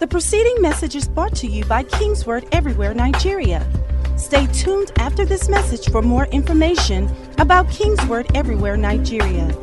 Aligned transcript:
The 0.00 0.06
preceding 0.06 0.62
message 0.62 0.96
is 0.96 1.06
brought 1.06 1.36
to 1.36 1.46
you 1.46 1.62
by 1.66 1.82
Kingsword 1.82 2.48
Everywhere 2.52 2.94
Nigeria. 2.94 3.70
Stay 4.16 4.46
tuned 4.46 4.90
after 4.96 5.26
this 5.26 5.50
message 5.50 5.90
for 5.90 6.00
more 6.00 6.24
information 6.28 7.14
about 7.36 7.68
Kingsword 7.68 8.34
Everywhere 8.34 8.78
Nigeria. 8.78 9.54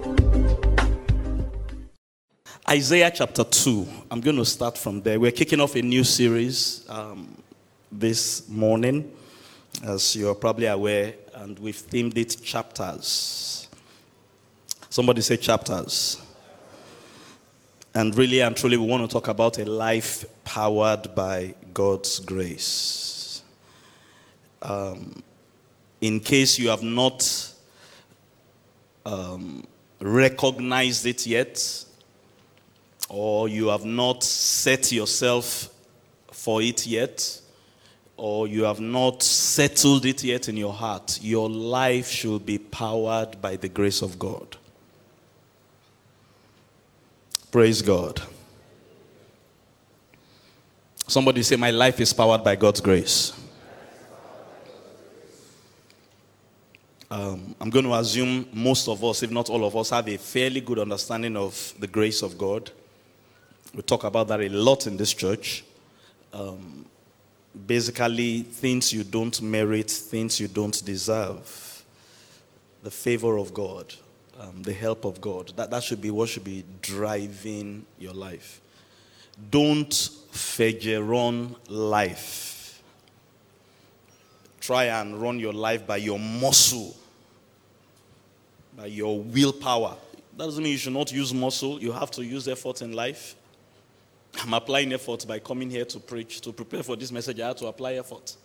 Isaiah 2.70 3.10
chapter 3.10 3.44
2. 3.44 3.88
I'm 4.12 4.22
going 4.22 4.36
to 4.36 4.46
start 4.46 4.78
from 4.78 5.02
there. 5.02 5.20
We're 5.20 5.32
kicking 5.32 5.60
off 5.60 5.76
a 5.76 5.82
new 5.82 6.04
series 6.04 6.86
um, 6.88 7.36
this 7.92 8.48
morning, 8.48 9.12
as 9.84 10.16
you're 10.16 10.36
probably 10.36 10.68
aware, 10.68 11.16
and 11.34 11.58
we've 11.58 11.82
themed 11.82 12.16
it 12.16 12.38
chapters. 12.44 13.68
Somebody 14.92 15.22
say 15.22 15.38
chapters. 15.38 16.22
And 17.98 18.16
really 18.16 18.42
and 18.42 18.56
truly, 18.56 18.78
we 18.78 18.86
want 18.86 19.10
to 19.10 19.12
talk 19.12 19.28
about 19.28 19.58
a 19.58 19.66
life 19.66 20.24
powered 20.44 21.16
by 21.16 21.56
God's 21.74 22.20
grace. 22.20 23.42
Um, 24.62 25.24
in 26.00 26.20
case 26.20 26.60
you 26.60 26.70
have 26.70 26.84
not 26.84 27.56
um, 29.04 29.66
recognized 30.00 31.08
it 31.08 31.26
yet, 31.26 31.86
or 33.10 33.50
you 33.50 33.70
have 33.70 33.84
not 33.84 34.24
set 34.24 34.92
yourself 34.92 35.70
for 36.32 36.62
it 36.62 36.86
yet, 36.86 37.42
or 38.16 38.48
you 38.48 38.66
have 38.66 38.80
not 38.80 39.24
settled 39.24 40.06
it 40.06 40.24
yet 40.24 40.50
in 40.50 40.56
your 40.56 40.74
heart, 40.74 41.18
your 41.24 41.50
life 41.50 42.12
should 42.12 42.46
be 42.46 42.60
powered 42.60 43.42
by 43.42 43.56
the 43.56 43.70
grace 43.70 44.04
of 44.04 44.20
God. 44.20 44.57
Praise 47.58 47.82
God. 47.82 48.22
Somebody 51.08 51.42
say, 51.42 51.56
My 51.56 51.72
life 51.72 52.00
is 52.00 52.14
powered 52.14 52.44
by 52.44 52.56
God's 52.56 52.80
grace. 52.80 53.34
Um, 57.10 57.56
I'm 57.60 57.72
going 57.72 57.86
to 57.86 57.96
assume 57.96 58.48
most 58.54 58.88
of 58.88 59.04
us, 59.04 59.24
if 59.24 59.32
not 59.32 59.50
all 59.50 59.66
of 59.66 59.76
us, 59.76 59.90
have 59.90 60.08
a 60.08 60.18
fairly 60.18 60.62
good 60.62 60.78
understanding 60.78 61.36
of 61.36 61.74
the 61.80 61.88
grace 61.88 62.22
of 62.22 62.38
God. 62.38 62.70
We 63.74 63.82
talk 63.82 64.04
about 64.04 64.28
that 64.28 64.40
a 64.40 64.50
lot 64.50 64.86
in 64.86 64.96
this 64.96 65.16
church. 65.16 65.64
Um, 66.32 66.86
basically, 67.66 68.44
things 68.44 68.94
you 68.94 69.04
don't 69.04 69.42
merit, 69.42 69.90
things 69.90 70.40
you 70.40 70.48
don't 70.48 70.86
deserve, 70.86 71.84
the 72.84 72.92
favor 72.92 73.40
of 73.40 73.52
God, 73.52 73.96
um, 74.40 74.64
the 74.64 74.74
help 74.74 75.06
of 75.06 75.20
God. 75.22 75.54
That, 75.56 75.72
that 75.72 75.84
should 75.84 76.02
be 76.02 76.12
what 76.12 76.30
should 76.30 76.44
be 76.44 76.64
driving 76.82 77.86
your 78.00 78.14
life. 78.14 78.62
Don't 79.52 79.90
fedge 79.90 81.08
run 81.08 81.56
life. 81.68 82.82
Try 84.60 84.86
and 84.86 85.22
run 85.22 85.40
your 85.40 85.54
life 85.54 85.88
by 85.88 85.98
your 85.98 86.20
muscle, 86.20 86.96
by 88.76 88.88
your 88.88 89.20
willpower. 89.20 89.96
That 90.36 90.46
doesn't 90.46 90.64
mean 90.64 90.74
you 90.74 90.78
should 90.78 90.94
not 90.94 91.12
use 91.12 91.34
muscle. 91.34 91.80
You 91.80 91.92
have 91.92 92.12
to 92.12 92.24
use 92.24 92.48
effort 92.48 92.82
in 92.82 92.94
life. 92.94 93.36
I'm 94.42 94.54
applying 94.54 94.94
effort 94.94 95.26
by 95.28 95.40
coming 95.40 95.70
here 95.70 95.86
to 95.86 96.00
preach. 96.00 96.42
To 96.42 96.52
prepare 96.52 96.84
for 96.84 96.96
this 96.96 97.12
message, 97.12 97.40
I 97.40 97.48
had 97.48 97.58
to 97.58 97.68
apply 97.68 97.94
effort. 97.94 98.36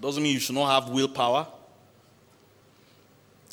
Doesn't 0.00 0.22
mean 0.22 0.32
you 0.32 0.40
should 0.40 0.54
not 0.54 0.82
have 0.82 0.90
willpower. 0.92 1.46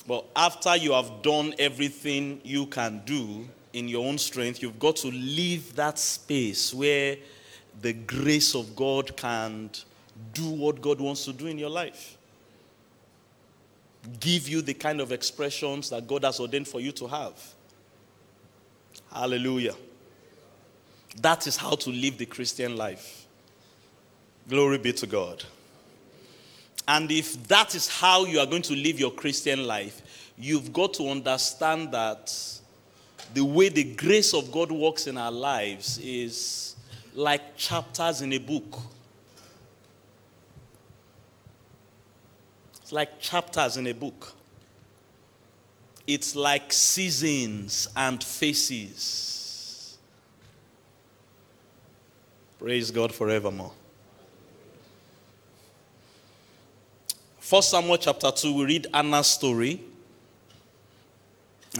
But 0.08 0.26
after 0.36 0.76
you 0.78 0.94
have 0.94 1.22
done 1.22 1.54
everything 1.60 2.40
you 2.44 2.66
can 2.68 3.02
do 3.06 3.48
in 3.74 3.90
your 3.90 4.08
own 4.08 4.18
strength, 4.18 4.62
you've 4.62 4.80
got 4.80 4.96
to 4.98 5.08
leave 5.08 5.76
that 5.76 6.00
space 6.00 6.74
where 6.74 7.18
the 7.82 7.92
grace 7.94 8.56
of 8.56 8.76
God 8.76 9.16
can 9.18 9.70
do 10.34 10.50
what 10.50 10.82
God 10.82 11.02
wants 11.02 11.26
to 11.26 11.34
do 11.34 11.48
in 11.48 11.60
your 11.60 11.70
life. 11.70 12.18
Give 14.22 14.48
you 14.48 14.62
the 14.62 14.74
kind 14.74 15.02
of 15.02 15.12
expressions 15.12 15.90
that 15.90 16.08
God 16.08 16.24
has 16.24 16.40
ordained 16.40 16.70
for 16.70 16.80
you 16.80 16.94
to 16.94 17.08
have. 17.08 17.34
Hallelujah. 19.12 19.76
That 21.22 21.46
is 21.48 21.58
how 21.58 21.76
to 21.76 21.90
live 21.90 22.18
the 22.18 22.26
Christian 22.26 22.78
life. 22.78 23.26
Glory 24.48 24.78
be 24.78 24.94
to 24.94 25.08
God. 25.08 25.44
And 26.88 27.12
if 27.12 27.48
that 27.48 27.76
is 27.76 27.88
how 27.88 28.26
you 28.26 28.40
are 28.40 28.46
going 28.46 28.62
to 28.64 28.74
live 28.74 29.00
your 29.00 29.12
Christian 29.12 29.66
life, 29.66 30.32
you've 30.38 30.72
got 30.72 30.94
to 30.96 31.10
understand 31.10 31.92
that 31.92 32.34
the 33.34 33.44
way 33.44 33.70
the 33.70 33.84
grace 33.96 34.34
of 34.34 34.52
God 34.52 34.72
works 34.72 35.08
in 35.08 35.18
our 35.18 35.32
lives 35.32 35.98
is 35.98 36.76
like 37.14 37.58
chapters 37.58 38.22
in 38.22 38.32
a 38.34 38.38
book. 38.38 38.80
It's 42.82 42.92
like 42.94 43.20
chapters 43.20 43.76
in 43.76 43.88
a 43.88 43.94
book. 43.94 44.34
It's 46.06 46.38
like 46.38 46.72
seasons 46.72 47.90
and 47.98 48.24
faces. 48.24 49.98
Praise 52.60 52.92
God 52.92 53.14
forevermore. 53.14 53.74
First 57.48 57.70
Samuel 57.70 57.98
chapter 57.98 58.30
2, 58.30 58.54
we 58.54 58.66
read 58.66 58.88
Hannah's 58.94 59.28
story. 59.28 59.82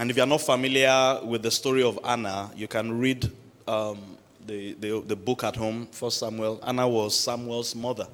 And 0.00 0.10
if 0.10 0.16
you're 0.16 0.24
not 0.24 0.40
familiar 0.40 1.20
with 1.22 1.42
the 1.42 1.50
story 1.50 1.82
of 1.82 1.98
Hannah, 2.02 2.50
you 2.56 2.66
can 2.66 2.98
read 2.98 3.30
um, 3.66 3.98
the, 4.46 4.72
the, 4.80 5.02
the 5.02 5.14
book 5.14 5.44
at 5.44 5.56
home, 5.56 5.86
First 5.92 6.20
Samuel. 6.20 6.58
Hannah 6.64 6.88
was 6.88 7.20
Samuel's 7.20 7.74
mother. 7.74 8.08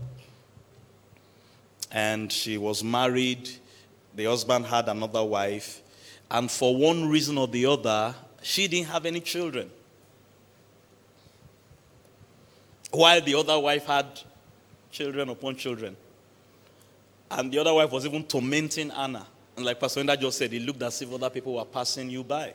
And 1.92 2.32
she 2.32 2.58
was 2.58 2.82
married. 2.82 3.48
The 4.16 4.24
husband 4.24 4.66
had 4.66 4.88
another 4.88 5.22
wife. 5.22 5.80
And 6.32 6.50
for 6.50 6.74
one 6.74 7.08
reason 7.08 7.38
or 7.38 7.46
the 7.46 7.66
other, 7.66 8.16
she 8.42 8.66
didn't 8.66 8.88
have 8.88 9.06
any 9.06 9.20
children. 9.20 9.70
While 12.90 13.20
the 13.20 13.36
other 13.36 13.60
wife 13.60 13.86
had 13.86 14.06
children 14.90 15.28
upon 15.28 15.54
children. 15.54 15.96
And 17.34 17.50
the 17.50 17.58
other 17.58 17.74
wife 17.74 17.90
was 17.90 18.06
even 18.06 18.22
tormenting 18.24 18.90
Hannah. 18.90 19.26
And 19.56 19.66
like 19.66 19.80
Pastor 19.80 20.00
Enda 20.00 20.18
just 20.18 20.38
said, 20.38 20.52
it 20.52 20.62
looked 20.62 20.82
as 20.82 21.02
if 21.02 21.12
other 21.12 21.28
people 21.30 21.54
were 21.54 21.64
passing 21.64 22.08
you 22.08 22.22
by. 22.22 22.54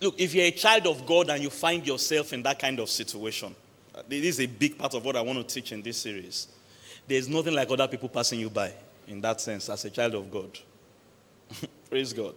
Look, 0.00 0.20
if 0.20 0.34
you're 0.34 0.46
a 0.46 0.50
child 0.50 0.86
of 0.88 1.06
God 1.06 1.30
and 1.30 1.42
you 1.42 1.48
find 1.48 1.86
yourself 1.86 2.32
in 2.32 2.42
that 2.42 2.58
kind 2.58 2.80
of 2.80 2.90
situation, 2.90 3.54
this 4.08 4.24
is 4.24 4.40
a 4.40 4.46
big 4.46 4.76
part 4.76 4.94
of 4.94 5.04
what 5.04 5.14
I 5.14 5.20
want 5.20 5.38
to 5.38 5.54
teach 5.54 5.70
in 5.70 5.80
this 5.80 5.96
series. 5.96 6.48
There's 7.06 7.28
nothing 7.28 7.54
like 7.54 7.70
other 7.70 7.86
people 7.86 8.08
passing 8.08 8.40
you 8.40 8.50
by 8.50 8.72
in 9.06 9.20
that 9.20 9.40
sense 9.40 9.68
as 9.68 9.84
a 9.84 9.90
child 9.90 10.14
of 10.14 10.28
God. 10.28 10.58
Praise 11.88 12.12
God. 12.12 12.34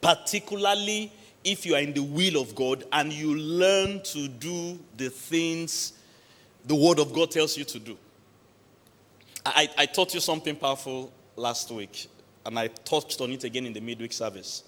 Particularly 0.00 1.12
if 1.44 1.64
you 1.64 1.76
are 1.76 1.80
in 1.80 1.94
the 1.94 2.02
will 2.02 2.42
of 2.42 2.56
God 2.56 2.84
and 2.90 3.12
you 3.12 3.36
learn 3.36 4.02
to 4.02 4.26
do 4.26 4.80
the 4.96 5.10
things 5.10 5.92
the 6.66 6.74
Word 6.74 6.98
of 6.98 7.12
God 7.12 7.30
tells 7.30 7.56
you 7.56 7.64
to 7.64 7.78
do. 7.78 7.96
I, 9.54 9.68
I 9.76 9.86
taught 9.86 10.14
you 10.14 10.20
something 10.20 10.56
powerful 10.56 11.12
last 11.36 11.70
week, 11.70 12.08
and 12.44 12.58
I 12.58 12.68
touched 12.68 13.20
on 13.20 13.30
it 13.32 13.44
again 13.44 13.66
in 13.66 13.72
the 13.72 13.80
midweek 13.80 14.12
service. 14.12 14.64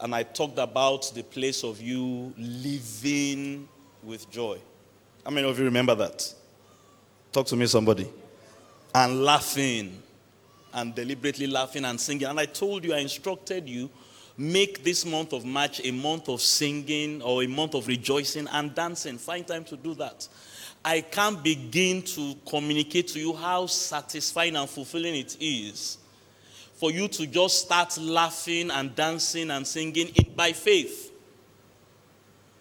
And 0.00 0.14
I 0.14 0.24
talked 0.24 0.58
about 0.58 1.12
the 1.14 1.22
place 1.22 1.62
of 1.62 1.80
you 1.80 2.34
living 2.36 3.68
with 4.02 4.30
joy. 4.30 4.58
How 5.24 5.30
many 5.30 5.48
of 5.48 5.58
you 5.58 5.64
remember 5.64 5.94
that? 5.94 6.34
Talk 7.30 7.46
to 7.46 7.56
me, 7.56 7.66
somebody. 7.66 8.08
And 8.94 9.24
laughing, 9.24 10.02
and 10.74 10.94
deliberately 10.94 11.46
laughing 11.46 11.84
and 11.84 12.00
singing. 12.00 12.26
And 12.26 12.40
I 12.40 12.46
told 12.46 12.84
you, 12.84 12.94
I 12.94 12.98
instructed 12.98 13.68
you, 13.68 13.90
make 14.36 14.82
this 14.82 15.04
month 15.04 15.32
of 15.32 15.44
March 15.44 15.80
a 15.84 15.90
month 15.90 16.28
of 16.28 16.40
singing 16.40 17.22
or 17.22 17.42
a 17.42 17.46
month 17.46 17.74
of 17.74 17.86
rejoicing 17.86 18.48
and 18.48 18.74
dancing. 18.74 19.18
Find 19.18 19.46
time 19.46 19.64
to 19.64 19.76
do 19.76 19.94
that. 19.94 20.26
I 20.84 21.00
can't 21.00 21.42
begin 21.42 22.02
to 22.02 22.34
communicate 22.48 23.08
to 23.08 23.20
you 23.20 23.34
how 23.34 23.66
satisfying 23.66 24.56
and 24.56 24.68
fulfilling 24.68 25.14
it 25.14 25.36
is 25.40 25.98
for 26.74 26.90
you 26.90 27.06
to 27.06 27.26
just 27.28 27.60
start 27.60 27.96
laughing 27.98 28.70
and 28.70 28.92
dancing 28.96 29.52
and 29.52 29.64
singing 29.64 30.10
it 30.16 30.36
by 30.36 30.52
faith. 30.52 31.12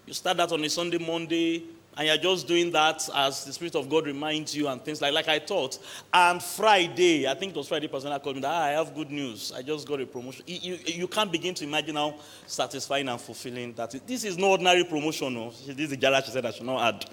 You 0.06 0.14
start 0.14 0.38
that 0.38 0.52
on 0.52 0.64
a 0.64 0.70
Sunday, 0.70 1.00
Monday, 1.00 1.64
and 1.98 2.08
you're 2.08 2.18
just 2.18 2.48
doing 2.48 2.72
that 2.72 3.10
as 3.16 3.44
the 3.46 3.52
Spirit 3.52 3.76
of 3.76 3.90
God 3.90 4.06
reminds 4.06 4.56
you 4.56 4.68
and 4.68 4.82
things 4.84 5.02
like 5.02 5.14
like 5.14 5.28
I 5.28 5.40
thought. 5.40 5.80
And 6.14 6.42
Friday, 6.42 7.28
I 7.28 7.34
think 7.34 7.56
it 7.56 7.58
was 7.58 7.68
Friday, 7.68 7.88
person 7.88 8.12
called 8.20 8.36
me 8.36 8.42
that 8.44 8.54
ah, 8.54 8.64
I 8.66 8.70
have 8.70 8.94
good 8.94 9.10
news. 9.10 9.52
I 9.56 9.64
just 9.64 9.88
got 9.88 10.00
a 10.00 10.06
promotion. 10.06 10.44
You, 10.46 10.76
you, 10.76 10.80
you, 10.86 11.08
can't 11.08 11.32
begin 11.32 11.56
to 11.56 11.64
imagine 11.64 11.96
how 11.96 12.16
satisfying 12.46 13.10
and 13.10 13.20
fulfilling 13.20 13.74
that 13.74 13.96
is. 13.96 14.02
This 14.02 14.24
is 14.24 14.38
no 14.38 14.52
ordinary 14.52 14.84
promotion. 14.84 15.34
No. 15.34 15.50
This 15.50 15.78
is 15.80 15.90
the 15.90 15.98
Jara 15.98 16.24
she 16.24 16.32
said 16.32 16.46
I 16.46 16.52
should 16.52 16.66
not 16.66 16.94
add. 16.94 17.06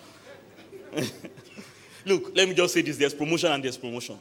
Look, 2.05 2.35
let 2.35 2.49
me 2.49 2.55
just 2.55 2.75
say 2.75 2.82
this 2.82 2.96
there's 2.96 3.14
promotion 3.14 3.52
and 3.52 3.62
there's 3.62 3.76
promotion. 3.76 4.19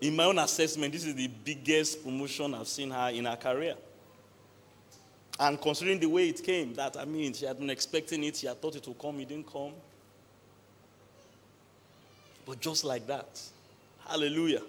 In 0.00 0.16
my 0.16 0.24
own 0.24 0.38
assessment, 0.38 0.92
this 0.92 1.04
is 1.04 1.14
the 1.14 1.28
biggest 1.28 2.02
promotion 2.02 2.54
I've 2.54 2.66
seen 2.66 2.90
her 2.90 3.10
in 3.10 3.24
her 3.24 3.36
career. 3.36 3.76
And 5.38 5.60
considering 5.60 5.98
the 6.00 6.06
way 6.06 6.28
it 6.28 6.42
came, 6.42 6.74
that 6.74 6.96
I 6.96 7.04
mean, 7.04 7.32
she 7.32 7.46
had 7.46 7.58
been 7.58 7.70
expecting 7.70 8.22
it, 8.24 8.36
she 8.36 8.46
had 8.46 8.60
thought 8.60 8.76
it 8.76 8.86
would 8.86 8.98
come, 8.98 9.20
it 9.20 9.28
didn't 9.28 9.50
come. 9.50 9.72
But 12.44 12.60
just 12.60 12.84
like 12.84 13.06
that, 13.06 13.40
hallelujah. 14.06 14.62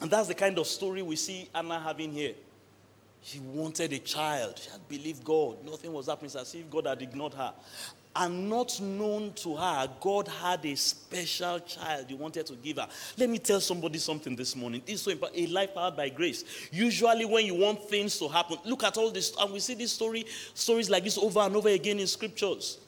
And 0.00 0.10
that's 0.10 0.28
the 0.28 0.34
kind 0.34 0.56
of 0.58 0.66
story 0.66 1.02
we 1.02 1.16
see 1.16 1.48
Hannah 1.52 1.80
having 1.80 2.12
here. 2.12 2.34
She 3.22 3.40
wanted 3.40 3.92
a 3.92 3.98
child. 3.98 4.58
She 4.58 4.70
had 4.70 4.88
believed 4.88 5.24
God. 5.24 5.64
Nothing 5.64 5.92
was 5.92 6.06
happening. 6.06 6.26
It's 6.26 6.36
as 6.36 6.54
if 6.54 6.70
God 6.70 6.86
had 6.86 7.02
ignored 7.02 7.34
her. 7.34 7.52
And 8.16 8.48
not 8.48 8.80
known 8.80 9.32
to 9.34 9.54
her, 9.54 9.88
God 10.00 10.26
had 10.26 10.64
a 10.64 10.74
special 10.74 11.60
child 11.60 12.06
He 12.08 12.14
wanted 12.14 12.46
to 12.46 12.54
give 12.54 12.78
her. 12.78 12.88
Let 13.16 13.30
me 13.30 13.38
tell 13.38 13.60
somebody 13.60 13.98
something 13.98 14.34
this 14.34 14.56
morning. 14.56 14.82
This 14.84 14.96
is 14.96 15.02
so 15.02 15.10
important. 15.12 15.38
A 15.38 15.46
life 15.52 15.74
powered 15.74 15.96
by 15.96 16.08
grace. 16.08 16.44
Usually, 16.72 17.24
when 17.24 17.46
you 17.46 17.54
want 17.54 17.84
things 17.84 18.18
to 18.18 18.28
happen, 18.28 18.58
look 18.64 18.82
at 18.82 18.96
all 18.96 19.10
this, 19.10 19.32
and 19.38 19.52
we 19.52 19.60
see 19.60 19.74
this 19.74 19.92
story, 19.92 20.24
stories 20.54 20.90
like 20.90 21.04
this 21.04 21.18
over 21.18 21.40
and 21.40 21.54
over 21.54 21.68
again 21.68 22.00
in 22.00 22.06
scriptures. 22.06 22.78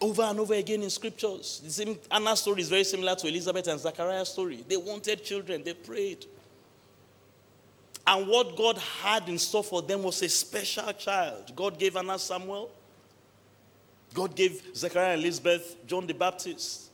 Over 0.00 0.22
and 0.22 0.40
over 0.40 0.54
again 0.54 0.82
in 0.82 0.88
scriptures. 0.88 1.60
The 1.62 1.70
same 1.70 1.98
Hannah's 2.10 2.40
story 2.40 2.62
is 2.62 2.70
very 2.70 2.84
similar 2.84 3.16
to 3.16 3.26
Elizabeth 3.26 3.66
and 3.66 3.78
Zachariah's 3.78 4.30
story. 4.30 4.64
They 4.66 4.78
wanted 4.78 5.22
children, 5.24 5.62
they 5.62 5.74
prayed. 5.74 6.24
And 8.10 8.26
what 8.26 8.56
God 8.56 8.76
had 8.76 9.28
in 9.28 9.38
store 9.38 9.62
for 9.62 9.82
them 9.82 10.02
was 10.02 10.20
a 10.22 10.28
special 10.28 10.92
child. 10.94 11.52
God 11.54 11.78
gave 11.78 11.94
Hannah 11.94 12.18
Samuel. 12.18 12.68
God 14.12 14.34
gave 14.34 14.60
Zechariah 14.74 15.12
and 15.12 15.22
Elizabeth 15.22 15.76
John 15.86 16.08
the 16.08 16.12
Baptist. 16.12 16.90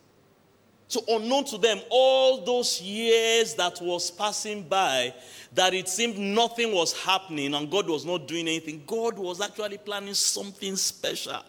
So, 0.88 1.02
unknown 1.08 1.46
to 1.46 1.58
them, 1.58 1.80
all 1.88 2.44
those 2.44 2.82
years 2.82 3.54
that 3.54 3.80
was 3.80 4.10
passing 4.10 4.62
by, 4.64 5.14
that 5.54 5.72
it 5.72 5.88
seemed 5.88 6.18
nothing 6.18 6.72
was 6.74 6.92
happening 6.92 7.54
and 7.54 7.70
God 7.70 7.88
was 7.88 8.04
not 8.04 8.28
doing 8.28 8.46
anything, 8.46 8.82
God 8.86 9.16
was 9.18 9.40
actually 9.40 9.78
planning 9.78 10.12
something 10.12 10.76
special. 10.76 11.42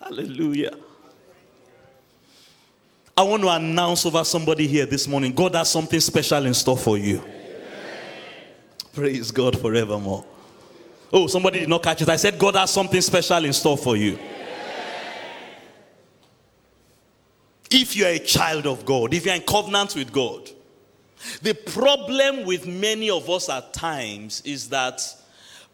Hallelujah. 0.00 0.76
I 3.16 3.22
want 3.22 3.44
to 3.44 3.50
announce 3.50 4.04
over 4.04 4.24
somebody 4.24 4.66
here 4.66 4.84
this 4.84 5.06
morning 5.06 5.32
God 5.32 5.54
has 5.54 5.70
something 5.70 6.00
special 6.00 6.44
in 6.44 6.54
store 6.54 6.76
for 6.76 6.98
you. 6.98 7.22
Praise 8.94 9.32
God 9.32 9.58
forevermore. 9.60 10.24
Oh, 11.12 11.26
somebody 11.26 11.60
did 11.60 11.68
not 11.68 11.82
catch 11.82 12.02
it. 12.02 12.08
I 12.08 12.16
said, 12.16 12.38
God 12.38 12.54
has 12.54 12.70
something 12.70 13.00
special 13.00 13.44
in 13.44 13.52
store 13.52 13.76
for 13.76 13.96
you. 13.96 14.18
If 17.70 17.96
you're 17.96 18.08
a 18.08 18.20
child 18.20 18.66
of 18.66 18.84
God, 18.84 19.12
if 19.14 19.26
you're 19.26 19.34
in 19.34 19.42
covenant 19.42 19.96
with 19.96 20.12
God, 20.12 20.48
the 21.42 21.54
problem 21.54 22.44
with 22.44 22.66
many 22.66 23.10
of 23.10 23.28
us 23.28 23.48
at 23.48 23.72
times 23.72 24.42
is 24.44 24.68
that 24.68 25.02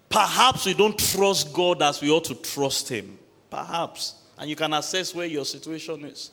perhaps 0.08 0.64
we 0.64 0.75
don't 0.75 0.99
trust 0.99 1.52
God 1.52 1.82
as 1.82 2.00
we 2.00 2.11
ought 2.11 2.25
to 2.25 2.34
trust 2.34 2.88
Him. 2.88 3.19
Perhaps. 3.50 4.14
And 4.38 4.49
you 4.49 4.56
can 4.56 4.73
assess 4.73 5.14
where 5.14 5.26
your 5.26 5.44
situation 5.44 6.05
is. 6.06 6.31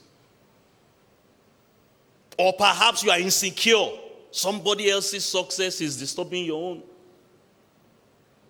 Or 2.38 2.54
perhaps 2.54 3.04
you 3.04 3.12
are 3.12 3.20
insecure 3.20 3.90
Somebody 4.38 4.92
else's 4.92 5.26
success 5.26 5.82
is 5.82 5.98
disturbing 5.98 6.46
your 6.46 6.64
own. 6.64 6.84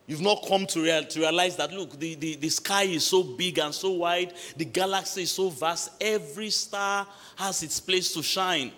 You've 0.06 0.19
not 0.19 0.45
come 0.45 0.66
to, 0.66 0.84
real, 0.84 1.06
to 1.06 1.19
realize 1.22 1.56
that, 1.56 1.72
look, 1.72 1.98
the, 1.98 2.16
the, 2.16 2.36
the 2.36 2.50
sky 2.50 2.84
is 2.84 3.06
so 3.06 3.24
big 3.24 3.57
and 3.57 3.74
so 3.74 3.92
wide, 3.92 4.34
the 4.57 4.66
galaxy 4.66 5.22
is 5.22 5.31
so 5.31 5.50
vast, 5.50 5.92
every 6.01 6.50
star 6.50 7.07
has 7.38 7.63
its 7.63 7.80
place 7.80 8.12
to 8.16 8.22
shine. 8.22 8.74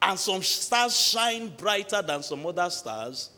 And 0.00 0.18
some 0.18 0.42
stars 0.42 0.98
shine 0.98 1.48
brighter 1.48 2.00
than 2.00 2.22
some 2.22 2.46
other 2.46 2.70
stars. 2.70 3.28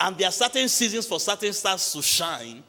And 0.00 0.18
there 0.18 0.26
are 0.26 0.32
certain 0.32 0.68
seasons 0.68 1.06
for 1.06 1.20
certain 1.20 1.52
stars 1.52 1.92
to 1.92 2.02
shine. 2.02 2.64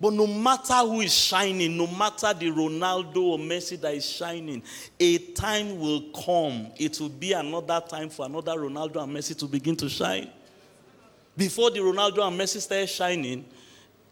But 0.00 0.12
no 0.12 0.26
matter 0.28 0.74
who 0.74 1.00
is 1.00 1.12
shining, 1.12 1.76
no 1.76 1.88
matter 1.88 2.32
the 2.32 2.46
Ronaldo 2.46 3.16
or 3.16 3.38
Messi 3.38 3.80
that 3.80 3.94
is 3.94 4.08
shining, 4.08 4.62
a 5.00 5.18
time 5.18 5.80
will 5.80 6.02
come. 6.24 6.68
It 6.76 7.00
will 7.00 7.08
be 7.08 7.32
another 7.32 7.82
time 7.88 8.08
for 8.08 8.26
another 8.26 8.52
Ronaldo 8.52 9.02
and 9.02 9.16
Messi 9.16 9.36
to 9.38 9.46
begin 9.46 9.74
to 9.76 9.88
shine. 9.88 10.30
Before 11.36 11.70
the 11.70 11.80
Ronaldo 11.80 12.26
and 12.26 12.38
Messi 12.38 12.60
start 12.60 12.88
shining, 12.88 13.44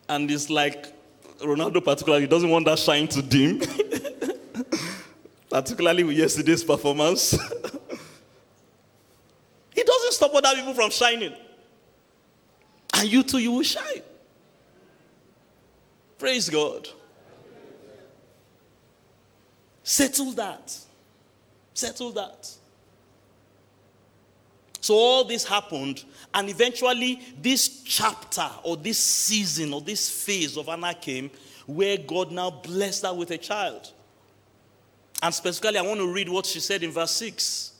and 0.08 0.28
it's 0.30 0.50
like 0.50 0.92
Ronaldo 1.38 1.84
particularly 1.84 2.26
doesn't 2.26 2.50
want 2.50 2.64
that 2.66 2.80
shine 2.80 3.06
to 3.08 3.22
dim, 3.22 3.60
particularly 5.50 6.02
with 6.02 6.16
yesterday's 6.16 6.64
performance. 6.64 7.30
he 9.72 9.82
doesn't 9.84 10.12
stop 10.12 10.34
other 10.34 10.54
people 10.56 10.74
from 10.74 10.90
shining. 10.90 11.34
And 12.94 13.08
you 13.08 13.22
too, 13.22 13.38
you 13.38 13.52
will 13.52 13.62
shine. 13.62 14.02
Praise 16.18 16.48
God. 16.48 16.88
Settle 19.82 20.32
that. 20.32 20.76
Settle 21.74 22.10
that. 22.12 22.50
So 24.80 24.94
all 24.94 25.24
this 25.24 25.44
happened, 25.44 26.04
and 26.32 26.48
eventually, 26.48 27.20
this 27.40 27.82
chapter 27.82 28.48
or 28.62 28.76
this 28.76 28.98
season 28.98 29.72
or 29.72 29.80
this 29.80 30.08
phase 30.08 30.56
of 30.56 30.66
Hannah 30.66 30.94
came 30.94 31.30
where 31.66 31.96
God 31.96 32.30
now 32.30 32.50
blessed 32.50 33.04
her 33.04 33.12
with 33.12 33.30
a 33.32 33.38
child. 33.38 33.92
And 35.22 35.34
specifically, 35.34 35.78
I 35.78 35.82
want 35.82 35.98
to 36.00 36.12
read 36.12 36.28
what 36.28 36.46
she 36.46 36.60
said 36.60 36.82
in 36.82 36.92
verse 36.92 37.10
6. 37.12 37.72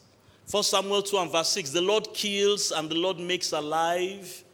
1 0.51 0.63
Samuel 0.63 1.03
2 1.03 1.19
and 1.19 1.31
verse 1.31 1.49
6 1.51 1.71
The 1.71 1.81
Lord 1.81 2.09
kills 2.13 2.73
and 2.73 2.89
the 2.89 2.95
Lord 2.95 3.19
makes 3.19 3.53
alive 3.53 4.45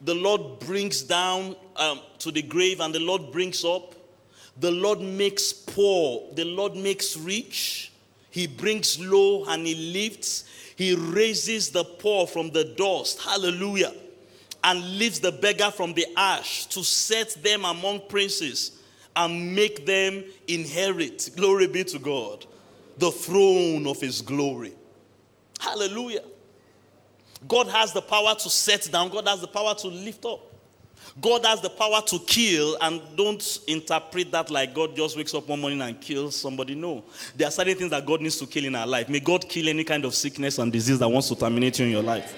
the 0.00 0.14
Lord 0.14 0.60
brings 0.60 1.02
down 1.02 1.56
um, 1.76 2.00
to 2.18 2.30
the 2.30 2.42
grave 2.42 2.80
and 2.80 2.94
the 2.94 3.00
Lord 3.00 3.32
brings 3.32 3.64
up. 3.64 3.94
The 4.58 4.70
Lord 4.70 5.00
makes 5.00 5.52
poor, 5.52 6.32
the 6.34 6.44
Lord 6.44 6.76
makes 6.76 7.16
rich. 7.16 7.92
He 8.30 8.46
brings 8.46 9.00
low 9.00 9.44
and 9.46 9.66
he 9.66 9.74
lifts. 9.74 10.44
He 10.76 10.94
raises 10.94 11.70
the 11.70 11.84
poor 11.84 12.26
from 12.26 12.50
the 12.50 12.64
dust. 12.64 13.20
Hallelujah. 13.20 13.92
And 14.62 14.98
lifts 14.98 15.20
the 15.20 15.32
beggar 15.32 15.70
from 15.70 15.94
the 15.94 16.06
ash 16.16 16.66
to 16.66 16.84
set 16.84 17.30
them 17.42 17.64
among 17.64 18.02
princes 18.08 18.72
and 19.16 19.54
make 19.54 19.86
them 19.86 20.24
inherit. 20.46 21.30
Glory 21.36 21.66
be 21.66 21.84
to 21.84 21.98
God. 21.98 22.46
The 22.98 23.10
throne 23.10 23.86
of 23.86 24.00
his 24.00 24.22
glory. 24.22 24.74
Hallelujah. 25.58 26.22
God 27.46 27.68
has 27.68 27.92
the 27.92 28.02
power 28.02 28.34
to 28.34 28.50
set 28.50 28.88
down, 28.90 29.10
God 29.10 29.28
has 29.28 29.40
the 29.40 29.46
power 29.46 29.74
to 29.74 29.88
lift 29.88 30.24
up. 30.24 30.40
God 31.20 31.44
has 31.44 31.60
the 31.60 31.70
power 31.70 32.00
to 32.06 32.18
kill, 32.20 32.76
and 32.80 33.00
don't 33.16 33.58
interpret 33.66 34.30
that 34.32 34.50
like 34.50 34.74
God 34.74 34.94
just 34.94 35.16
wakes 35.16 35.34
up 35.34 35.48
one 35.48 35.60
morning 35.60 35.80
and 35.80 36.00
kills 36.00 36.36
somebody. 36.36 36.74
No. 36.74 37.04
There 37.36 37.48
are 37.48 37.50
certain 37.50 37.76
things 37.76 37.90
that 37.90 38.04
God 38.06 38.20
needs 38.20 38.38
to 38.38 38.46
kill 38.46 38.64
in 38.64 38.74
our 38.74 38.86
life. 38.86 39.08
May 39.08 39.20
God 39.20 39.48
kill 39.48 39.68
any 39.68 39.84
kind 39.84 40.04
of 40.04 40.14
sickness 40.14 40.58
and 40.58 40.72
disease 40.72 40.98
that 40.98 41.08
wants 41.08 41.28
to 41.28 41.36
terminate 41.36 41.78
you 41.78 41.86
in 41.86 41.92
your 41.92 42.02
life. 42.02 42.34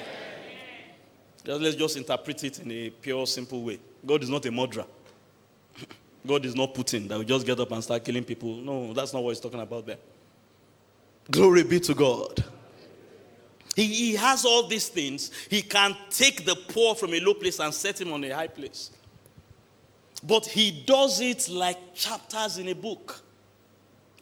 let's 1.45 1.77
just 1.77 1.97
interpret 1.97 2.45
it 2.45 2.61
in 2.61 2.71
a 2.71 2.91
pure, 2.91 3.27
simple 3.27 3.63
way. 3.63 3.79
God 4.05 4.23
is 4.23 4.31
not 4.31 4.47
a 4.47 4.51
murderer. 4.51 4.87
God 6.27 6.45
is 6.45 6.55
not 6.55 6.75
Putin 6.75 7.09
that 7.09 7.19
will 7.19 7.25
just 7.25 7.47
get 7.47 7.59
up 7.59 7.71
and 7.73 7.83
start 7.83 8.05
killing 8.05 8.25
people. 8.25 8.57
No, 8.57 8.93
that's 8.93 9.13
not 9.13 9.23
what 9.23 9.31
he's 9.31 9.41
talking 9.41 9.61
about 9.61 9.87
there. 9.87 9.99
Glory 11.31 11.65
be 11.65 11.81
to 11.81 11.95
God. 11.95 12.45
He, 13.77 13.87
he 13.87 14.15
has 14.15 14.45
all 14.45 14.67
these 14.67 14.89
things. 14.89 15.31
He 15.49 15.63
can 15.63 15.97
take 16.11 16.45
the 16.45 16.57
poor 16.57 16.95
from 16.95 17.15
a 17.15 17.21
low 17.21 17.35
place 17.35 17.61
and 17.61 17.73
set 17.73 18.01
him 18.01 18.13
on 18.13 18.25
a 18.25 18.31
high 18.31 18.49
place. 18.49 18.91
But 20.23 20.47
he 20.47 20.83
does 20.87 21.21
it 21.21 21.49
like 21.49 21.95
chapters 21.95 22.59
in 22.59 22.69
a 22.69 22.75
book. 22.75 23.23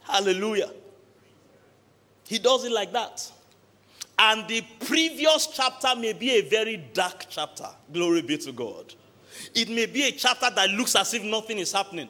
Hallelujah. 0.02 0.70
He 2.26 2.38
does 2.38 2.64
it 2.64 2.72
like 2.72 2.92
that. 2.92 3.30
And 4.18 4.46
the 4.48 4.62
previous 4.80 5.46
chapter 5.46 5.94
may 5.96 6.12
be 6.12 6.32
a 6.32 6.42
very 6.42 6.76
dark 6.76 7.26
chapter. 7.28 7.68
Glory 7.92 8.22
be 8.22 8.36
to 8.38 8.52
God. 8.52 8.94
It 9.54 9.68
may 9.68 9.86
be 9.86 10.04
a 10.04 10.12
chapter 10.12 10.50
that 10.50 10.70
looks 10.70 10.96
as 10.96 11.14
if 11.14 11.22
nothing 11.22 11.58
is 11.58 11.72
happening. 11.72 12.08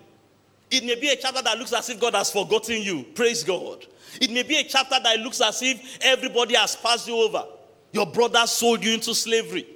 It 0.71 0.85
may 0.85 0.95
be 0.97 1.09
a 1.09 1.17
chapter 1.17 1.43
that 1.43 1.59
looks 1.59 1.73
as 1.73 1.89
if 1.89 2.01
God 2.01 2.15
has 2.15 2.33
forgotten 2.33 2.83
you. 2.83 3.05
Praise 3.15 3.45
God. 3.45 3.87
It 4.21 4.31
may 4.31 4.43
be 4.43 4.57
a 4.57 4.65
chapter 4.65 4.97
that 5.03 5.19
looks 5.21 5.41
as 5.41 5.61
if 5.63 5.99
everybody 6.03 6.55
has 6.55 6.77
passed 6.77 7.09
you 7.09 7.17
over. 7.17 7.45
Your 7.93 8.07
brother 8.07 8.47
sold 8.47 8.85
you 8.85 8.93
into 8.95 9.15
slavery. 9.15 9.67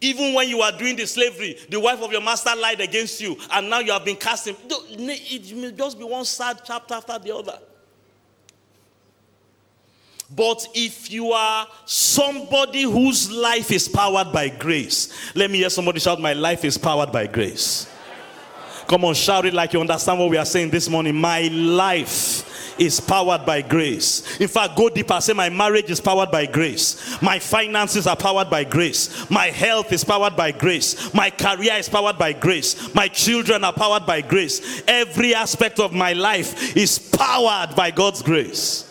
Even 0.00 0.34
when 0.34 0.48
you 0.48 0.60
are 0.60 0.72
doing 0.72 0.96
the 0.96 1.06
slavery, 1.06 1.56
the 1.70 1.80
wife 1.80 2.02
of 2.02 2.12
your 2.12 2.20
master 2.20 2.50
lied 2.56 2.80
against 2.80 3.20
you, 3.20 3.36
and 3.52 3.70
now 3.70 3.78
you 3.78 3.92
have 3.92 4.04
been 4.04 4.16
cast 4.16 4.46
in. 4.46 4.56
It 4.68 5.56
may 5.56 5.72
just 5.72 5.98
be 5.98 6.04
one 6.04 6.24
sad 6.24 6.60
chapter 6.64 6.94
after 6.94 7.18
the 7.18 7.34
other. 7.34 7.58
But 10.34 10.66
if 10.74 11.10
you 11.10 11.32
are 11.32 11.66
somebody 11.84 12.82
whose 12.82 13.30
life 13.30 13.70
is 13.70 13.88
powered 13.88 14.32
by 14.32 14.48
grace, 14.48 15.12
let 15.34 15.50
me 15.50 15.58
hear 15.58 15.70
somebody 15.70 16.00
shout, 16.00 16.20
My 16.20 16.32
life 16.32 16.64
is 16.64 16.76
powered 16.76 17.12
by 17.12 17.26
grace. 17.26 17.90
Come 18.86 19.04
on, 19.06 19.14
shout 19.14 19.46
it 19.46 19.54
like 19.54 19.72
you 19.72 19.80
understand 19.80 20.18
what 20.18 20.28
we 20.28 20.36
are 20.36 20.44
saying 20.44 20.70
this 20.70 20.88
morning. 20.88 21.14
My 21.14 21.48
life 21.48 22.50
is 22.78 23.00
powered 23.00 23.44
by 23.46 23.62
grace. 23.62 24.38
In 24.40 24.48
fact, 24.48 24.76
go 24.76 24.88
deeper. 24.88 25.20
Say, 25.20 25.32
My 25.32 25.48
marriage 25.50 25.90
is 25.90 26.00
powered 26.00 26.30
by 26.30 26.46
grace. 26.46 27.20
My 27.22 27.38
finances 27.38 28.06
are 28.06 28.16
powered 28.16 28.50
by 28.50 28.64
grace. 28.64 29.28
My 29.30 29.46
health 29.46 29.92
is 29.92 30.04
powered 30.04 30.36
by 30.36 30.52
grace. 30.52 31.12
My 31.14 31.30
career 31.30 31.74
is 31.74 31.88
powered 31.88 32.18
by 32.18 32.32
grace. 32.32 32.94
My 32.94 33.08
children 33.08 33.64
are 33.64 33.72
powered 33.72 34.06
by 34.06 34.20
grace. 34.20 34.82
Every 34.86 35.34
aspect 35.34 35.80
of 35.80 35.92
my 35.92 36.12
life 36.12 36.76
is 36.76 36.98
powered 36.98 37.74
by 37.76 37.90
God's 37.90 38.22
grace. 38.22 38.90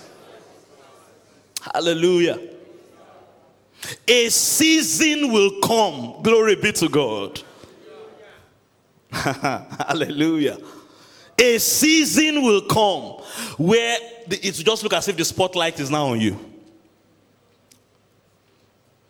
Hallelujah. 1.73 2.39
A 4.07 4.29
season 4.29 5.31
will 5.31 5.59
come. 5.61 6.21
Glory 6.21 6.55
be 6.55 6.71
to 6.73 6.89
God. 6.89 7.41
Hallelujah. 9.11 10.57
A 11.43 11.57
season 11.57 12.41
will 12.41 12.62
come 12.62 13.21
where 13.57 13.97
it 14.29 14.53
just 14.53 14.81
look 14.81 14.93
as 14.93 15.09
if 15.09 15.17
the 15.17 15.25
spotlight 15.25 15.77
is 15.77 15.91
now 15.91 16.07
on 16.07 16.21
you. 16.21 16.39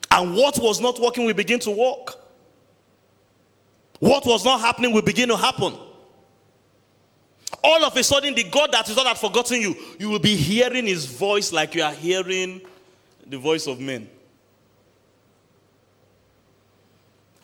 And 0.10 0.36
what 0.36 0.58
was 0.58 0.82
not 0.82 1.00
working 1.00 1.28
will 1.28 1.36
begin 1.36 1.60
to 1.60 1.70
work. 1.70 2.16
What 4.00 4.26
was 4.26 4.44
not 4.44 4.62
happening 4.62 4.94
will 4.94 5.04
begin 5.04 5.30
to 5.30 5.38
happen. 5.38 5.78
All 7.64 7.86
of 7.86 7.96
a 7.96 8.04
sudden, 8.04 8.34
the 8.34 8.46
God 8.46 8.72
that 8.72 8.90
is 8.90 8.96
not 8.96 9.16
forgotten 9.20 9.62
you, 9.62 9.76
you 10.00 10.10
will 10.10 10.18
be 10.18 10.36
hearing 10.36 10.88
his 10.88 11.06
voice 11.06 11.54
like 11.54 11.76
you 11.76 11.84
are 11.84 11.94
hearing 11.94 12.62
the 13.28 13.38
voice 13.38 13.68
of 13.68 13.80
men. 13.80 14.10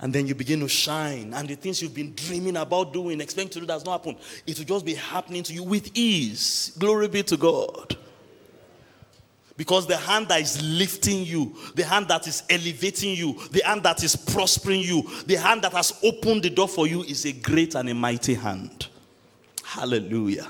And 0.02 0.14
then 0.14 0.28
you 0.28 0.34
begin 0.34 0.62
to 0.62 0.70
shine, 0.70 1.34
and 1.34 1.48
the 1.48 1.56
things 1.56 1.82
you've 1.82 1.94
been 1.94 2.14
dreaming 2.16 2.56
about 2.56 2.94
doing, 2.94 3.20
expecting 3.20 3.52
to 3.52 3.60
do, 3.60 3.66
does 3.66 3.84
not 3.84 4.00
happen. 4.00 4.18
It 4.48 4.58
will 4.58 4.66
just 4.66 4.86
be 4.86 4.94
happening 4.94 5.44
to 5.44 5.54
you 5.54 5.64
with 5.64 5.92
ease. 5.94 6.72
Glory 6.80 7.10
be 7.10 7.22
to 7.24 7.36
God. 7.36 7.98
Because 9.58 9.88
the 9.88 9.98
hand 9.98 10.30
that 10.30 10.40
is 10.40 10.62
lifting 10.62 11.26
you, 11.26 11.54
the 11.76 11.84
hand 11.84 12.08
that 12.08 12.26
is 12.28 12.44
elevating 12.50 13.14
you, 13.14 13.38
the 13.52 13.62
hand 13.66 13.84
that 13.84 14.02
is 14.02 14.16
prospering 14.16 14.80
you, 14.80 15.06
the 15.26 15.36
hand 15.36 15.64
that 15.64 15.74
has 15.74 16.00
opened 16.02 16.44
the 16.44 16.50
door 16.50 16.70
for 16.70 16.88
you 16.88 17.04
is 17.04 17.26
a 17.26 17.34
great 17.34 17.76
and 17.76 17.90
a 17.90 17.94
mighty 17.94 18.36
hand. 18.36 18.88
Hallelujah. 19.66 20.50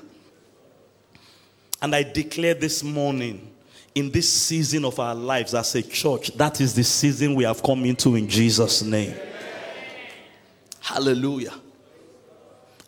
And 1.82 1.96
I 1.96 2.04
declare 2.04 2.54
this 2.54 2.84
morning, 2.84 3.50
in 3.96 4.12
this 4.12 4.32
season 4.32 4.86
of 4.86 5.00
our 5.00 5.16
lives 5.16 5.56
as 5.56 5.74
a 5.74 5.82
church, 5.82 6.38
that 6.38 6.62
is 6.62 6.76
the 6.76 6.84
season 6.84 7.34
we 7.34 7.46
have 7.46 7.64
come 7.64 7.86
into 7.86 8.16
in 8.16 8.30
Jesus' 8.30 8.84
name. 8.84 9.16
Hallelujah. 10.90 11.54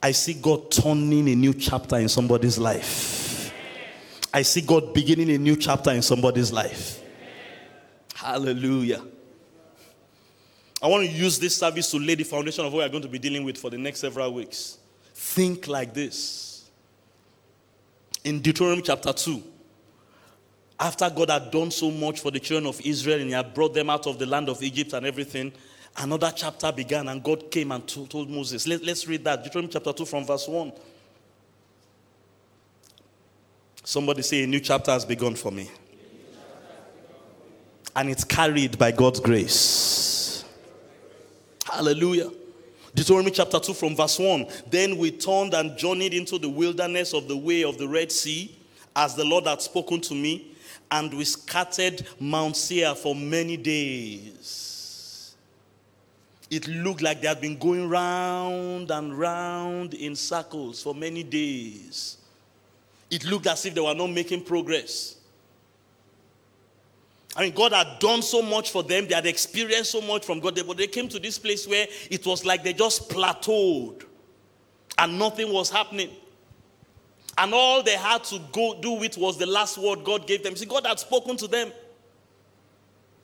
I 0.02 0.12
see 0.12 0.34
God 0.34 0.72
turning 0.72 1.30
a 1.30 1.36
new 1.36 1.54
chapter 1.54 1.98
in 1.98 2.10
somebody's 2.10 2.58
life. 2.58 3.54
I 4.34 4.42
see 4.42 4.62
God 4.62 4.92
beginning 4.92 5.30
a 5.30 5.38
new 5.38 5.56
chapter 5.56 5.92
in 5.92 6.02
somebody's 6.02 6.52
life. 6.52 7.00
Hallelujah. 8.16 9.04
I 10.82 10.88
want 10.88 11.06
to 11.06 11.12
use 11.12 11.38
this 11.38 11.56
service 11.56 11.92
to 11.92 12.00
lay 12.00 12.16
the 12.16 12.24
foundation 12.24 12.66
of 12.66 12.74
what 12.74 12.80
we're 12.80 12.90
going 12.90 13.04
to 13.04 13.08
be 13.08 13.20
dealing 13.20 13.44
with 13.44 13.60
for 13.60 13.70
the 13.70 13.78
next 13.78 14.00
several 14.00 14.34
weeks. 14.34 14.80
Think 15.14 15.68
like 15.68 15.94
this. 15.94 16.72
In 18.24 18.40
Deuteronomy 18.40 18.82
chapter 18.82 19.14
2, 19.14 19.44
after 20.80 21.08
God 21.08 21.30
had 21.30 21.52
done 21.52 21.70
so 21.70 21.92
much 21.92 22.20
for 22.20 22.32
the 22.32 22.40
children 22.40 22.66
of 22.68 22.82
Israel 22.82 23.20
and 23.20 23.28
He 23.28 23.34
had 23.34 23.54
brought 23.54 23.76
them 23.76 23.92
out 23.92 24.08
of 24.08 24.18
the 24.18 24.26
land 24.26 24.50
of 24.50 24.64
Egypt 24.64 24.94
and 24.94 25.06
everything, 25.06 25.54
another 25.98 26.32
chapter 26.36 26.72
began 26.72 27.08
and 27.08 27.24
God 27.24 27.52
came 27.52 27.72
and 27.72 27.88
told 27.88 28.30
Moses. 28.30 28.68
Let, 28.68 28.82
us 28.88 29.08
read 29.08 29.24
that. 29.24 29.44
Deuteronomy 29.44 29.72
chapter 29.74 29.94
2 29.94 30.06
from 30.06 30.26
verse 30.26 30.48
1. 30.48 30.72
Somebody 33.84 34.22
say, 34.22 34.44
A 34.44 34.48
new 34.48 34.60
chapter 34.60 34.92
has 34.92 35.06
begun 35.06 35.36
for 35.36 35.52
me. 35.52 35.70
And 37.96 38.10
it's 38.10 38.24
carried 38.24 38.78
by 38.78 38.92
God's 38.92 39.20
grace. 39.20 40.46
Hallelujah. 41.66 42.32
Deuteronomy 42.94 43.32
chapter 43.32 43.60
2 43.60 43.74
from 43.74 43.96
verse 43.96 44.18
1. 44.20 44.46
Then 44.70 44.98
we 44.98 45.12
turned 45.12 45.54
and 45.54 45.78
journeyed 45.78 46.14
into 46.14 46.38
the 46.38 46.50
wilderness 46.50 47.14
of 47.14 47.28
the 47.28 47.38
way 47.38 47.64
of 47.64 47.78
the 47.78 47.88
Red 47.88 48.12
Sea, 48.12 48.58
as 48.96 49.16
the 49.16 49.24
Lord 49.26 49.46
had 49.46 49.62
spoken 49.62 50.02
to 50.02 50.14
me, 50.14 50.54
and 50.90 51.14
we 51.14 51.24
scattered 51.24 52.06
Mount 52.20 52.58
Seir 52.58 52.94
for 52.96 53.16
many 53.16 53.56
days 53.56 54.71
it 56.52 56.68
looked 56.68 57.02
like 57.02 57.22
they 57.22 57.30
had 57.30 57.40
been 57.40 57.58
going 57.58 57.90
round 57.90 58.92
and 58.92 59.18
round 59.18 59.94
in 59.94 60.18
circles 60.18 60.84
for 60.84 60.94
many 60.94 61.24
days. 61.24 62.18
It 63.10 63.24
looked 63.24 63.48
as 63.48 63.66
if 63.66 63.74
they 63.74 63.80
were 63.80 63.96
not 63.96 64.08
making 64.08 64.44
progress. 64.44 65.16
I 67.38 67.44
mean, 67.44 67.54
God 67.54 67.72
had 67.72 68.00
done 68.00 68.22
so 68.22 68.42
much 68.42 68.72
for 68.72 68.84
them, 68.84 69.08
they 69.08 69.16
had 69.16 69.26
experienced 69.26 69.92
so 69.92 70.02
much 70.02 70.26
from 70.26 70.42
God, 70.42 70.60
but 70.68 70.76
they 70.76 70.88
came 70.88 71.08
to 71.08 71.20
this 71.20 71.40
place 71.40 71.66
where 71.66 71.88
it 72.10 72.26
was 72.26 72.46
like 72.46 72.66
they 72.66 72.74
just 72.74 73.10
plateaued 73.10 74.04
and 74.98 75.18
nothing 75.18 75.54
was 75.54 75.70
happening. 75.70 76.10
And 77.38 77.54
all 77.54 77.82
they 77.82 77.96
had 77.96 78.26
to 78.26 78.40
go 78.52 78.78
do 78.82 78.92
with 78.92 79.18
was 79.18 79.38
the 79.38 79.46
last 79.46 79.78
word 79.78 80.04
God 80.04 80.28
gave 80.28 80.44
them. 80.44 80.58
See, 80.58 80.66
God 80.66 80.86
had 80.86 81.00
spoken 81.00 81.38
to 81.38 81.48
them. 81.48 81.72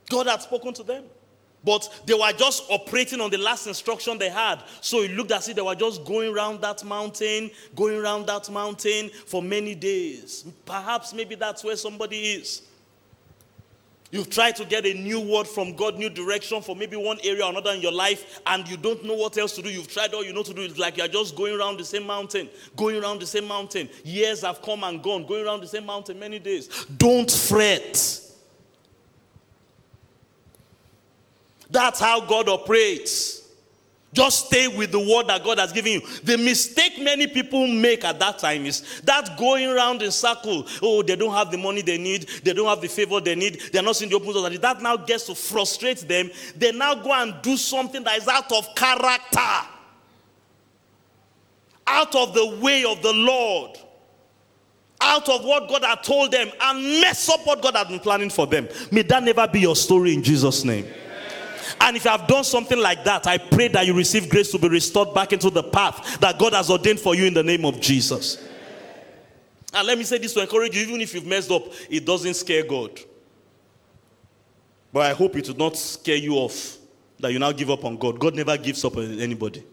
God 0.09 0.27
had 0.27 0.41
spoken 0.41 0.73
to 0.75 0.83
them. 0.83 1.03
But 1.63 2.03
they 2.05 2.13
were 2.13 2.31
just 2.31 2.63
operating 2.69 3.19
on 3.19 3.29
the 3.29 3.37
last 3.37 3.67
instruction 3.67 4.17
they 4.17 4.29
had. 4.29 4.63
So 4.79 5.01
it 5.01 5.11
looked 5.11 5.31
as 5.31 5.49
if 5.49 5.55
they 5.55 5.61
were 5.61 5.75
just 5.75 6.05
going 6.05 6.33
around 6.33 6.61
that 6.61 6.83
mountain, 6.83 7.51
going 7.75 7.97
around 7.97 8.27
that 8.27 8.49
mountain 8.49 9.09
for 9.25 9.41
many 9.41 9.75
days. 9.75 10.45
Perhaps 10.65 11.13
maybe 11.13 11.35
that's 11.35 11.63
where 11.63 11.75
somebody 11.75 12.17
is. 12.17 12.61
You've 14.09 14.29
tried 14.29 14.55
to 14.55 14.65
get 14.65 14.85
a 14.85 14.93
new 14.93 15.19
word 15.19 15.47
from 15.47 15.75
God, 15.75 15.97
new 15.97 16.09
direction 16.09 16.61
for 16.61 16.75
maybe 16.75 16.95
one 16.95 17.17
area 17.25 17.43
or 17.43 17.49
another 17.49 17.71
in 17.71 17.81
your 17.81 17.91
life, 17.91 18.39
and 18.47 18.65
you 18.67 18.77
don't 18.77 19.03
know 19.03 19.15
what 19.15 19.37
else 19.37 19.53
to 19.55 19.61
do. 19.61 19.69
You've 19.69 19.91
tried 19.91 20.13
all 20.13 20.23
you 20.23 20.31
know 20.31 20.43
to 20.43 20.53
do. 20.53 20.61
It's 20.61 20.77
like 20.77 20.95
you're 20.95 21.09
just 21.09 21.35
going 21.35 21.59
around 21.59 21.77
the 21.77 21.83
same 21.83 22.07
mountain, 22.07 22.47
going 22.77 22.95
around 22.95 23.19
the 23.19 23.25
same 23.25 23.45
mountain. 23.45 23.89
Years 24.05 24.43
have 24.43 24.61
come 24.61 24.85
and 24.85 25.03
gone, 25.03 25.25
going 25.25 25.45
around 25.45 25.59
the 25.59 25.67
same 25.67 25.85
mountain 25.85 26.17
many 26.17 26.39
days. 26.39 26.85
Don't 26.85 27.29
fret. 27.29 28.26
That's 31.69 31.99
how 31.99 32.21
God 32.21 32.49
operates. 32.49 33.37
Just 34.13 34.47
stay 34.47 34.67
with 34.67 34.91
the 34.91 34.99
word 34.99 35.27
that 35.27 35.43
God 35.43 35.59
has 35.59 35.71
given 35.71 35.91
you. 35.91 36.01
The 36.23 36.37
mistake 36.37 36.99
many 36.99 37.27
people 37.27 37.67
make 37.67 38.05
at 38.05 38.17
that 38.19 38.39
time 38.39 38.65
is 38.65 39.01
that 39.01 39.37
going 39.37 39.69
around 39.69 40.01
in 40.01 40.11
circle. 40.11 40.65
Oh, 40.81 41.03
they 41.03 41.15
don't 41.15 41.33
have 41.33 41.51
the 41.51 41.57
money 41.57 41.81
they 41.81 41.97
need. 41.97 42.27
They 42.43 42.53
don't 42.53 42.67
have 42.67 42.81
the 42.81 42.87
favor 42.87 43.19
they 43.19 43.35
need. 43.35 43.59
They're 43.71 43.83
not 43.83 43.95
seeing 43.97 44.09
the 44.09 44.15
open 44.15 44.33
doors. 44.33 44.59
That 44.59 44.81
now 44.81 44.97
gets 44.97 45.25
to 45.25 45.35
frustrate 45.35 45.99
them. 45.99 46.31
They 46.55 46.71
now 46.71 46.95
go 46.95 47.13
and 47.13 47.35
do 47.41 47.57
something 47.57 48.03
that 48.05 48.17
is 48.17 48.27
out 48.27 48.51
of 48.51 48.73
character, 48.75 49.67
out 51.85 52.15
of 52.15 52.33
the 52.33 52.59
way 52.61 52.85
of 52.85 53.01
the 53.01 53.13
Lord, 53.13 53.77
out 55.01 55.27
of 55.27 55.43
what 55.43 55.67
God 55.67 55.83
had 55.83 56.01
told 56.01 56.31
them, 56.31 56.49
and 56.59 57.01
mess 57.01 57.29
up 57.29 57.45
what 57.45 57.61
God 57.61 57.75
had 57.75 57.89
been 57.89 57.99
planning 57.99 58.29
for 58.29 58.47
them. 58.47 58.69
May 58.89 59.01
that 59.03 59.21
never 59.21 59.47
be 59.47 59.59
your 59.59 59.75
story 59.75 60.13
in 60.13 60.23
Jesus' 60.23 60.63
name. 60.63 60.87
And 61.81 61.97
if 61.97 62.05
you 62.05 62.11
have 62.11 62.27
done 62.27 62.43
something 62.43 62.77
like 62.77 63.03
that, 63.03 63.27
I 63.27 63.37
pray 63.37 63.67
that 63.69 63.85
you 63.85 63.93
receive 63.93 64.29
grace 64.29 64.51
to 64.51 64.59
be 64.59 64.69
restored 64.69 65.13
back 65.13 65.33
into 65.33 65.49
the 65.49 65.63
path 65.63 66.19
that 66.19 66.37
God 66.37 66.53
has 66.53 66.69
ordained 66.69 66.99
for 66.99 67.15
you 67.15 67.25
in 67.25 67.33
the 67.33 67.43
name 67.43 67.65
of 67.65 67.79
Jesus. 67.79 68.43
And 69.73 69.85
let 69.85 69.97
me 69.97 70.03
say 70.03 70.17
this 70.17 70.33
to 70.33 70.41
encourage 70.41 70.75
you 70.75 70.83
even 70.83 71.01
if 71.01 71.13
you've 71.13 71.25
messed 71.25 71.51
up, 71.51 71.63
it 71.89 72.05
doesn't 72.05 72.35
scare 72.35 72.63
God. 72.63 72.99
But 74.93 75.11
I 75.11 75.13
hope 75.13 75.35
it 75.35 75.47
will 75.47 75.57
not 75.57 75.77
scare 75.77 76.15
you 76.15 76.35
off 76.35 76.77
that 77.19 77.31
you 77.31 77.39
now 77.39 77.51
give 77.51 77.69
up 77.69 77.83
on 77.83 77.97
God. 77.97 78.19
God 78.19 78.35
never 78.35 78.57
gives 78.57 78.83
up 78.85 78.97
on 78.97 79.19
anybody. 79.19 79.63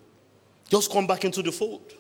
Just 0.69 0.91
come 0.91 1.07
back 1.07 1.25
into 1.25 1.43
the 1.43 1.53
fold. 1.53 1.93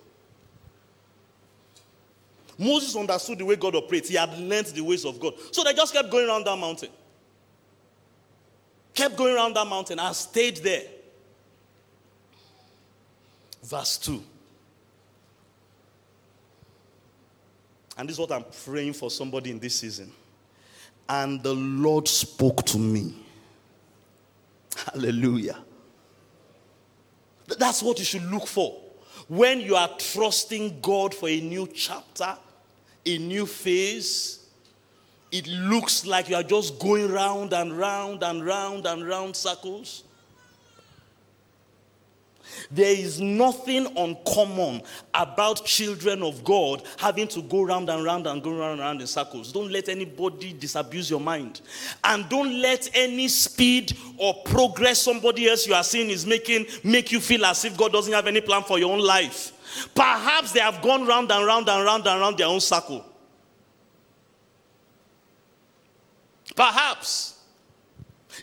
Moses 2.59 2.95
understood 2.97 3.39
the 3.39 3.45
way 3.45 3.57
God 3.57 3.75
operates, 3.75 4.09
he 4.09 4.17
had 4.17 4.37
learned 4.39 4.67
the 4.67 4.81
ways 4.81 5.05
of 5.05 5.19
God. 5.19 5.35
So 5.53 5.65
they 5.65 5.73
just 5.73 5.93
kept 5.93 6.11
going 6.11 6.29
around 6.29 6.45
that 6.47 6.57
mountain. 6.57 6.91
Kept 8.95 9.17
going 9.17 9.35
around 9.35 9.55
that 9.55 9.67
mountain 9.67 9.99
and 9.99 10.15
stayed 10.15 10.59
there. 10.59 10.85
Verse 13.63 13.99
2. 13.99 14.23
And 17.97 18.09
this 18.09 18.15
is 18.15 18.21
what 18.21 18.33
I'm 18.33 18.45
praying 18.65 18.93
for 18.93 19.11
somebody 19.11 19.51
in 19.51 19.59
this 19.59 19.77
season. 19.81 20.13
And 21.09 21.43
the 21.43 21.55
Lord 21.55 22.09
spoke 22.09 22.65
to 22.67 22.79
me. 22.79 23.15
Hallelujah. 24.93 25.59
That's 27.59 27.83
what 27.83 27.99
you 27.99 28.05
should 28.05 28.25
look 28.25 28.47
for. 28.47 28.81
When 29.29 29.61
you 29.61 29.77
are 29.77 29.89
trusting 29.99 30.81
God 30.81 31.15
for 31.15 31.29
a 31.29 31.41
new 31.41 31.67
chapter, 31.67 32.37
a 33.07 33.19
new 33.19 33.47
phase, 33.47 34.44
it 35.35 35.49
looks 35.49 36.07
like 36.07 36.29
you 36.29 36.37
are 36.37 36.45
just 36.45 36.79
going 36.79 37.11
round 37.11 37.53
and 37.53 37.77
round 37.77 38.23
and 38.23 38.47
round 38.47 38.87
and 38.87 39.05
round 39.05 39.35
circles. 39.35 40.05
There 42.71 42.95
is 42.97 43.21
nothing 43.21 43.89
uncommon 43.97 44.83
about 45.13 45.65
children 45.65 46.23
of 46.23 46.45
God 46.45 46.85
having 46.99 47.27
to 47.29 47.43
go 47.43 47.65
round 47.65 47.91
and 47.91 48.05
round 48.05 48.29
and 48.29 48.41
go 48.45 48.57
round 48.57 48.73
and 48.75 48.81
round 48.81 49.01
in 49.01 49.09
circles. 49.09 49.51
Don't 49.51 49.73
let 49.73 49.89
anybody 49.89 50.53
disabuse 50.53 51.11
your 51.11 51.19
mind. 51.19 51.63
And 52.05 52.29
don't 52.29 52.61
let 52.61 52.89
any 52.95 53.27
speed 53.27 53.99
or 54.19 54.35
progress 54.45 55.01
somebody 55.01 55.49
else 55.49 55.67
you 55.67 55.75
are 55.75 55.83
seeing 55.83 56.11
is 56.11 56.25
making 56.25 56.67
make 56.85 57.11
you 57.11 57.19
feel 57.19 57.45
as 57.45 57.65
if 57.65 57.77
God 57.77 57.91
doesn't 57.91 58.13
have 58.13 58.29
any 58.29 58.41
plan 58.41 58.63
for 58.63 58.79
your 58.79 58.93
own 58.93 59.01
life. 59.01 59.51
Perhaps 59.97 60.53
they 60.53 60.61
have 60.61 60.81
gone 60.81 61.05
round 61.05 61.33
and 61.33 61.45
round 61.45 61.69
and 61.69 61.85
round 61.85 62.07
and 62.07 62.21
round 62.21 62.39
their 62.39 62.47
own 62.47 62.61
circle. 62.61 63.05
Perhaps. 66.55 67.39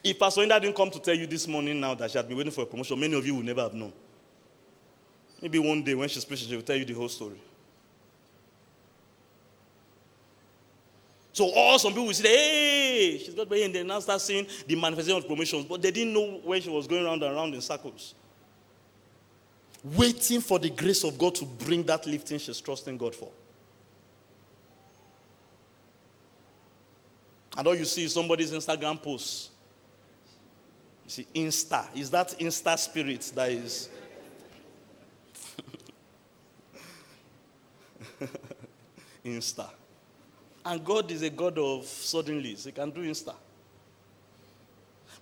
If 0.04 0.18
Pastor 0.18 0.42
Inda 0.42 0.60
didn't 0.62 0.76
come 0.76 0.90
to 0.90 1.00
tell 1.00 1.16
you 1.16 1.28
this 1.28 1.48
morning 1.48 1.80
now 1.80 1.94
that 1.96 2.12
she 2.12 2.18
had 2.18 2.28
been 2.28 2.38
waiting 2.38 2.52
for 2.52 2.62
a 2.62 2.66
promotion, 2.66 3.00
many 3.00 3.18
of 3.18 3.26
you 3.26 3.36
would 3.36 3.46
never 3.46 3.62
have 3.62 3.74
known. 3.74 3.94
Maybe 5.42 5.60
one 5.60 5.84
day 5.84 5.96
when 5.96 6.08
she's 6.08 6.24
preaching, 6.24 6.48
she 6.48 6.56
will 6.56 6.64
tell 6.64 6.76
you 6.76 6.86
the 6.86 6.94
whole 6.94 7.10
story. 7.10 7.40
So 11.34 11.52
all 11.56 11.80
some 11.80 11.94
people 11.94 12.08
will 12.08 12.14
say, 12.14 12.28
hey, 12.28 13.18
she's 13.18 13.34
got 13.34 13.50
way, 13.50 13.64
and 13.64 13.74
they 13.74 13.84
now 13.84 14.00
start 14.00 14.22
seeing 14.22 14.46
the 14.68 14.76
manifestation 14.76 15.18
of 15.18 15.28
promotions, 15.28 15.66
but 15.66 15.82
they 15.82 15.92
didn't 15.92 16.14
know 16.14 16.40
where 16.44 16.60
she 16.60 16.70
was 16.70 16.88
going 16.88 17.06
around 17.06 17.24
and 17.24 17.36
around 17.36 17.54
in 17.54 17.62
circles. 17.62 18.14
Waiting 19.84 20.42
for 20.42 20.60
the 20.60 20.70
grace 20.70 21.04
of 21.04 21.18
God 21.18 21.34
to 21.36 21.46
bring 21.46 21.84
that 21.84 22.06
lifting 22.06 22.38
she's 22.38 22.60
trusting 22.60 22.98
God 22.98 23.16
for. 23.16 23.30
And 27.62 27.68
all 27.68 27.76
you 27.76 27.86
see 27.86 28.06
is 28.06 28.14
somebody's 28.16 28.52
Instagram 28.52 29.00
post. 29.00 29.52
You 31.06 31.12
see, 31.12 31.28
Insta. 31.36 31.96
Is 31.96 32.10
that 32.10 32.30
Insta 32.40 32.76
spirit 32.76 33.32
that 33.36 33.52
is 33.52 33.88
Insta. 39.24 39.70
And 40.66 40.84
God 40.84 41.12
is 41.12 41.22
a 41.22 41.30
God 41.30 41.60
of 41.60 41.86
suddenly. 41.86 42.56
He 42.56 42.72
can 42.72 42.90
do 42.90 43.02
Insta. 43.02 43.36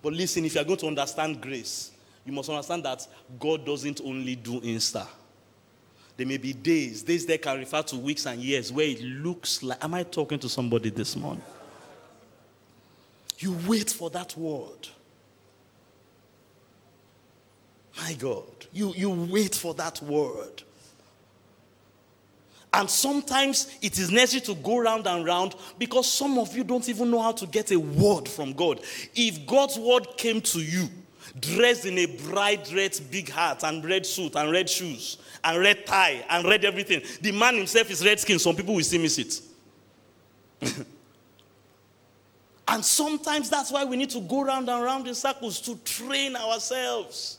But 0.00 0.14
listen, 0.14 0.42
if 0.46 0.54
you 0.54 0.62
are 0.62 0.64
going 0.64 0.78
to 0.78 0.86
understand 0.86 1.42
grace, 1.42 1.90
you 2.24 2.32
must 2.32 2.48
understand 2.48 2.86
that 2.86 3.06
God 3.38 3.66
doesn't 3.66 4.00
only 4.02 4.34
do 4.34 4.62
Insta. 4.62 5.06
There 6.16 6.26
may 6.26 6.38
be 6.38 6.54
days, 6.54 7.02
days 7.02 7.26
that 7.26 7.42
can 7.42 7.58
refer 7.58 7.82
to 7.82 7.96
weeks 7.96 8.24
and 8.24 8.40
years 8.40 8.72
where 8.72 8.86
it 8.86 9.02
looks 9.02 9.62
like. 9.62 9.84
Am 9.84 9.92
I 9.92 10.04
talking 10.04 10.38
to 10.38 10.48
somebody 10.48 10.88
this 10.88 11.14
morning? 11.16 11.44
You 13.40 13.56
wait 13.66 13.90
for 13.90 14.10
that 14.10 14.36
word. 14.36 14.88
My 17.96 18.12
God, 18.14 18.44
you, 18.72 18.92
you 18.94 19.10
wait 19.10 19.54
for 19.54 19.74
that 19.74 20.00
word. 20.02 20.62
And 22.72 22.88
sometimes 22.88 23.76
it 23.82 23.98
is 23.98 24.12
necessary 24.12 24.54
to 24.54 24.62
go 24.62 24.78
round 24.78 25.06
and 25.06 25.24
round 25.24 25.56
because 25.78 26.10
some 26.10 26.38
of 26.38 26.54
you 26.54 26.62
don't 26.62 26.88
even 26.88 27.10
know 27.10 27.20
how 27.20 27.32
to 27.32 27.46
get 27.46 27.72
a 27.72 27.78
word 27.78 28.28
from 28.28 28.52
God. 28.52 28.80
If 29.14 29.44
God's 29.46 29.76
word 29.78 30.06
came 30.16 30.40
to 30.42 30.60
you, 30.60 30.88
dressed 31.40 31.86
in 31.86 31.98
a 31.98 32.06
bright 32.06 32.70
red 32.74 32.98
big 33.10 33.30
hat 33.30 33.64
and 33.64 33.84
red 33.84 34.04
suit 34.06 34.36
and 34.36 34.52
red 34.52 34.68
shoes 34.68 35.16
and 35.42 35.58
red 35.60 35.86
tie 35.86 36.24
and 36.28 36.46
red 36.46 36.64
everything, 36.64 37.02
the 37.22 37.32
man 37.32 37.56
himself 37.56 37.90
is 37.90 38.04
red 38.04 38.20
skin. 38.20 38.38
Some 38.38 38.54
people 38.54 38.74
will 38.74 38.84
see 38.84 38.98
miss 38.98 39.18
it. 39.18 39.40
and 42.70 42.84
sometimes 42.84 43.50
that's 43.50 43.70
why 43.70 43.84
we 43.84 43.96
need 43.96 44.10
to 44.10 44.20
go 44.20 44.44
round 44.44 44.68
and 44.70 44.82
round 44.82 45.06
in 45.06 45.14
circles 45.14 45.60
to 45.62 45.76
train 45.78 46.36
ourselves. 46.36 47.38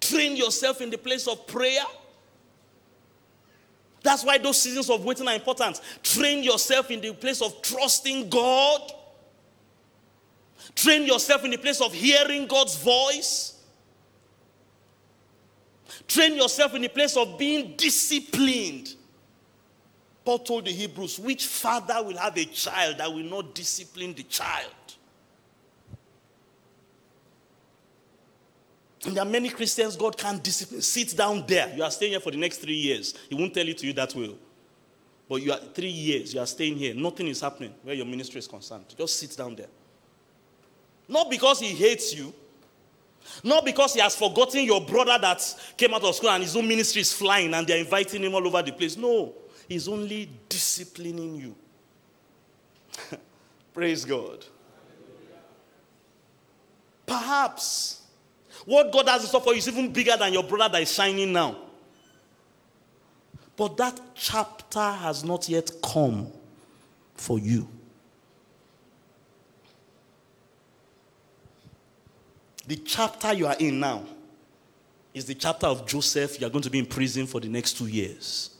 Train 0.00 0.36
yourself 0.36 0.80
in 0.80 0.90
the 0.90 0.98
place 0.98 1.26
of 1.26 1.46
prayer 1.46 1.84
that's 4.02 4.24
why 4.24 4.38
those 4.38 4.62
seasons 4.62 4.88
of 4.88 5.04
waiting 5.04 5.28
are 5.28 5.34
important. 5.34 5.80
Train 6.02 6.42
yourself 6.42 6.90
in 6.90 7.00
the 7.00 7.12
place 7.12 7.42
of 7.42 7.60
trusting 7.62 8.30
God. 8.30 8.92
Train 10.74 11.04
yourself 11.06 11.44
in 11.44 11.50
the 11.50 11.58
place 11.58 11.80
of 11.80 11.92
hearing 11.92 12.46
God's 12.46 12.76
voice. 12.76 13.58
Train 16.08 16.36
yourself 16.36 16.74
in 16.74 16.82
the 16.82 16.88
place 16.88 17.16
of 17.16 17.38
being 17.38 17.74
disciplined. 17.76 18.94
Paul 20.24 20.38
told 20.40 20.66
the 20.66 20.72
Hebrews, 20.72 21.18
which 21.18 21.46
father 21.46 22.02
will 22.02 22.16
have 22.16 22.36
a 22.36 22.44
child 22.44 22.98
that 22.98 23.12
will 23.12 23.24
not 23.24 23.54
discipline 23.54 24.12
the 24.14 24.22
child? 24.24 24.74
And 29.06 29.16
there 29.16 29.24
are 29.24 29.30
many 29.30 29.48
Christians 29.48 29.96
God 29.96 30.16
can't 30.16 30.42
discipline. 30.42 30.82
Sit 30.82 31.16
down 31.16 31.44
there. 31.46 31.72
You 31.74 31.82
are 31.82 31.90
staying 31.90 32.12
here 32.12 32.20
for 32.20 32.30
the 32.30 32.36
next 32.36 32.58
three 32.58 32.74
years. 32.74 33.14
He 33.30 33.34
won't 33.34 33.54
tell 33.54 33.66
it 33.66 33.78
to 33.78 33.86
you 33.86 33.94
that 33.94 34.14
way. 34.14 34.34
But 35.30 35.42
you 35.42 35.52
are 35.52 35.58
three 35.58 35.88
years, 35.88 36.34
you 36.34 36.40
are 36.40 36.46
staying 36.46 36.76
here. 36.76 36.92
Nothing 36.92 37.28
is 37.28 37.40
happening 37.40 37.72
where 37.84 37.94
your 37.94 38.04
ministry 38.04 38.40
is 38.40 38.48
concerned. 38.48 38.84
Just 38.98 39.18
sit 39.18 39.36
down 39.36 39.54
there. 39.54 39.68
Not 41.08 41.30
because 41.30 41.60
he 41.60 41.68
hates 41.68 42.12
you, 42.14 42.34
not 43.44 43.64
because 43.64 43.94
he 43.94 44.00
has 44.00 44.16
forgotten 44.16 44.64
your 44.64 44.80
brother 44.80 45.16
that 45.20 45.40
came 45.76 45.94
out 45.94 46.02
of 46.02 46.16
school 46.16 46.30
and 46.30 46.42
his 46.42 46.56
own 46.56 46.66
ministry 46.66 47.02
is 47.02 47.12
flying 47.12 47.54
and 47.54 47.64
they're 47.64 47.78
inviting 47.78 48.22
him 48.24 48.34
all 48.34 48.44
over 48.44 48.60
the 48.60 48.72
place. 48.72 48.96
No, 48.96 49.32
he's 49.70 49.86
only 49.86 50.28
disciplining 50.48 51.36
you. 51.36 51.54
Praise 53.72 54.04
God. 54.04 54.44
Perhaps 57.06 58.02
what 58.64 58.92
God 58.92 59.08
has 59.08 59.22
in 59.22 59.28
store 59.28 59.40
for 59.40 59.52
you 59.52 59.58
is 59.58 59.68
even 59.68 59.92
bigger 59.92 60.16
than 60.16 60.32
your 60.32 60.42
brother 60.42 60.72
that 60.72 60.82
is 60.82 60.92
shining 60.92 61.32
now. 61.32 61.56
But 63.56 63.76
that 63.76 64.00
chapter 64.14 64.90
has 64.90 65.22
not 65.22 65.48
yet 65.48 65.70
come 65.82 66.32
for 67.14 67.38
you. 67.38 67.68
The 72.66 72.76
chapter 72.76 73.32
you 73.34 73.46
are 73.46 73.56
in 73.58 73.78
now 73.78 74.02
is 75.14 75.26
the 75.26 75.34
chapter 75.34 75.68
of 75.68 75.86
Joseph. 75.86 76.40
You 76.40 76.48
are 76.48 76.50
going 76.50 76.62
to 76.62 76.70
be 76.70 76.80
in 76.80 76.86
prison 76.86 77.26
for 77.26 77.38
the 77.38 77.48
next 77.48 77.78
two 77.78 77.86
years. 77.86 78.56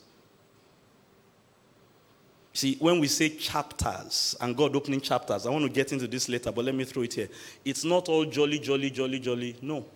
See, 2.53 2.77
when 2.81 2.99
we 2.99 3.07
say 3.07 3.29
chapters 3.29 4.35
and 4.41 4.57
God 4.57 4.75
opening 4.75 5.01
chapters, 5.01 5.47
I 5.47 5.51
want 5.51 5.65
to 5.65 5.71
get 5.71 5.93
into 5.93 6.09
this 6.09 6.29
later, 6.29 6.51
but 6.51 6.65
let 6.65 6.75
me 6.75 6.85
throw 6.85 7.03
it 7.03 7.15
here. 7.15 7.29
It's 7.65 7.85
not 7.85 8.09
all 8.09 8.25
jolly, 8.25 8.59
jolly, 8.59 8.91
jolly, 8.91 9.21
jolly. 9.21 9.57
No. 9.63 9.87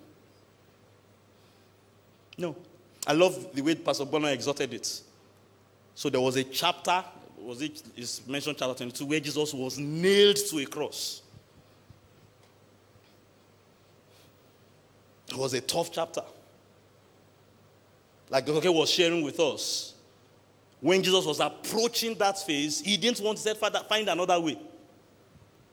No. 2.38 2.56
I 3.06 3.12
love 3.12 3.52
the 3.52 3.60
way 3.60 3.74
Pastor 3.74 4.04
Bono 4.04 4.28
exhorted 4.28 4.72
it. 4.72 5.00
So 5.94 6.08
there 6.08 6.20
was 6.20 6.36
a 6.36 6.44
chapter, 6.44 7.04
was 7.38 7.60
it 7.60 7.82
is 7.96 8.22
mentioned 8.26 8.56
chapter 8.58 8.74
22, 8.74 9.04
where 9.04 9.20
Jesus 9.20 9.52
was 9.52 9.78
nailed 9.78 10.36
to 10.36 10.58
a 10.58 10.66
cross. 10.66 11.22
It 15.28 15.36
was 15.36 15.54
a 15.54 15.60
tough 15.60 15.90
chapter. 15.90 16.22
Like 18.30 18.46
Goke 18.46 18.64
was 18.66 18.90
sharing 18.90 19.22
with 19.22 19.38
us 19.40 19.93
when 20.84 21.02
Jesus 21.02 21.24
was 21.24 21.40
approaching 21.40 22.14
that 22.16 22.38
phase, 22.38 22.82
he 22.82 22.98
didn't 22.98 23.18
want 23.24 23.38
to 23.38 23.42
say, 23.42 23.54
Father, 23.54 23.80
find 23.88 24.06
another 24.06 24.38
way. 24.38 24.58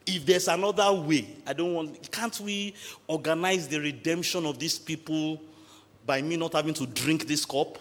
If 0.05 0.25
there's 0.25 0.47
another 0.47 0.89
way, 0.93 1.27
I 1.45 1.51
don't 1.51 1.73
want, 1.73 2.09
can't 2.09 2.39
we 2.39 2.73
organize 3.07 3.67
the 3.67 3.81
redemption 3.81 4.45
of 4.45 4.57
these 4.57 4.79
people 4.79 5.41
by 6.05 6.21
me 6.21 6.37
not 6.37 6.53
having 6.53 6.73
to 6.75 6.87
drink 6.87 7.27
this 7.27 7.43
cup? 7.43 7.77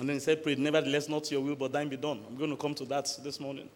And 0.00 0.08
then 0.08 0.16
he 0.16 0.20
said, 0.20 0.42
Pray, 0.42 0.54
nevertheless, 0.54 1.10
not 1.10 1.30
your 1.30 1.42
will, 1.42 1.56
but 1.56 1.72
thine 1.72 1.90
be 1.90 1.98
done. 1.98 2.24
I'm 2.26 2.38
going 2.38 2.48
to 2.48 2.56
come 2.56 2.74
to 2.76 2.86
that 2.86 3.14
this 3.22 3.38
morning. 3.38 3.68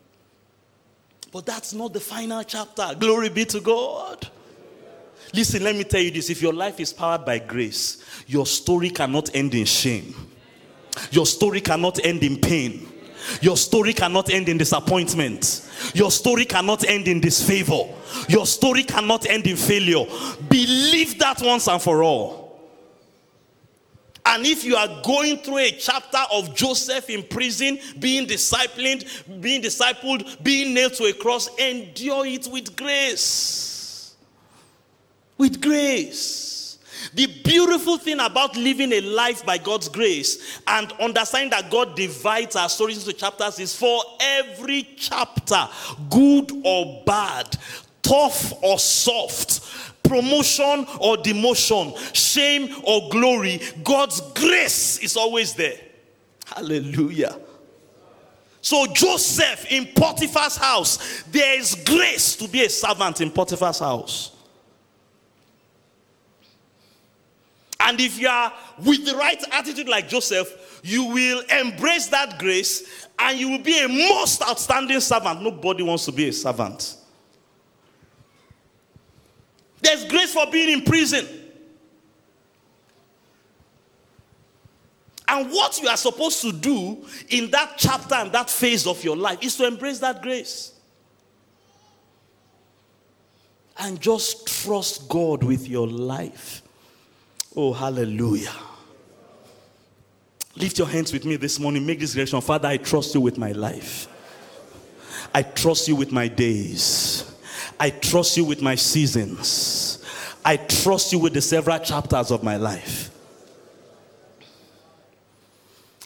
But 1.32 1.44
that's 1.44 1.74
not 1.74 1.92
the 1.92 2.00
final 2.00 2.44
chapter. 2.44 2.94
Glory 2.98 3.28
be 3.28 3.44
to 3.44 3.60
God. 3.60 4.26
Listen, 5.34 5.64
let 5.64 5.76
me 5.76 5.84
tell 5.84 6.00
you 6.00 6.12
this 6.12 6.30
if 6.30 6.40
your 6.40 6.54
life 6.54 6.80
is 6.80 6.94
powered 6.94 7.26
by 7.26 7.40
grace, 7.40 8.02
your 8.26 8.46
story 8.46 8.88
cannot 8.88 9.36
end 9.36 9.54
in 9.54 9.66
shame. 9.66 10.14
Your 11.10 11.26
story 11.26 11.60
cannot 11.60 12.04
end 12.04 12.22
in 12.22 12.38
pain. 12.38 12.88
Your 13.40 13.56
story 13.56 13.92
cannot 13.92 14.30
end 14.30 14.48
in 14.48 14.58
disappointment. 14.58 15.68
Your 15.94 16.10
story 16.10 16.44
cannot 16.44 16.84
end 16.84 17.08
in 17.08 17.20
disfavor. 17.20 17.84
Your 18.28 18.46
story 18.46 18.84
cannot 18.84 19.26
end 19.26 19.46
in 19.46 19.56
failure. 19.56 20.04
Believe 20.48 21.18
that 21.18 21.40
once 21.42 21.66
and 21.68 21.82
for 21.82 22.02
all. 22.02 22.46
And 24.24 24.44
if 24.44 24.64
you 24.64 24.74
are 24.74 25.02
going 25.04 25.38
through 25.38 25.58
a 25.58 25.70
chapter 25.70 26.18
of 26.32 26.54
Joseph 26.54 27.08
in 27.10 27.22
prison, 27.22 27.78
being 28.00 28.26
disciplined, 28.26 29.04
being 29.40 29.62
discipled, 29.62 30.42
being 30.42 30.74
nailed 30.74 30.94
to 30.94 31.04
a 31.04 31.12
cross, 31.12 31.48
endure 31.56 32.26
it 32.26 32.48
with 32.48 32.76
grace. 32.76 34.16
With 35.38 35.60
grace. 35.62 36.65
The 37.16 37.28
beautiful 37.42 37.96
thing 37.96 38.20
about 38.20 38.58
living 38.58 38.92
a 38.92 39.00
life 39.00 39.44
by 39.46 39.56
God's 39.56 39.88
grace 39.88 40.60
and 40.66 40.92
understanding 41.00 41.48
that 41.48 41.70
God 41.70 41.96
divides 41.96 42.56
our 42.56 42.68
stories 42.68 42.98
into 42.98 43.18
chapters 43.18 43.58
is 43.58 43.74
for 43.74 44.02
every 44.20 44.86
chapter, 44.98 45.66
good 46.10 46.52
or 46.62 47.02
bad, 47.06 47.56
tough 48.02 48.52
or 48.62 48.78
soft, 48.78 49.62
promotion 50.02 50.86
or 51.00 51.16
demotion, 51.16 51.96
shame 52.14 52.82
or 52.84 53.08
glory, 53.08 53.62
God's 53.82 54.20
grace 54.34 54.98
is 54.98 55.16
always 55.16 55.54
there. 55.54 55.80
Hallelujah. 56.44 57.40
So, 58.60 58.84
Joseph 58.92 59.64
in 59.72 59.86
Potiphar's 59.86 60.58
house, 60.58 61.22
there 61.30 61.58
is 61.58 61.74
grace 61.76 62.36
to 62.36 62.46
be 62.46 62.66
a 62.66 62.68
servant 62.68 63.22
in 63.22 63.30
Potiphar's 63.30 63.78
house. 63.78 64.35
And 67.80 68.00
if 68.00 68.18
you 68.18 68.28
are 68.28 68.52
with 68.78 69.04
the 69.04 69.14
right 69.16 69.42
attitude 69.52 69.88
like 69.88 70.08
Joseph, 70.08 70.80
you 70.82 71.04
will 71.04 71.42
embrace 71.60 72.08
that 72.08 72.38
grace 72.38 73.06
and 73.18 73.38
you 73.38 73.50
will 73.50 73.62
be 73.62 73.84
a 73.84 73.88
most 73.88 74.42
outstanding 74.42 75.00
servant. 75.00 75.42
Nobody 75.42 75.82
wants 75.82 76.04
to 76.06 76.12
be 76.12 76.28
a 76.28 76.32
servant. 76.32 76.96
There's 79.80 80.04
grace 80.06 80.32
for 80.32 80.50
being 80.50 80.78
in 80.78 80.84
prison. 80.84 81.26
And 85.28 85.50
what 85.50 85.80
you 85.82 85.88
are 85.88 85.96
supposed 85.96 86.40
to 86.42 86.52
do 86.52 87.04
in 87.28 87.50
that 87.50 87.74
chapter 87.76 88.14
and 88.14 88.32
that 88.32 88.48
phase 88.48 88.86
of 88.86 89.02
your 89.02 89.16
life 89.16 89.38
is 89.42 89.56
to 89.56 89.66
embrace 89.66 89.98
that 89.98 90.22
grace. 90.22 90.72
And 93.78 94.00
just 94.00 94.46
trust 94.46 95.08
God 95.08 95.42
with 95.42 95.68
your 95.68 95.86
life. 95.86 96.62
Oh, 97.56 97.72
hallelujah. 97.72 98.52
Lift 100.56 100.78
your 100.78 100.88
hands 100.88 101.12
with 101.12 101.24
me 101.24 101.36
this 101.36 101.58
morning. 101.58 101.86
Make 101.86 102.00
this 102.00 102.12
declaration 102.12 102.40
Father, 102.42 102.68
I 102.68 102.76
trust 102.76 103.14
you 103.14 103.20
with 103.20 103.38
my 103.38 103.52
life. 103.52 104.08
I 105.34 105.42
trust 105.42 105.88
you 105.88 105.96
with 105.96 106.12
my 106.12 106.28
days. 106.28 107.34
I 107.80 107.90
trust 107.90 108.36
you 108.36 108.44
with 108.44 108.62
my 108.62 108.74
seasons. 108.74 110.04
I 110.44 110.56
trust 110.56 111.12
you 111.12 111.18
with 111.18 111.34
the 111.34 111.40
several 111.40 111.78
chapters 111.78 112.30
of 112.30 112.42
my 112.42 112.56
life. 112.56 113.10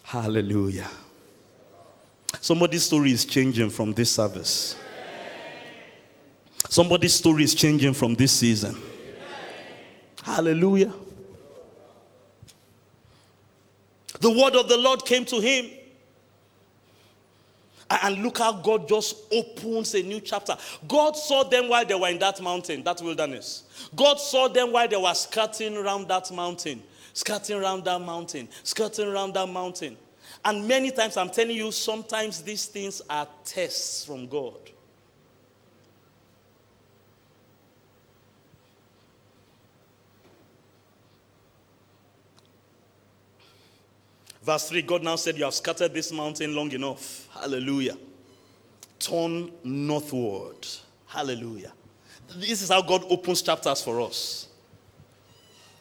Hallelujah. 0.02 0.88
Somebody's 2.40 2.84
story 2.84 3.12
is 3.12 3.24
changing 3.24 3.70
from 3.70 3.92
this 3.92 4.10
service. 4.10 4.76
Somebody's 6.68 7.14
story 7.14 7.44
is 7.44 7.54
changing 7.54 7.92
from 7.92 8.14
this 8.14 8.32
season. 8.32 8.76
Hallelujah. 10.22 10.92
The 14.20 14.30
word 14.30 14.54
of 14.54 14.68
the 14.68 14.76
Lord 14.76 15.04
came 15.04 15.24
to 15.26 15.40
him. 15.40 15.70
And 17.90 18.22
look 18.22 18.38
how 18.38 18.52
God 18.52 18.86
just 18.88 19.16
opens 19.32 19.94
a 19.94 20.02
new 20.02 20.20
chapter. 20.20 20.56
God 20.86 21.16
saw 21.16 21.42
them 21.42 21.68
while 21.68 21.84
they 21.84 21.96
were 21.96 22.08
in 22.08 22.20
that 22.20 22.40
mountain, 22.40 22.84
that 22.84 23.02
wilderness. 23.02 23.64
God 23.96 24.20
saw 24.20 24.46
them 24.46 24.70
while 24.70 24.86
they 24.86 24.96
were 24.96 25.14
skirting 25.14 25.76
around 25.76 26.06
that 26.06 26.30
mountain, 26.32 26.84
skirting 27.14 27.56
around 27.56 27.84
that 27.86 28.00
mountain, 28.00 28.48
skirting 28.62 29.08
around 29.08 29.34
that 29.34 29.48
mountain. 29.48 29.96
And 30.44 30.68
many 30.68 30.92
times, 30.92 31.16
I'm 31.16 31.30
telling 31.30 31.56
you, 31.56 31.72
sometimes 31.72 32.42
these 32.42 32.66
things 32.66 33.02
are 33.10 33.26
tests 33.44 34.04
from 34.04 34.28
God. 34.28 34.54
Verse 44.50 44.68
3 44.68 44.82
God 44.82 45.04
now 45.04 45.14
said, 45.14 45.38
You 45.38 45.44
have 45.44 45.54
scattered 45.54 45.94
this 45.94 46.10
mountain 46.10 46.56
long 46.56 46.72
enough. 46.72 47.28
Hallelujah. 47.32 47.96
Turn 48.98 49.48
northward. 49.62 50.66
Hallelujah. 51.06 51.72
This 52.34 52.60
is 52.60 52.68
how 52.68 52.82
God 52.82 53.04
opens 53.08 53.42
chapters 53.42 53.80
for 53.80 54.00
us. 54.00 54.48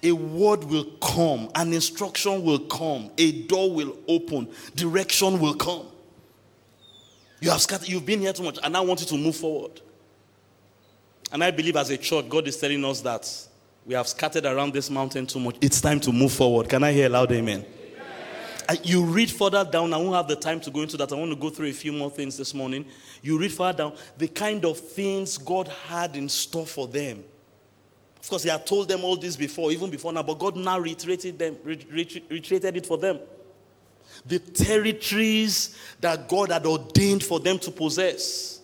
A 0.03 0.11
word 0.11 0.63
will 0.65 0.85
come, 1.01 1.49
an 1.55 1.73
instruction 1.73 2.43
will 2.43 2.59
come, 2.59 3.09
a 3.17 3.31
door 3.47 3.73
will 3.73 3.97
open, 4.07 4.47
direction 4.75 5.39
will 5.39 5.55
come. 5.55 5.87
You 7.41 7.49
have 7.49 7.61
scattered, 7.61 7.89
you've 7.89 8.05
been 8.05 8.19
here 8.19 8.33
too 8.33 8.43
much, 8.43 8.59
and 8.61 8.77
I 8.77 8.81
want 8.81 8.99
you 8.99 9.07
to 9.07 9.17
move 9.17 9.35
forward. 9.35 9.81
And 11.31 11.43
I 11.43 11.49
believe 11.49 11.75
as 11.75 11.89
a 11.89 11.97
church, 11.97 12.29
God 12.29 12.47
is 12.47 12.57
telling 12.57 12.85
us 12.85 13.01
that 13.01 13.47
we 13.87 13.95
have 13.95 14.07
scattered 14.07 14.45
around 14.45 14.73
this 14.73 14.91
mountain 14.91 15.25
too 15.25 15.39
much. 15.39 15.57
It's 15.59 15.81
time 15.81 15.99
to 16.01 16.11
move 16.11 16.31
forward. 16.31 16.69
Can 16.69 16.83
I 16.83 16.91
hear 16.91 17.09
loud 17.09 17.31
amen? 17.31 17.65
You 18.83 19.03
read 19.03 19.31
further 19.31 19.63
down, 19.63 19.93
I 19.93 19.97
won't 19.97 20.15
have 20.15 20.27
the 20.27 20.35
time 20.35 20.59
to 20.61 20.71
go 20.71 20.81
into 20.81 20.97
that. 20.97 21.11
I 21.11 21.15
want 21.15 21.31
to 21.31 21.35
go 21.35 21.49
through 21.49 21.67
a 21.67 21.73
few 21.73 21.91
more 21.91 22.11
things 22.11 22.37
this 22.37 22.53
morning. 22.53 22.85
You 23.21 23.39
read 23.39 23.51
further 23.51 23.77
down 23.77 23.93
the 24.17 24.27
kind 24.27 24.63
of 24.65 24.77
things 24.77 25.37
God 25.37 25.67
had 25.67 26.15
in 26.15 26.29
store 26.29 26.67
for 26.67 26.87
them. 26.87 27.23
Of 28.19 28.29
course, 28.29 28.43
He 28.43 28.49
had 28.49 28.65
told 28.67 28.87
them 28.87 29.03
all 29.03 29.15
this 29.15 29.35
before, 29.35 29.71
even 29.71 29.89
before 29.89 30.13
now, 30.13 30.23
but 30.23 30.37
God 30.37 30.55
now 30.55 30.77
reiterated 30.79 31.39
them, 31.39 31.57
reiterated 31.63 32.77
it 32.77 32.85
for 32.85 32.97
them. 32.97 33.19
The 34.25 34.39
territories 34.39 35.75
that 36.01 36.27
God 36.27 36.51
had 36.51 36.65
ordained 36.65 37.23
for 37.23 37.39
them 37.39 37.57
to 37.59 37.71
possess, 37.71 38.61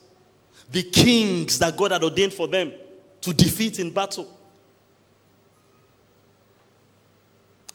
the 0.72 0.84
kings 0.84 1.58
that 1.60 1.78
God 1.78 1.92
had 1.92 2.04
ordained 2.04 2.34
for 2.34 2.48
them 2.48 2.74
to 3.22 3.34
defeat 3.34 3.80
in 3.80 3.92
battle. 3.92 4.30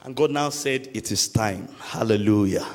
And 0.03 0.17
God 0.17 0.31
now 0.31 0.49
said, 0.51 0.89
It 0.95 1.13
is 1.13 1.29
time. 1.29 1.69
Hallelujah. 1.79 2.67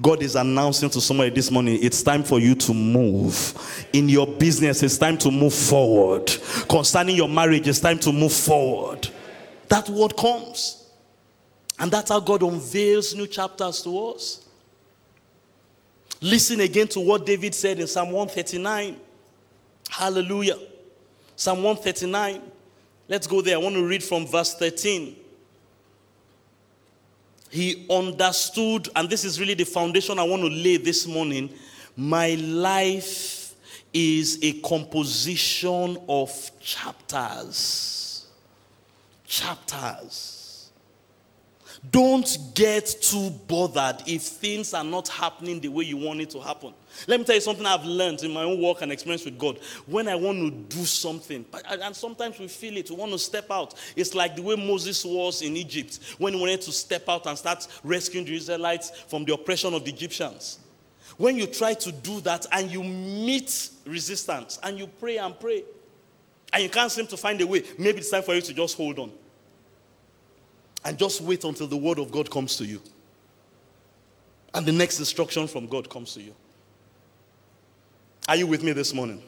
God 0.00 0.22
is 0.22 0.34
announcing 0.34 0.88
to 0.90 1.00
somebody 1.00 1.30
this 1.30 1.50
morning, 1.50 1.78
it's 1.82 2.02
time 2.02 2.22
for 2.22 2.40
you 2.40 2.54
to 2.54 2.74
move. 2.74 3.86
In 3.92 4.08
your 4.08 4.26
business, 4.26 4.82
it's 4.82 4.96
time 4.96 5.18
to 5.18 5.30
move 5.30 5.52
forward. 5.52 6.26
Concerning 6.68 7.14
your 7.16 7.28
marriage, 7.28 7.68
it's 7.68 7.80
time 7.80 7.98
to 8.00 8.12
move 8.12 8.32
forward. 8.32 9.08
That 9.68 9.88
word 9.88 10.16
comes. 10.16 10.90
And 11.78 11.90
that's 11.90 12.10
how 12.10 12.20
God 12.20 12.42
unveils 12.42 13.14
new 13.14 13.26
chapters 13.26 13.82
to 13.82 14.08
us. 14.08 14.48
Listen 16.20 16.60
again 16.60 16.88
to 16.88 17.00
what 17.00 17.26
David 17.26 17.54
said 17.54 17.78
in 17.78 17.86
Psalm 17.86 18.10
139. 18.10 18.96
Hallelujah. 19.90 20.58
Psalm 21.36 21.62
139. 21.62 22.40
Let's 23.08 23.26
go 23.26 23.42
there. 23.42 23.56
I 23.56 23.58
want 23.58 23.74
to 23.74 23.86
read 23.86 24.02
from 24.02 24.26
verse 24.26 24.54
13 24.54 25.16
he 27.52 27.86
understood, 27.90 28.88
and 28.96 29.10
this 29.10 29.26
is 29.26 29.38
really 29.38 29.52
the 29.52 29.64
foundation 29.64 30.18
I 30.18 30.22
want 30.22 30.40
to 30.40 30.48
lay 30.48 30.78
this 30.78 31.06
morning. 31.06 31.50
My 31.94 32.30
life 32.34 33.54
is 33.92 34.38
a 34.40 34.54
composition 34.60 35.98
of 36.08 36.50
chapters. 36.60 38.26
Chapters. 39.26 40.31
Don't 41.90 42.38
get 42.54 42.86
too 42.86 43.30
bothered 43.48 44.06
if 44.06 44.22
things 44.22 44.72
are 44.72 44.84
not 44.84 45.08
happening 45.08 45.58
the 45.58 45.66
way 45.66 45.82
you 45.84 45.96
want 45.96 46.20
it 46.20 46.30
to 46.30 46.40
happen. 46.40 46.72
Let 47.08 47.18
me 47.18 47.26
tell 47.26 47.34
you 47.34 47.40
something 47.40 47.66
I've 47.66 47.84
learned 47.84 48.22
in 48.22 48.32
my 48.32 48.44
own 48.44 48.62
work 48.62 48.82
and 48.82 48.92
experience 48.92 49.24
with 49.24 49.36
God. 49.36 49.58
When 49.86 50.06
I 50.06 50.14
want 50.14 50.38
to 50.38 50.76
do 50.76 50.84
something, 50.84 51.44
and 51.64 51.96
sometimes 51.96 52.38
we 52.38 52.46
feel 52.46 52.76
it, 52.76 52.88
we 52.88 52.94
want 52.94 53.10
to 53.10 53.18
step 53.18 53.50
out. 53.50 53.74
It's 53.96 54.14
like 54.14 54.36
the 54.36 54.42
way 54.42 54.54
Moses 54.54 55.04
was 55.04 55.42
in 55.42 55.56
Egypt 55.56 55.98
when 56.18 56.34
he 56.34 56.40
wanted 56.40 56.60
to 56.62 56.72
step 56.72 57.08
out 57.08 57.26
and 57.26 57.36
start 57.36 57.66
rescuing 57.82 58.26
the 58.26 58.36
Israelites 58.36 58.90
from 59.08 59.24
the 59.24 59.34
oppression 59.34 59.74
of 59.74 59.84
the 59.84 59.90
Egyptians. 59.90 60.60
When 61.16 61.36
you 61.36 61.48
try 61.48 61.74
to 61.74 61.90
do 61.90 62.20
that 62.20 62.46
and 62.52 62.70
you 62.70 62.84
meet 62.84 63.70
resistance 63.86 64.60
and 64.62 64.78
you 64.78 64.86
pray 64.86 65.16
and 65.16 65.38
pray, 65.38 65.64
and 66.52 66.62
you 66.62 66.68
can't 66.68 66.92
seem 66.92 67.08
to 67.08 67.16
find 67.16 67.40
a 67.40 67.46
way, 67.46 67.64
maybe 67.76 67.98
it's 67.98 68.10
time 68.10 68.22
for 68.22 68.36
you 68.36 68.40
to 68.42 68.54
just 68.54 68.76
hold 68.76 69.00
on 69.00 69.10
and 70.84 70.98
just 70.98 71.20
wait 71.20 71.44
until 71.44 71.66
the 71.66 71.76
word 71.76 71.98
of 71.98 72.10
God 72.10 72.30
comes 72.30 72.56
to 72.56 72.64
you. 72.64 72.80
And 74.54 74.66
the 74.66 74.72
next 74.72 74.98
instruction 74.98 75.46
from 75.46 75.66
God 75.66 75.88
comes 75.88 76.14
to 76.14 76.22
you. 76.22 76.34
Are 78.28 78.36
you 78.36 78.46
with 78.46 78.62
me 78.62 78.72
this 78.72 78.92
morning? 78.92 79.22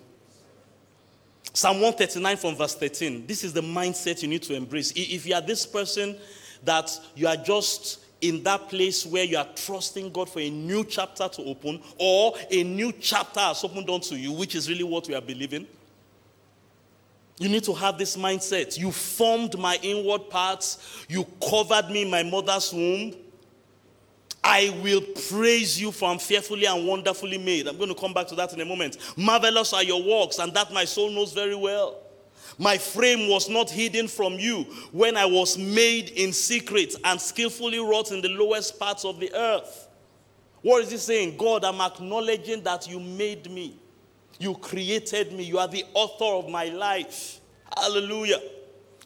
Psalm 1.53 1.77
139 1.77 2.37
from 2.37 2.57
verse 2.57 2.75
13. 2.75 3.27
This 3.27 3.45
is 3.45 3.53
the 3.53 3.61
mindset 3.61 4.23
you 4.23 4.29
need 4.29 4.43
to 4.43 4.55
embrace. 4.55 4.93
If 4.97 5.25
you 5.27 5.35
are 5.35 5.41
this 5.41 5.67
person 5.67 6.17
that 6.65 6.91
you 7.15 7.27
are 7.27 7.37
just 7.37 8.01
in 8.21 8.43
that 8.43 8.69
place 8.69 9.05
where 9.05 9.25
you 9.25 9.37
are 9.37 9.47
trusting 9.55 10.11
God 10.11 10.29
for 10.29 10.41
a 10.41 10.51
new 10.51 10.85
chapter 10.85 11.29
to 11.29 11.45
open, 11.45 11.81
or 11.99 12.35
a 12.51 12.63
new 12.65 12.93
chapter 12.93 13.41
has 13.41 13.63
opened 13.63 13.89
unto 13.91 14.15
you, 14.15 14.33
which 14.33 14.55
is 14.55 14.69
really 14.69 14.85
what 14.85 15.07
we 15.07 15.15
are 15.15 15.21
believing, 15.21 15.67
you 17.39 17.49
need 17.49 17.65
to 17.65 17.75
have 17.75 17.99
this 17.99 18.17
mindset. 18.17 18.79
You 18.79 18.93
formed 18.93 19.59
my 19.59 19.79
inward 19.83 20.31
parts. 20.31 21.05
You 21.09 21.27
covered 21.49 21.91
me 21.91 22.03
in 22.03 22.11
my 22.11 22.23
mother's 22.23 22.73
womb. 22.73 23.15
I 24.43 24.79
will 24.83 25.01
praise 25.31 25.81
you 25.81 25.91
for 25.91 26.11
I'm 26.11 26.19
fearfully 26.19 26.67
and 26.67 26.87
wonderfully 26.87 27.39
made. 27.39 27.67
I'm 27.67 27.79
going 27.79 27.89
to 27.89 27.95
come 27.95 28.13
back 28.13 28.29
to 28.29 28.35
that 28.35 28.53
in 28.53 28.61
a 28.61 28.65
moment. 28.65 28.99
Marvelous 29.17 29.73
are 29.73 29.83
your 29.83 30.03
works, 30.03 30.39
and 30.39 30.53
that 30.55 30.71
my 30.71 30.85
soul 30.85 31.11
knows 31.11 31.33
very 31.33 31.55
well. 31.55 32.01
My 32.59 32.79
frame 32.79 33.29
was 33.29 33.49
not 33.49 33.71
hidden 33.71 34.07
from 34.07 34.35
you 34.35 34.65
when 34.93 35.17
I 35.17 35.25
was 35.27 35.59
made 35.59 36.11
in 36.11 36.33
secret 36.33 36.95
and 37.05 37.21
skillfully 37.21 37.79
wrought 37.81 38.13
in 38.13 38.21
the 38.21 38.29
lowest 38.29 38.79
parts 38.79 39.05
of 39.05 39.19
the 39.19 39.35
earth. 39.35 39.89
What 40.63 40.85
is 40.85 40.91
he 40.91 40.99
saying? 40.99 41.37
God, 41.37 41.65
I'm 41.65 41.81
acknowledging 41.81 42.63
that 42.63 42.89
you 42.89 43.01
made 43.01 43.51
me. 43.51 43.77
You 44.39 44.55
created 44.55 45.33
me. 45.33 45.45
You 45.45 45.59
are 45.59 45.69
the 45.69 45.85
author 45.95 46.25
of 46.25 46.49
my 46.49 46.67
life. 46.67 47.41
Hallelujah. 47.77 48.41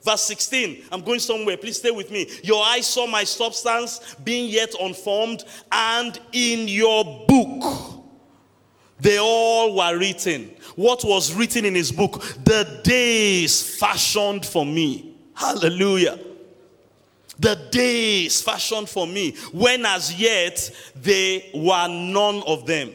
Verse 0.03 0.23
16, 0.27 0.85
I'm 0.93 1.03
going 1.03 1.19
somewhere. 1.19 1.57
Please 1.57 1.79
stay 1.79 1.91
with 1.91 2.11
me. 2.11 2.31
Your 2.43 2.64
eyes 2.64 2.87
saw 2.87 3.07
my 3.07 3.25
substance 3.25 4.17
being 4.23 4.49
yet 4.49 4.73
unformed, 4.81 5.45
and 5.73 6.19
in 6.33 6.69
your 6.69 7.05
book 7.27 8.05
they 9.01 9.19
all 9.19 9.77
were 9.77 9.99
written. 9.99 10.51
What 10.77 11.05
was 11.05 11.35
written 11.35 11.64
in 11.64 11.75
his 11.75 11.93
book? 11.93 12.23
The 12.45 12.81
days 12.85 13.79
fashioned 13.79 14.47
for 14.47 14.64
me. 14.64 15.17
Hallelujah. 15.35 16.19
The 17.38 17.57
days 17.71 18.41
fashioned 18.41 18.88
for 18.88 19.07
me, 19.07 19.33
when 19.53 19.85
as 19.85 20.19
yet 20.19 20.71
they 20.97 21.51
were 21.55 21.88
none 21.88 22.43
of 22.47 22.67
them. 22.67 22.95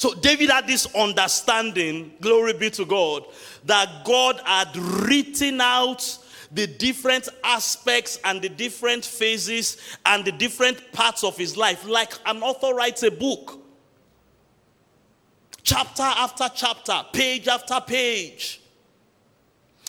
So 0.00 0.14
David 0.14 0.48
had 0.48 0.66
this 0.66 0.86
understanding, 0.94 2.12
glory 2.22 2.54
be 2.54 2.70
to 2.70 2.86
God, 2.86 3.22
that 3.66 4.02
God 4.06 4.40
had 4.46 4.74
written 4.74 5.60
out 5.60 6.18
the 6.50 6.66
different 6.66 7.28
aspects 7.44 8.18
and 8.24 8.40
the 8.40 8.48
different 8.48 9.04
phases 9.04 9.76
and 10.06 10.24
the 10.24 10.32
different 10.32 10.90
parts 10.92 11.22
of 11.22 11.36
his 11.36 11.54
life, 11.54 11.86
like 11.86 12.14
an 12.24 12.42
author 12.42 12.74
writes 12.74 13.02
a 13.02 13.10
book. 13.10 13.60
Chapter 15.64 16.00
after 16.00 16.48
chapter, 16.54 17.04
page 17.12 17.46
after 17.46 17.78
page. 17.86 18.62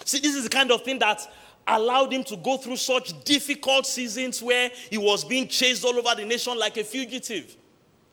See, 0.04 0.19
this 0.19 0.36
is 0.36 0.43
the 0.43 0.50
kind 0.50 0.74
of 0.74 0.84
thing 0.84 1.00
that 1.00 1.21
allowed 1.65 2.12
him 2.12 2.26
to 2.26 2.36
go 2.36 2.58
through 2.58 2.76
such 2.76 3.24
difficult 3.24 3.88
seasons 3.88 4.43
where 4.43 4.71
he 4.89 4.97
was 4.97 5.24
being 5.24 5.47
chased 5.47 5.86
all 5.86 5.95
over 5.97 6.15
the 6.15 6.26
nation 6.26 6.60
like 6.60 6.76
a 6.76 6.84
fugitive 6.84 7.56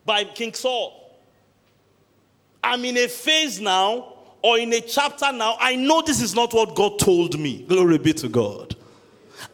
by 0.04 0.22
King 0.22 0.54
Saul. 0.54 1.07
I'm 2.62 2.84
in 2.84 2.96
a 2.96 3.08
phase 3.08 3.60
now 3.60 4.14
or 4.42 4.58
in 4.58 4.72
a 4.72 4.80
chapter 4.80 5.32
now, 5.32 5.56
I 5.60 5.76
know 5.76 6.02
this 6.02 6.20
is 6.20 6.34
not 6.34 6.52
what 6.52 6.74
God 6.74 6.98
told 6.98 7.38
me. 7.38 7.62
Glory 7.62 7.98
be 7.98 8.12
to 8.14 8.28
God. 8.28 8.76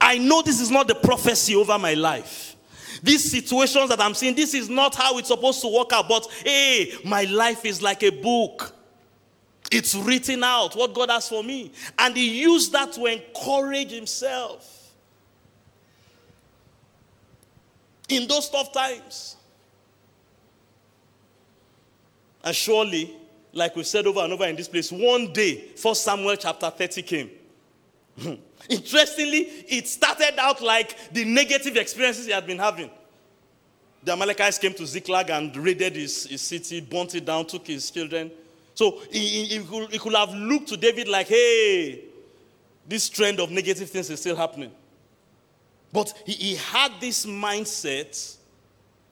I 0.01 0.19
know 0.19 0.43
this 0.43 0.61
is 0.61 0.71
not 0.71 0.89
the 0.89 0.95
prophecy 0.95 1.57
over 1.57 1.79
my 1.79 1.95
life. 1.95 2.57
These 3.03 3.31
situations 3.31 3.89
that 3.91 4.01
I'm 4.01 4.15
seeing, 4.15 4.35
this 4.35 4.55
is 4.55 4.69
not 4.69 4.95
how 4.95 5.19
it's 5.19 5.29
supposed 5.29 5.61
to 5.63 5.69
work 5.69 5.93
out. 5.93 6.09
But 6.09 6.27
hey, 6.45 6.93
my 7.05 7.25
life 7.25 7.65
is 7.65 7.83
like 7.83 8.03
a 8.03 8.11
book. 8.11 8.75
It's 9.71 9.95
written 9.95 10.45
out 10.45 10.77
what 10.77 10.95
God 10.95 11.11
has 11.11 11.29
for 11.29 11.43
me. 11.43 11.73
And 11.99 12.17
he 12.17 12.43
used 12.43 12.73
that 12.73 12.93
to 12.93 13.07
encourage 13.07 13.91
himself. 13.91 14.71
In 18.09 18.29
those 18.29 18.49
tough 18.51 18.73
times. 18.73 19.37
And 22.45 22.55
surely 22.55 23.17
like 23.55 23.77
we 23.77 23.85
said 23.85 24.07
over 24.07 24.21
and 24.21 24.33
over 24.33 24.45
in 24.47 24.57
this 24.57 24.69
place, 24.69 24.91
one 24.91 25.33
day, 25.33 25.57
First 25.77 26.05
Samuel 26.05 26.37
chapter 26.37 26.69
30 26.71 27.03
came. 27.03 27.31
Interestingly, 28.69 29.39
it 29.69 29.87
started 29.87 30.39
out 30.39 30.61
like 30.61 31.13
the 31.13 31.25
negative 31.25 31.77
experiences 31.77 32.27
he 32.27 32.33
had 32.33 32.47
been 32.47 32.59
having. 32.59 32.91
The 34.03 34.13
Amalekites 34.13 34.59
came 34.59 34.75
to 34.75 34.87
Ziklag 34.87 35.31
and 35.31 35.57
raided 35.57 35.97
his, 35.97 36.27
his 36.27 36.43
city, 36.43 36.81
burnt 36.81 37.15
it 37.15 37.25
down, 37.25 37.47
took 37.47 37.67
his 37.67 37.91
children. 37.91 38.31
So 38.75 39.01
he, 39.11 39.45
he, 39.45 39.59
could, 39.61 39.91
he 39.91 39.99
could 39.99 40.15
have 40.15 40.35
looked 40.35 40.69
to 40.69 40.77
David 40.77 41.09
like, 41.09 41.29
hey, 41.29 42.05
this 42.87 43.09
trend 43.09 43.41
of 43.41 43.51
negative 43.51 43.89
things 43.89 44.11
is 44.11 44.21
still 44.21 44.37
happening. 44.37 44.73
But 45.93 46.13
he, 46.27 46.33
he 46.33 46.57
had 46.57 46.93
this 47.01 47.25
mindset 47.25 48.37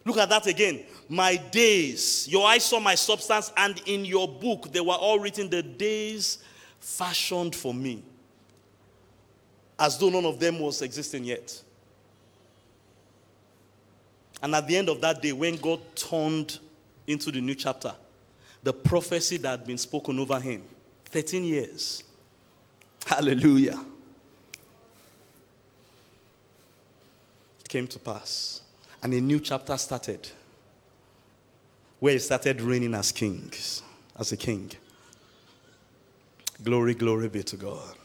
Look 0.05 0.19
at 0.19 0.29
that 0.29 0.47
again. 0.47 0.81
My 1.09 1.37
days, 1.37 2.27
your 2.29 2.47
eyes 2.47 2.65
saw 2.65 2.81
my 2.81 2.95
substance, 2.95 3.53
and 3.57 3.81
in 3.87 4.05
your 4.05 4.27
book 4.27 4.73
they 4.73 4.81
were 4.81 4.95
all 4.95 5.19
written 5.19 5.49
the 5.49 5.63
days 5.63 6.39
fashioned 6.81 7.55
for 7.55 7.73
me, 7.73 8.03
as 9.79 9.99
though 9.99 10.09
none 10.09 10.25
of 10.25 10.41
them 10.41 10.59
was 10.59 10.83
existing 10.83 11.25
yet. 11.25 11.63
And 14.43 14.55
at 14.57 14.67
the 14.67 14.77
end 14.77 14.89
of 14.89 15.01
that 15.03 15.23
day, 15.23 15.33
when 15.33 15.57
God 15.57 15.81
turned 15.95 16.59
into 17.07 17.31
the 17.31 17.41
new 17.41 17.55
chapter, 17.55 17.95
the 18.63 18.73
prophecy 18.73 19.37
that 19.39 19.51
had 19.51 19.67
been 19.67 19.79
spoken 19.79 20.19
over 20.19 20.39
him 20.41 20.63
13 21.07 21.45
years. 21.45 22.05
Hallelujah. 23.05 23.79
It 27.61 27.69
came 27.69 27.87
to 27.89 27.99
pass. 27.99 28.62
And 29.03 29.13
a 29.15 29.21
new 29.21 29.41
chapter 29.41 29.77
started 29.77 30.29
where 31.99 32.13
he 32.13 32.19
started 32.19 32.61
reigning 32.61 32.95
as 32.95 33.13
kings, 33.13 33.83
as 34.19 34.33
a 34.33 34.37
king. 34.37 34.71
Glory, 36.63 36.95
glory 36.95 37.29
be 37.29 37.43
to 37.43 37.57
God. 37.57 37.97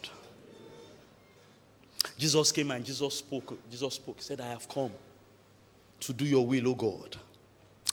Jesus 2.17 2.51
came 2.51 2.71
and 2.71 2.83
Jesus 2.83 3.15
spoke. 3.15 3.57
Jesus 3.69 3.95
spoke. 3.95 4.17
He 4.17 4.23
said, 4.23 4.41
I 4.41 4.47
have 4.47 4.67
come 4.67 4.91
to 5.99 6.13
do 6.13 6.25
your 6.25 6.45
will, 6.45 6.69
O 6.69 6.75
God, 6.75 7.15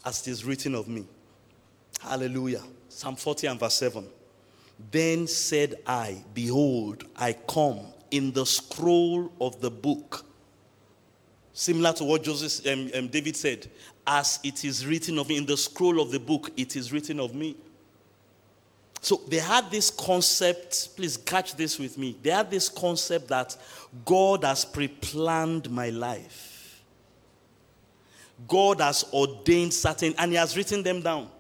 as 0.05 0.27
it 0.27 0.31
is 0.31 0.45
written 0.45 0.75
of 0.75 0.89
me. 0.89 1.05
Hallelujah. 2.01 2.63
Psalm 2.89 3.17
40 3.17 3.47
and 3.49 3.61
verse 3.61 3.75
7. 3.75 4.07
Then 4.91 5.27
said 5.27 5.77
I, 5.87 6.23
Behold, 6.33 7.05
I 7.17 7.35
come 7.35 7.81
in 8.11 8.33
the 8.33 8.47
scroll 8.47 9.33
of 9.41 9.61
the 9.61 9.71
book 9.71 10.25
Similar 11.57 11.93
to 11.95 12.05
what 12.05 12.25
Joseph, 12.25 12.67
um, 12.67 12.91
um, 12.95 13.07
David 13.07 13.37
said, 13.37 13.69
as 14.05 14.41
it 14.43 14.65
is 14.65 14.85
written 14.85 15.21
of 15.21 15.29
me 15.29 15.37
in 15.37 15.47
the 15.47 15.57
scroll 15.57 16.01
of 16.01 16.11
the 16.11 16.19
book, 16.19 16.51
it 16.57 16.75
is 16.75 16.93
written 16.93 17.21
of 17.21 17.33
me. 17.33 17.57
So 19.01 19.21
they 19.29 19.39
had 19.39 19.71
this 19.71 19.89
concept, 19.89 20.97
please 20.97 21.17
catch 21.17 21.55
this 21.55 21.79
with 21.79 21.97
me. 21.97 22.17
They 22.23 22.31
had 22.31 22.51
this 22.51 22.69
concept 22.69 23.29
that 23.29 23.57
God 24.05 24.43
has 24.43 24.65
pre 24.65 24.89
planned 24.89 25.71
my 25.71 25.91
life. 25.91 26.83
God 28.49 28.81
has 28.81 29.05
ordained 29.13 29.73
certain, 29.73 30.13
and 30.19 30.33
He 30.33 30.37
has 30.37 30.57
written 30.57 30.83
them 30.83 31.03
down. 31.03 31.31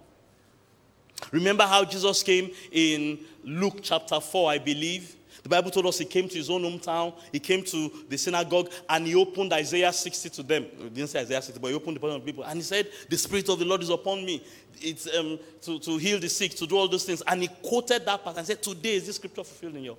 Remember 1.33 1.65
how 1.65 1.85
Jesus 1.85 2.23
came 2.23 2.51
in 2.71 3.19
Luke 3.43 3.79
chapter 3.83 4.21
4, 4.21 4.53
I 4.53 4.59
believe? 4.59 5.17
The 5.45 5.51
Bible 5.51 5.71
told 5.71 5.85
us 5.85 5.99
he 5.99 6.07
came 6.07 6.27
to 6.27 6.39
his 6.39 6.49
own 6.49 6.63
hometown, 6.63 7.13
he 7.31 7.39
came 7.39 7.63
to 7.65 7.93
the 8.09 8.17
synagogue, 8.17 8.71
and 8.89 9.07
he 9.07 9.15
opened 9.15 9.53
Isaiah 9.53 9.93
60 9.93 10.31
to 10.31 10.43
them. 10.43 10.65
He 10.79 10.89
didn't 10.89 11.11
say 11.11 11.21
Isaiah 11.21 11.43
60, 11.43 11.61
but 11.61 11.69
he 11.69 11.75
opened 11.75 11.99
the 11.99 12.07
of 12.07 12.25
people. 12.25 12.45
And 12.45 12.57
he 12.57 12.63
said, 12.63 12.89
The 13.11 13.19
Spirit 13.19 13.51
of 13.51 13.59
the 13.59 13.67
Lord 13.67 13.83
is 13.83 13.91
upon 13.91 14.25
me. 14.25 14.43
It's 14.81 15.07
um, 15.15 15.39
to, 15.61 15.79
to 15.81 15.99
heal 15.99 16.19
the 16.19 16.31
sick, 16.31 16.53
to 16.53 16.67
do 16.67 16.79
all 16.79 16.89
those 16.89 17.05
things. 17.05 17.23
And 17.27 17.43
he 17.43 17.49
quoted 17.63 18.07
that 18.07 18.25
part 18.25 18.39
and 18.39 18.47
said, 18.47 18.63
Today 18.63 18.95
is 18.95 19.07
this 19.07 19.17
scripture 19.17 19.45
fulfilled 19.45 19.77
in 19.77 19.85
you. 19.85 19.97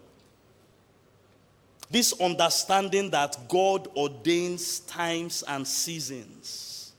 This 1.91 2.19
understanding 2.19 3.11
that 3.11 3.37
God 3.47 3.87
ordains 3.95 4.79
times 4.79 5.43
and 5.47 5.67
seasons 5.67 6.93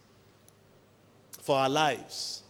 for 1.42 1.56
our 1.58 1.68
lives. 1.68 2.44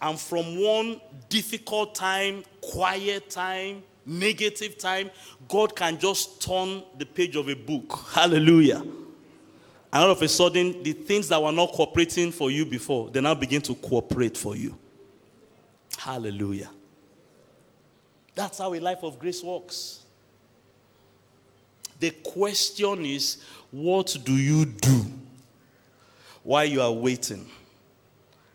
And 0.00 0.18
from 0.20 0.62
one 0.62 1.00
difficult 1.28 1.96
time, 1.96 2.44
quiet 2.60 3.30
time, 3.30 3.82
negative 4.08 4.78
time, 4.78 5.10
God 5.46 5.76
can 5.76 5.98
just 5.98 6.42
turn 6.42 6.82
the 6.96 7.04
page 7.04 7.36
of 7.36 7.48
a 7.48 7.54
book. 7.54 8.00
Hallelujah. 8.12 8.80
And 8.80 10.04
all 10.04 10.10
of 10.10 10.20
a 10.22 10.28
sudden, 10.28 10.82
the 10.82 10.92
things 10.92 11.28
that 11.28 11.42
were 11.42 11.52
not 11.52 11.72
cooperating 11.72 12.32
for 12.32 12.50
you 12.50 12.66
before, 12.66 13.10
they 13.10 13.20
now 13.20 13.34
begin 13.34 13.62
to 13.62 13.74
cooperate 13.74 14.36
for 14.36 14.56
you. 14.56 14.76
Hallelujah. 15.96 16.70
That's 18.34 18.58
how 18.58 18.74
a 18.74 18.80
life 18.80 19.02
of 19.02 19.18
grace 19.18 19.42
works. 19.42 20.04
The 22.00 22.10
question 22.10 23.04
is, 23.04 23.42
what 23.70 24.16
do 24.24 24.32
you 24.32 24.64
do 24.64 25.06
while 26.42 26.64
you 26.64 26.80
are 26.80 26.92
waiting 26.92 27.48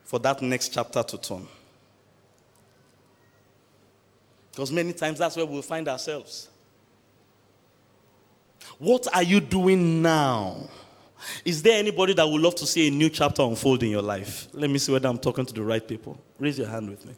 for 0.05 0.19
that 0.19 0.41
next 0.41 0.69
chapter 0.69 1.03
to 1.03 1.17
turn? 1.17 1.47
Because 4.53 4.71
many 4.71 4.93
times 4.93 5.17
that's 5.17 5.35
where 5.35 5.45
we'll 5.45 5.63
find 5.63 5.87
ourselves. 5.87 6.49
What 8.77 9.07
are 9.13 9.23
you 9.23 9.39
doing 9.39 10.01
now? 10.01 10.69
Is 11.43 11.63
there 11.63 11.79
anybody 11.79 12.13
that 12.13 12.27
would 12.27 12.41
love 12.41 12.55
to 12.55 12.67
see 12.67 12.87
a 12.87 12.91
new 12.91 13.09
chapter 13.09 13.41
unfold 13.41 13.81
in 13.81 13.89
your 13.89 14.03
life? 14.03 14.47
Let 14.53 14.69
me 14.69 14.77
see 14.77 14.91
whether 14.91 15.09
I'm 15.09 15.17
talking 15.17 15.45
to 15.45 15.53
the 15.53 15.63
right 15.63 15.85
people. 15.85 16.19
Raise 16.37 16.59
your 16.59 16.67
hand 16.67 16.89
with 16.89 17.03
me. 17.05 17.13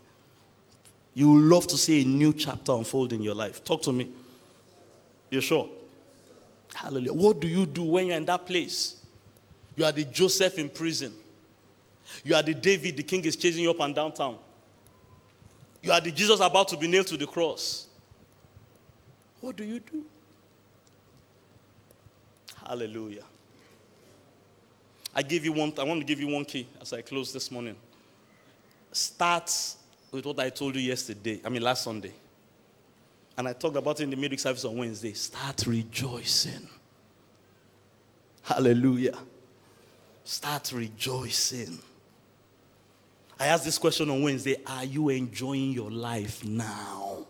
You 1.14 1.32
would 1.34 1.44
love 1.44 1.68
to 1.68 1.78
see 1.78 2.04
a 2.04 2.06
new 2.06 2.32
chapter 2.32 2.72
unfold 2.72 3.12
in 3.14 3.22
your 3.22 3.36
life. 3.36 3.64
Talk 3.64 3.82
to 3.84 3.92
me. 3.92 4.10
You're 5.30 5.42
sure? 5.42 5.70
Hallelujah. 6.74 7.14
What 7.14 7.40
do 7.40 7.48
you 7.48 7.66
do 7.66 7.84
when 7.84 8.08
you're 8.08 8.18
in 8.18 8.26
that 8.26 8.46
place? 8.46 8.98
You 9.76 9.84
are 9.86 9.92
the 9.92 10.06
Joseph 10.06 10.58
in 10.58 10.70
prison. 10.70 11.14
You 12.24 12.36
are 12.36 12.44
the 12.44 12.54
David, 12.54 12.96
the 12.96 13.04
king 13.04 13.26
is 13.26 13.36
chasing 13.36 13.64
you 13.64 13.72
up 13.72 13.80
and 13.80 13.94
downtown. 13.94 14.38
You 15.86 15.92
are 15.92 16.02
the 16.02 16.12
Jesus 16.12 16.40
about 16.40 16.68
to 16.70 16.78
be 16.78 16.88
nailed 16.88 17.06
to 17.08 17.18
the 17.18 17.28
cross. 17.28 17.86
What 19.40 19.56
do 19.56 19.64
you 19.64 19.80
do? 19.80 20.04
Hallelujah. 22.68 23.24
I 25.14 25.22
give 25.22 25.46
you 25.46 25.54
one, 25.54 25.72
I 25.78 25.84
want 25.84 26.00
to 26.02 26.06
give 26.06 26.20
you 26.20 26.28
one 26.28 26.44
key 26.44 26.68
as 26.82 26.92
I 26.92 27.02
close 27.02 27.32
this 27.32 27.52
morning. 27.52 27.76
Start 28.92 29.52
with 30.12 30.26
what 30.26 30.40
I 30.40 30.50
told 30.50 30.76
you 30.76 30.82
yesterday, 30.82 31.40
I 31.46 31.50
mean 31.50 31.62
last 31.62 31.84
Sunday. 31.84 32.14
And 33.38 33.48
I 33.48 33.54
talked 33.54 33.76
about 33.76 34.00
it 34.00 34.04
in 34.06 34.10
the 34.10 34.16
midweek 34.16 34.40
service 34.40 34.66
on 34.66 34.76
Wednesday. 34.76 35.14
Start 35.14 35.68
rejoicing. 35.68 36.68
Hallelujah. 38.42 39.20
Start 40.24 40.72
rejoicing. 40.74 41.78
I 43.40 43.48
asked 43.48 43.66
this 43.66 43.78
question 43.78 44.10
on 44.10 44.22
Wednesday 44.22 44.58
Are 44.66 44.86
you 44.86 45.10
enjoying 45.10 45.72
your 45.72 45.92
life 45.92 46.44
now? 46.44 47.26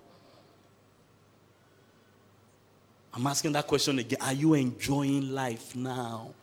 I'm 3.13 3.25
asking 3.27 3.53
that 3.53 3.65
question 3.65 3.97
again. 3.99 4.19
Are 4.21 4.33
you 4.33 4.53
enjoying 4.55 5.31
life 5.31 5.75
now? 5.75 6.33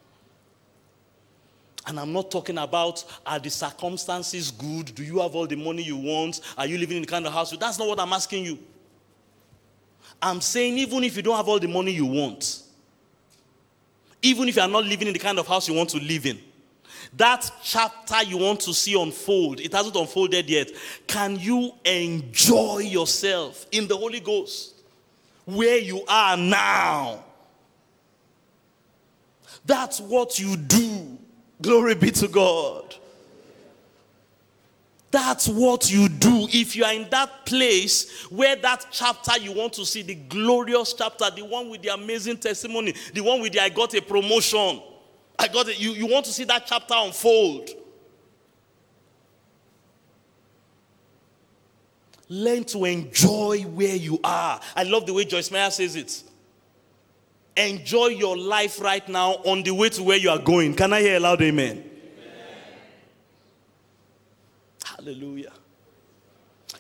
And 1.87 1.99
I'm 2.01 2.13
not 2.13 2.31
talking 2.31 2.59
about 2.59 3.05
are 3.27 3.39
the 3.39 3.51
circumstances 3.51 4.51
good? 4.51 4.95
Do 4.95 5.05
you 5.05 5.19
have 5.21 5.35
all 5.35 5.47
the 5.47 5.57
money 5.57 5.83
you 5.83 5.97
want? 5.97 6.41
Are 6.57 6.67
you 6.67 6.79
living 6.79 6.97
in 6.97 7.03
the 7.03 7.09
kind 7.09 7.27
of 7.27 7.33
house? 7.33 7.55
That's 7.57 7.79
not 7.79 7.89
what 7.89 8.01
I'm 8.01 8.13
asking 8.13 8.45
you. 8.45 8.59
I'm 10.21 10.41
saying, 10.41 10.79
even 10.79 11.03
if 11.05 11.17
you 11.17 11.23
don't 11.23 11.37
have 11.37 11.49
all 11.49 11.59
the 11.59 11.69
money 11.69 11.91
you 11.91 12.07
want, 12.07 12.63
even 14.23 14.49
if 14.49 14.57
you 14.57 14.63
are 14.63 14.69
not 14.69 14.85
living 14.85 15.09
in 15.09 15.13
the 15.13 15.19
kind 15.19 15.39
of 15.39 15.47
house 15.47 15.69
you 15.69 15.75
want 15.75 15.91
to 15.91 15.99
live 15.99 16.25
in, 16.27 16.39
that 17.17 17.51
chapter 17.63 18.23
you 18.23 18.39
want 18.39 18.61
to 18.61 18.73
see 18.73 19.01
unfold, 19.01 19.61
it 19.61 19.73
hasn't 19.73 19.97
unfolded 19.97 20.49
yet. 20.49 20.71
Can 21.07 21.39
you 21.39 21.73
enjoy 21.85 22.79
yourself 22.79 23.67
in 23.71 23.87
the 23.87 23.97
Holy 23.97 24.21
Ghost 24.21 24.75
where 25.45 25.79
you 25.79 26.05
are 26.09 26.37
now? 26.37 27.23
That's 29.65 30.01
what 30.01 30.39
you 30.39 30.57
do. 30.57 31.19
Glory 31.61 31.95
be 31.95 32.11
to 32.13 32.29
God. 32.29 32.97
That's 35.13 35.47
what 35.47 35.93
you 35.93 36.09
do. 36.09 36.49
If 36.51 36.75
you 36.75 36.85
are 36.85 36.95
in 36.95 37.07
that 37.11 37.45
place 37.45 38.23
where 38.31 38.57
that 38.57 38.87
chapter 38.91 39.39
you 39.39 39.53
want 39.53 39.75
to 39.75 39.85
see, 39.85 40.01
the 40.01 40.15
glorious 40.15 40.95
chapter, 40.95 41.27
the 41.31 41.45
one 41.45 41.69
with 41.69 41.83
the 41.83 41.93
amazing 41.93 42.39
testimony, 42.39 42.95
the 43.13 43.21
one 43.21 43.43
with 43.43 43.53
the 43.53 43.61
I 43.61 43.69
got 43.69 43.95
a 43.95 44.01
promotion, 44.01 44.83
I 45.39 45.49
got 45.49 45.69
it. 45.69 45.79
You, 45.81 45.91
you 45.93 46.07
want 46.07 46.27
to 46.27 46.33
see 46.33 46.45
that 46.45 46.67
chapter 46.67 46.95
unfold. 46.97 47.71
Learn 52.29 52.65
to 52.65 52.85
enjoy 52.87 53.63
where 53.63 53.97
you 53.97 54.19
are. 54.25 54.59
I 54.75 54.85
love 54.85 55.05
the 55.07 55.13
way 55.13 55.25
Joyce 55.25 55.51
Meyer 55.51 55.71
says 55.71 55.97
it. 55.97 56.23
Enjoy 57.57 58.07
your 58.07 58.39
life 58.39 58.81
right 58.81 59.07
now 59.09 59.33
on 59.45 59.63
the 59.63 59.73
way 59.73 59.91
to 59.91 60.03
where 60.03 60.17
you 60.17 60.31
are 60.31 60.39
going. 60.39 60.75
Can 60.75 60.93
I 60.93 61.01
hear 61.01 61.17
a 61.17 61.21
loud 61.21 61.43
amen? 61.43 61.91
Hallelujah. 64.85 65.53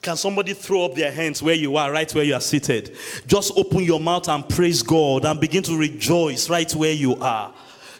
Can 0.01 0.17
somebody 0.17 0.55
throw 0.55 0.87
up 0.87 0.95
their 0.95 1.13
hands 1.13 1.43
where 1.43 1.55
you 1.55 1.77
are, 1.77 1.93
right 1.93 2.13
where 2.15 2.25
you 2.25 2.35
are 2.35 2.41
seated? 2.41 2.97
Just 3.27 3.53
open 3.57 3.81
your 3.85 4.01
mouth 4.01 4.29
and 4.29 4.49
praise 4.49 4.83
God 4.83 5.25
and 5.25 5.39
begin 5.39 5.63
to 5.65 5.77
rejoice 5.77 6.49
right 6.49 6.73
where 6.75 6.93
you 6.93 7.17
are. 7.17 7.53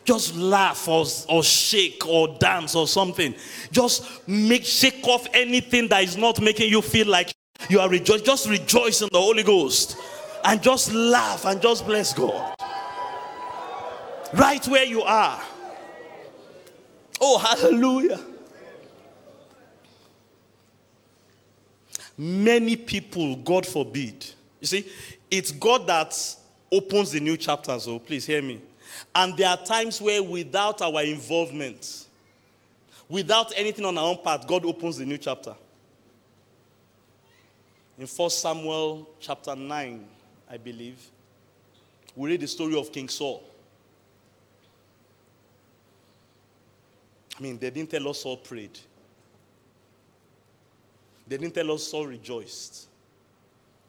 Just 0.05 0.35
laugh 0.35 0.89
or, 0.89 1.07
or 1.29 1.45
shake 1.45 2.07
or 2.07 2.37
dance 2.39 2.75
or 2.75 2.89
something. 2.89 3.35
Just 3.71 4.27
make 4.29 4.65
shake 4.65 5.07
off 5.07 5.27
anything 5.33 5.89
that 5.89 6.03
is 6.03 6.17
not 6.17 6.41
making 6.41 6.71
you 6.71 6.83
feel 6.83 7.07
like 7.07 7.33
you 7.69 7.79
are 7.79 7.89
rejoicing. 7.89 8.27
Just 8.27 8.49
rejoice 8.49 9.03
in 9.03 9.09
the 9.13 9.19
Holy 9.19 9.43
Ghost 9.43 9.97
and 10.45 10.63
just 10.63 10.93
laugh 10.93 11.45
and 11.45 11.61
just 11.63 11.87
bless 11.87 12.13
God. 12.13 12.57
Right 14.35 14.67
where 14.67 14.85
you 14.85 15.03
are. 15.03 15.41
Oh, 17.21 17.39
hallelujah. 17.39 18.21
Many 22.19 22.77
people, 22.77 23.37
God 23.37 23.67
forbid. 23.67 24.27
You 24.61 24.67
see, 24.67 24.87
it's 25.31 25.53
God 25.53 25.87
that 25.87 26.37
opens 26.71 27.13
the 27.13 27.21
new 27.21 27.37
chapters. 27.37 27.87
Oh, 27.87 27.99
please 27.99 28.27
hear 28.27 28.43
me. 28.43 28.61
And 29.15 29.37
there 29.37 29.49
are 29.49 29.57
times 29.57 30.01
where, 30.01 30.23
without 30.23 30.81
our 30.83 31.03
involvement, 31.03 32.07
without 33.09 33.53
anything 33.57 33.85
on 33.85 33.99
our 33.99 34.09
own 34.09 34.19
part, 34.19 34.47
God 34.47 34.65
opens 34.65 34.99
the 34.99 35.05
new 35.05 35.19
chapter. 35.19 35.55
In 37.99 38.07
1 38.07 38.31
Samuel 38.31 39.09
chapter 39.21 39.55
9, 39.55 40.05
I 40.51 40.57
believe, 40.57 40.99
we 42.17 42.31
read 42.31 42.41
the 42.41 42.49
story 42.49 42.79
of 42.79 42.93
King 42.93 43.09
Saul. 43.09 43.43
I 47.39 47.43
mean, 47.43 47.59
they 47.59 47.71
didn't 47.71 47.91
tell 47.91 48.09
us 48.09 48.21
Saul 48.21 48.37
prayed. 48.37 48.79
They 51.27 51.37
didn't 51.39 51.55
tell 51.55 51.71
us 51.73 51.85
Saul 51.85 52.07
rejoiced. 52.07 52.89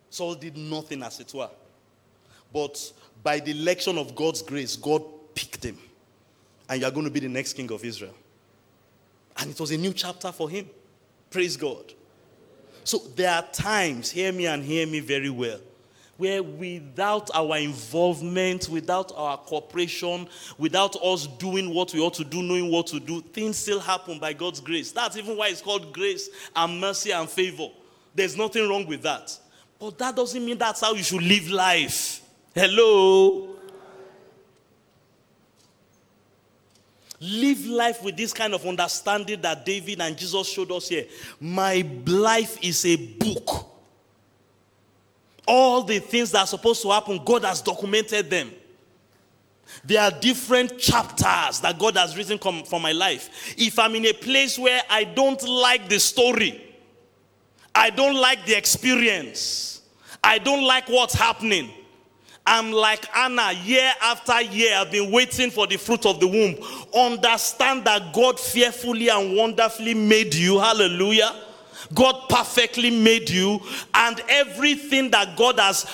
Saul 0.10 0.36
did 0.36 0.56
nothing 0.56 1.04
as 1.04 1.20
it 1.20 1.34
were. 1.34 1.50
But 2.54 2.94
by 3.24 3.40
the 3.40 3.52
election 3.52 3.98
of 3.98 4.16
God's 4.16 4.42
grace, 4.42 4.76
God 4.76 5.02
picked 5.34 5.64
him. 5.64 5.78
And 6.70 6.82
you 6.82 6.88
are 6.88 6.92
going 6.92 7.06
to 7.06 7.12
be 7.12 7.22
the 7.22 7.30
next 7.30 7.54
king 7.54 7.72
of 7.72 7.84
Israel. 7.84 8.14
And 9.38 9.50
it 9.50 9.60
was 9.60 9.72
a 9.72 9.78
new 9.78 9.94
chapter 9.94 10.32
for 10.32 10.50
him. 10.50 10.70
Praise 11.30 11.58
God. 11.58 11.94
So 12.84 13.00
there 13.16 13.32
are 13.32 13.44
times, 13.52 14.12
hear 14.12 14.32
me 14.32 14.46
and 14.46 14.64
hear 14.64 14.86
me 14.86 15.00
very 15.00 15.30
well, 15.30 15.60
where 16.18 16.44
without 16.44 17.30
our 17.34 17.58
involvement, 17.58 18.70
without 18.70 19.12
our 19.16 19.38
cooperation, 19.38 20.28
without 20.58 20.96
us 21.02 21.28
doing 21.28 21.74
what 21.74 21.94
we 21.94 22.00
ought 22.02 22.14
to 22.16 22.24
do, 22.24 22.44
knowing 22.44 22.70
what 22.70 22.88
to 22.88 23.00
do, 23.00 23.22
things 23.22 23.58
still 23.58 23.80
happen 23.80 24.20
by 24.20 24.34
God's 24.34 24.60
grace. 24.60 24.92
That's 24.92 25.18
even 25.18 25.38
why 25.38 25.48
it's 25.48 25.62
called 25.62 25.94
grace 25.94 26.30
and 26.56 26.80
mercy 26.80 27.12
and 27.12 27.30
favor. 27.30 27.70
There's 28.14 28.38
nothing 28.38 28.68
wrong 28.70 28.86
with 28.86 29.02
that. 29.04 29.38
But 29.80 29.98
that 29.98 30.16
doesn't 30.16 30.46
mean 30.46 30.58
that's 30.58 30.82
how 30.82 30.94
you 30.94 31.04
should 31.04 31.24
live 31.24 31.50
life. 31.50 32.23
Hello? 32.54 33.50
Live 37.20 37.66
life 37.66 38.04
with 38.04 38.18
this 38.18 38.34
kind 38.34 38.54
of 38.54 38.66
understanding 38.66 39.42
that 39.42 39.66
David 39.66 40.02
and 40.02 40.18
Jesus 40.18 40.48
showed 40.50 40.72
us 40.72 40.90
here. 40.90 41.06
My 41.40 41.86
life 42.06 42.58
is 42.62 42.86
a 42.86 42.96
book 42.96 43.74
all 45.46 45.84
the 45.84 46.00
things 46.00 46.32
that 46.32 46.40
are 46.40 46.48
supposed 46.48 46.82
to 46.84 46.92
happen, 46.92 47.20
God 47.24 47.44
has 47.44 47.62
documented 47.62 48.30
them. 48.30 48.52
There 49.84 50.02
are 50.02 50.12
different 50.12 50.78
chapters 50.78 51.60
that 51.62 51.78
God 51.80 51.98
has 51.98 52.16
written 52.16 52.38
for 52.66 52.80
my 52.80 52.92
life. 52.92 53.56
If 53.58 53.80
I'm 53.80 53.96
in 53.96 54.06
a 54.06 54.14
place 54.14 54.60
where 54.60 54.82
I 54.90 55.04
don't 55.04 55.42
like 55.44 55.90
the 55.90 56.00
story, 56.00 56.64
I 57.74 57.90
don't 57.90 58.16
like 58.16 58.46
the 58.46 58.56
experience, 58.56 59.82
I 60.24 60.38
don't 60.38 60.64
like 60.64 60.88
what's 60.88 61.16
happening, 61.16 61.72
I'm 62.46 62.72
like 62.72 63.06
Hannah, 63.06 63.54
year 63.64 63.92
after 64.02 64.42
year, 64.42 64.76
I've 64.76 64.92
been 64.92 65.12
waiting 65.12 65.50
for 65.50 65.66
the 65.66 65.78
fruit 65.78 66.06
of 66.06 66.20
the 66.20 66.28
womb. 66.28 66.58
Understand 66.94 67.86
that 67.86 68.14
God 68.14 68.40
fearfully 68.40 69.10
and 69.10 69.36
wonderfully 69.36 69.94
made 69.94 70.36
you. 70.36 70.60
Hallelujah 70.60 71.34
God 71.94 72.30
perfectly 72.30 72.90
made 72.90 73.30
you, 73.30 73.60
and 73.94 74.22
everything 74.28 75.12
that 75.12 75.38
God 75.38 75.60
has 75.60 75.86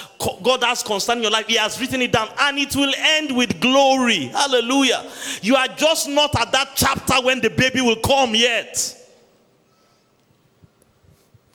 God 0.43 0.63
has 0.63 0.83
concerning 0.83 1.23
your 1.23 1.31
life, 1.31 1.47
He 1.47 1.55
has 1.55 1.79
written 1.79 2.01
it 2.01 2.11
down, 2.11 2.29
and 2.39 2.57
it 2.57 2.75
will 2.75 2.93
end 2.95 3.35
with 3.35 3.59
glory. 3.59 4.25
Hallelujah. 4.27 5.09
You 5.41 5.55
are 5.55 5.67
just 5.67 6.07
not 6.07 6.35
at 6.39 6.51
that 6.51 6.71
chapter 6.75 7.15
when 7.21 7.41
the 7.41 7.49
baby 7.49 7.81
will 7.81 7.97
come 7.97 8.35
yet. 8.35 8.77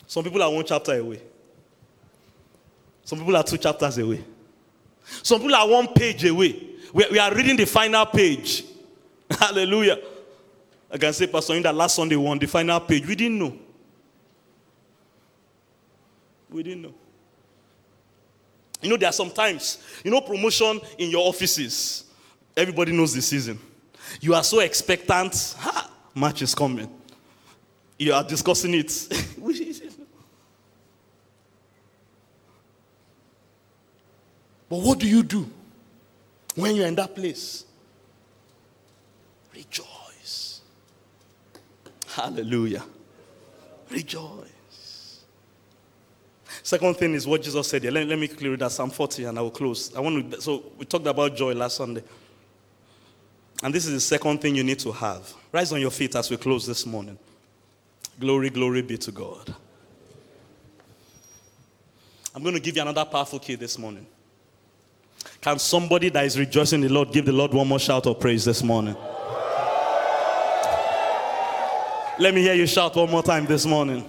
Some 0.07 0.25
people 0.25 0.43
are 0.43 0.51
one 0.51 0.65
chapter 0.65 0.99
away. 0.99 1.21
Some 3.05 3.19
people 3.19 3.37
are 3.37 3.43
two 3.43 3.59
chapters 3.59 3.99
away. 3.99 4.25
Some 5.23 5.41
people 5.41 5.55
are 5.55 5.69
one 5.69 5.89
page 5.89 6.25
away. 6.25 6.71
We, 6.93 7.07
we 7.11 7.19
are 7.19 7.35
reading 7.35 7.57
the 7.57 7.67
final 7.67 8.07
page. 8.07 8.65
Hallelujah. 9.31 9.99
I 10.91 10.99
can 10.99 11.13
say, 11.13 11.27
Pastor, 11.27 11.55
in 11.55 11.63
that 11.63 11.75
last 11.75 11.97
Sunday 11.97 12.17
one, 12.17 12.39
the 12.39 12.47
final 12.47 12.81
page. 12.81 13.07
We 13.07 13.15
didn't 13.15 13.39
know. 13.39 13.59
We 16.51 16.63
didn't 16.63 16.83
know. 16.83 16.95
You 18.81 18.91
know, 18.91 18.97
there 18.97 19.09
are 19.09 19.13
sometimes, 19.13 19.79
you 20.05 20.11
know, 20.11 20.21
promotion 20.21 20.81
in 20.99 21.11
your 21.11 21.27
offices. 21.27 22.05
Everybody 22.57 22.93
knows 22.93 23.15
the 23.15 23.23
season. 23.23 23.59
You 24.21 24.35
are 24.35 24.45
so 24.45 24.61
expectant. 24.61 25.57
Ha, 25.59 25.91
match 26.15 26.43
is 26.43 26.55
coming. 26.55 26.89
You 27.99 28.13
are 28.13 28.23
discussing 28.23 28.75
it. 28.75 29.09
but 34.69 34.81
what 34.81 34.99
do 34.99 35.09
you 35.09 35.23
do 35.23 35.49
when 36.55 36.75
you're 36.75 36.87
in 36.87 36.95
that 36.97 37.15
place? 37.15 37.65
Rejoice. 39.55 40.61
Hallelujah. 42.09 42.85
Rejoice. 43.91 44.45
Second 46.63 46.97
thing 46.97 47.15
is 47.15 47.27
what 47.27 47.43
Jesus 47.43 47.69
said 47.69 47.83
here. 47.83 47.93
Let, 47.93 48.07
let 48.07 48.19
me 48.19 48.27
quickly 48.27 48.49
read 48.49 48.61
that 48.61 48.73
Psalm 48.73 48.91
40 48.91 49.25
and 49.25 49.39
I 49.39 49.43
will 49.43 49.51
close. 49.51 49.95
I 49.95 50.01
want 50.01 50.33
to, 50.33 50.41
so 50.41 50.65
we 50.79 50.87
talked 50.87 51.07
about 51.07 51.37
joy 51.37 51.53
last 51.53 51.77
Sunday. 51.77 52.03
And 53.63 53.75
this 53.75 53.87
is 53.87 53.93
the 53.93 54.01
second 54.01 54.41
thing 54.41 54.55
you 54.55 54.65
need 54.65 54.79
to 54.81 54.93
have. 54.93 55.33
Rise 55.53 55.73
on 55.73 55.81
your 55.81 55.91
feet 55.91 56.15
as 56.17 56.31
we 56.31 56.37
close 56.37 56.67
this 56.67 56.87
morning. 56.87 57.19
Glory, 58.19 58.51
glory 58.51 58.83
be 58.83 58.97
to 58.99 59.13
God. 59.13 59.55
I'm 62.35 62.43
going 62.43 62.55
to 62.55 62.61
give 62.61 62.77
you 62.77 62.83
another 62.83 63.05
powerful 63.05 63.39
key 63.39 63.55
this 63.55 63.79
morning. 63.79 64.07
Can 65.41 65.59
somebody 65.59 66.09
that 66.11 66.25
is 66.25 66.39
rejoicing 66.39 66.83
in 66.83 66.89
the 66.89 66.95
Lord 66.95 67.13
give 67.13 67.27
the 67.27 67.33
Lord 67.33 67.53
one 67.53 67.69
more 67.69 67.79
shout 67.79 68.07
of 68.07 68.19
praise 68.19 68.45
this 68.45 68.63
morning? 68.63 68.97
Let 72.19 72.33
me 72.33 72.43
hear 72.43 72.55
you 72.55 72.67
shout 72.67 72.95
one 72.95 73.11
more 73.11 73.23
time 73.23 73.45
this 73.45 73.67
morning. 73.67 74.05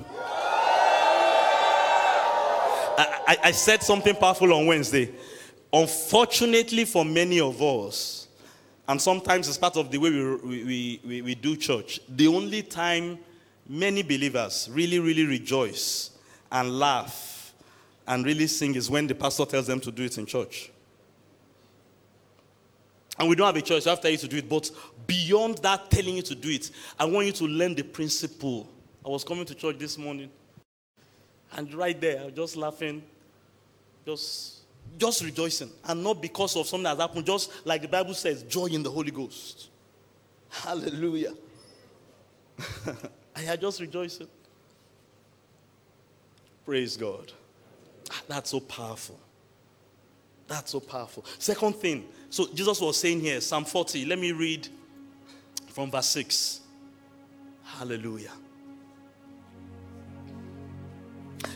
I, 2.97 3.19
I, 3.27 3.37
I 3.45 3.51
said 3.51 3.81
something 3.81 4.15
powerful 4.15 4.53
on 4.53 4.67
Wednesday. 4.67 5.11
Unfortunately, 5.73 6.85
for 6.85 7.03
many 7.03 7.39
of 7.39 7.61
us, 7.61 8.27
and 8.87 9.01
sometimes 9.01 9.47
it's 9.47 9.57
part 9.57 9.75
of 9.75 9.89
the 9.89 9.97
way 9.97 10.11
we, 10.11 10.35
we, 10.35 11.01
we, 11.03 11.21
we 11.21 11.35
do 11.35 11.57
church, 11.57 11.99
the 12.07 12.27
only 12.27 12.61
time 12.61 13.17
many 13.67 14.03
believers 14.03 14.69
really, 14.71 14.99
really 14.99 15.25
rejoice 15.25 16.11
and 16.51 16.77
laugh 16.77 17.53
and 18.07 18.25
really 18.25 18.47
sing 18.47 18.75
is 18.75 18.89
when 18.89 19.07
the 19.07 19.15
pastor 19.15 19.45
tells 19.45 19.67
them 19.67 19.79
to 19.79 19.91
do 19.91 20.03
it 20.03 20.17
in 20.17 20.25
church. 20.25 20.71
And 23.17 23.29
we 23.29 23.35
don't 23.35 23.45
have 23.45 23.55
a 23.55 23.61
choice, 23.61 23.85
we 23.85 23.89
have 23.89 23.99
to 23.99 24.03
tell 24.03 24.11
you 24.11 24.17
to 24.17 24.27
do 24.27 24.37
it. 24.37 24.49
But 24.49 24.69
beyond 25.07 25.59
that, 25.59 25.89
telling 25.89 26.15
you 26.17 26.21
to 26.23 26.35
do 26.35 26.49
it, 26.49 26.69
I 26.99 27.05
want 27.05 27.27
you 27.27 27.31
to 27.33 27.45
learn 27.45 27.75
the 27.75 27.83
principle. 27.83 28.67
I 29.05 29.09
was 29.09 29.23
coming 29.23 29.45
to 29.45 29.55
church 29.55 29.77
this 29.77 29.97
morning, 29.97 30.29
and 31.55 31.73
right 31.73 31.99
there, 31.99 32.21
I 32.21 32.25
was 32.25 32.33
just 32.33 32.55
laughing, 32.57 33.03
just, 34.05 34.61
just 34.97 35.23
rejoicing. 35.23 35.69
And 35.85 36.03
not 36.03 36.21
because 36.21 36.55
of 36.57 36.67
something 36.67 36.83
that's 36.83 36.99
happened, 36.99 37.25
just 37.25 37.51
like 37.65 37.81
the 37.81 37.87
Bible 37.87 38.13
says, 38.13 38.43
joy 38.43 38.65
in 38.65 38.83
the 38.83 38.91
Holy 38.91 39.11
Ghost. 39.11 39.69
Hallelujah. 40.49 41.33
I 43.35 43.41
had 43.41 43.61
just 43.61 43.79
rejoicing. 43.79 44.27
Praise 46.65 46.97
God. 46.97 47.31
Ah, 48.11 48.21
that's 48.27 48.49
so 48.49 48.59
powerful. 48.59 49.19
That's 50.47 50.71
so 50.71 50.79
powerful. 50.79 51.25
Second 51.39 51.75
thing, 51.75 52.05
so 52.35 52.45
Jesus 52.53 52.81
was 52.81 52.97
saying 52.97 53.21
here, 53.21 53.39
Psalm 53.39 53.63
40, 53.63 54.03
let 54.07 54.19
me 54.19 54.33
read 54.33 54.67
from 55.69 55.89
verse 55.89 56.07
6. 56.07 56.59
Hallelujah. 57.63 58.33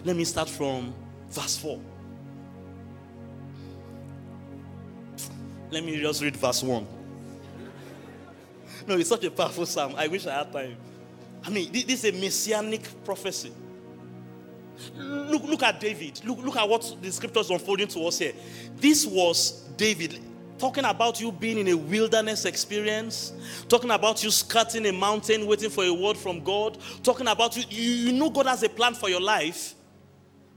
Let 0.05 0.15
me 0.15 0.23
start 0.23 0.47
from 0.47 0.93
verse 1.29 1.57
4. 1.57 1.81
Let 5.69 5.83
me 5.83 5.99
just 5.99 6.21
read 6.23 6.37
verse 6.37 6.63
1. 6.63 6.87
No, 8.87 8.95
it's 8.95 9.09
such 9.09 9.25
a 9.25 9.31
powerful 9.31 9.65
psalm. 9.65 9.95
I 9.97 10.07
wish 10.07 10.25
I 10.27 10.37
had 10.37 10.53
time. 10.53 10.77
I 11.43 11.49
mean, 11.49 11.73
this 11.73 12.05
is 12.05 12.05
a 12.05 12.17
messianic 12.17 13.03
prophecy. 13.03 13.51
Look, 14.95 15.43
look 15.43 15.63
at 15.63 15.77
David. 15.81 16.21
Look, 16.23 16.37
look 16.37 16.55
at 16.55 16.69
what 16.69 16.95
the 17.01 17.11
scriptures 17.11 17.49
unfolding 17.49 17.89
to 17.89 17.99
us 18.05 18.19
here. 18.19 18.31
This 18.77 19.05
was 19.05 19.65
David 19.75 20.28
talking 20.59 20.85
about 20.85 21.19
you 21.19 21.31
being 21.31 21.57
in 21.57 21.67
a 21.69 21.73
wilderness 21.73 22.45
experience, 22.45 23.33
talking 23.67 23.91
about 23.91 24.23
you 24.23 24.29
skirting 24.29 24.85
a 24.85 24.91
mountain 24.91 25.47
waiting 25.47 25.69
for 25.69 25.85
a 25.85 25.93
word 25.93 26.17
from 26.17 26.43
God, 26.43 26.77
talking 27.01 27.27
about 27.27 27.55
you, 27.57 27.63
you, 27.69 27.91
you 27.91 28.13
know 28.13 28.29
God 28.29 28.45
has 28.45 28.61
a 28.63 28.69
plan 28.69 28.93
for 28.93 29.09
your 29.09 29.21
life. 29.21 29.73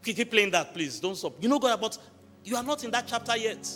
Keep 0.02 0.30
playing 0.30 0.50
that, 0.50 0.74
please. 0.74 0.98
Don't 0.98 1.14
stop. 1.14 1.34
You 1.40 1.48
know 1.48 1.60
God, 1.60 1.80
but 1.80 1.96
you 2.44 2.56
are 2.56 2.62
not 2.64 2.82
in 2.82 2.90
that 2.90 3.06
chapter 3.06 3.36
yet. 3.36 3.68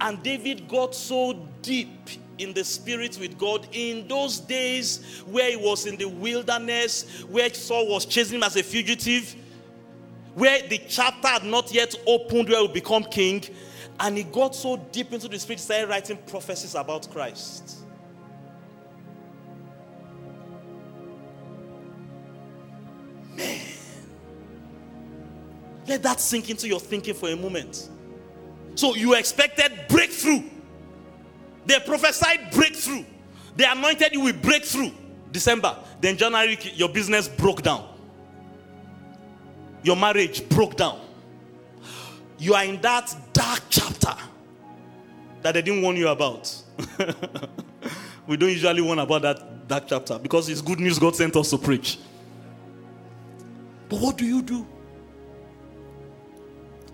And 0.00 0.22
David 0.22 0.68
got 0.68 0.94
so 0.94 1.34
deep 1.60 2.08
in 2.38 2.54
the 2.54 2.64
spirit 2.64 3.18
with 3.20 3.36
God 3.36 3.68
in 3.72 4.08
those 4.08 4.40
days 4.40 5.22
where 5.26 5.50
he 5.50 5.56
was 5.56 5.84
in 5.84 5.96
the 5.96 6.06
wilderness, 6.06 7.22
where 7.28 7.52
Saul 7.52 7.88
was 7.88 8.06
chasing 8.06 8.36
him 8.36 8.44
as 8.44 8.56
a 8.56 8.62
fugitive, 8.62 9.34
where 10.34 10.66
the 10.68 10.78
chapter 10.88 11.28
had 11.28 11.44
not 11.44 11.72
yet 11.74 11.94
opened 12.06 12.48
where 12.48 12.58
he 12.58 12.62
would 12.62 12.72
become 12.72 13.04
king. 13.04 13.44
And 14.00 14.16
he 14.16 14.24
got 14.24 14.54
so 14.54 14.78
deep 14.78 15.12
into 15.12 15.28
the 15.28 15.38
spirit, 15.38 15.60
started 15.60 15.88
writing 15.88 16.16
prophecies 16.26 16.74
about 16.74 17.10
Christ. 17.10 17.80
Man. 23.36 23.60
Let 25.86 26.02
that 26.02 26.20
sink 26.20 26.48
into 26.48 26.66
your 26.66 26.80
thinking 26.80 27.14
for 27.14 27.28
a 27.28 27.36
moment. 27.36 27.90
So 28.74 28.94
you 28.94 29.14
expected 29.14 29.72
breakthrough. 29.88 30.44
They 31.66 31.78
prophesied 31.80 32.52
breakthrough. 32.52 33.04
They 33.56 33.64
anointed 33.66 34.12
you 34.12 34.20
with 34.22 34.40
breakthrough. 34.40 34.92
December. 35.30 35.76
Then 36.00 36.16
January, 36.16 36.58
your 36.74 36.88
business 36.88 37.28
broke 37.28 37.62
down. 37.62 37.86
Your 39.82 39.96
marriage 39.96 40.48
broke 40.48 40.76
down. 40.76 41.00
You 42.40 42.54
are 42.54 42.64
in 42.64 42.80
that 42.80 43.14
dark 43.34 43.60
chapter 43.68 44.14
that 45.42 45.52
they 45.52 45.60
didn't 45.60 45.82
warn 45.82 45.94
you 45.94 46.08
about. 46.08 46.50
we 48.26 48.38
don't 48.38 48.48
usually 48.48 48.80
warn 48.80 48.98
about 48.98 49.20
that 49.20 49.68
dark 49.68 49.84
chapter 49.86 50.18
because 50.18 50.48
it's 50.48 50.62
good 50.62 50.80
news 50.80 50.98
God 50.98 51.14
sent 51.14 51.36
us 51.36 51.50
to 51.50 51.58
preach. 51.58 51.98
But 53.90 54.00
what 54.00 54.16
do 54.16 54.24
you 54.24 54.40
do? 54.40 54.66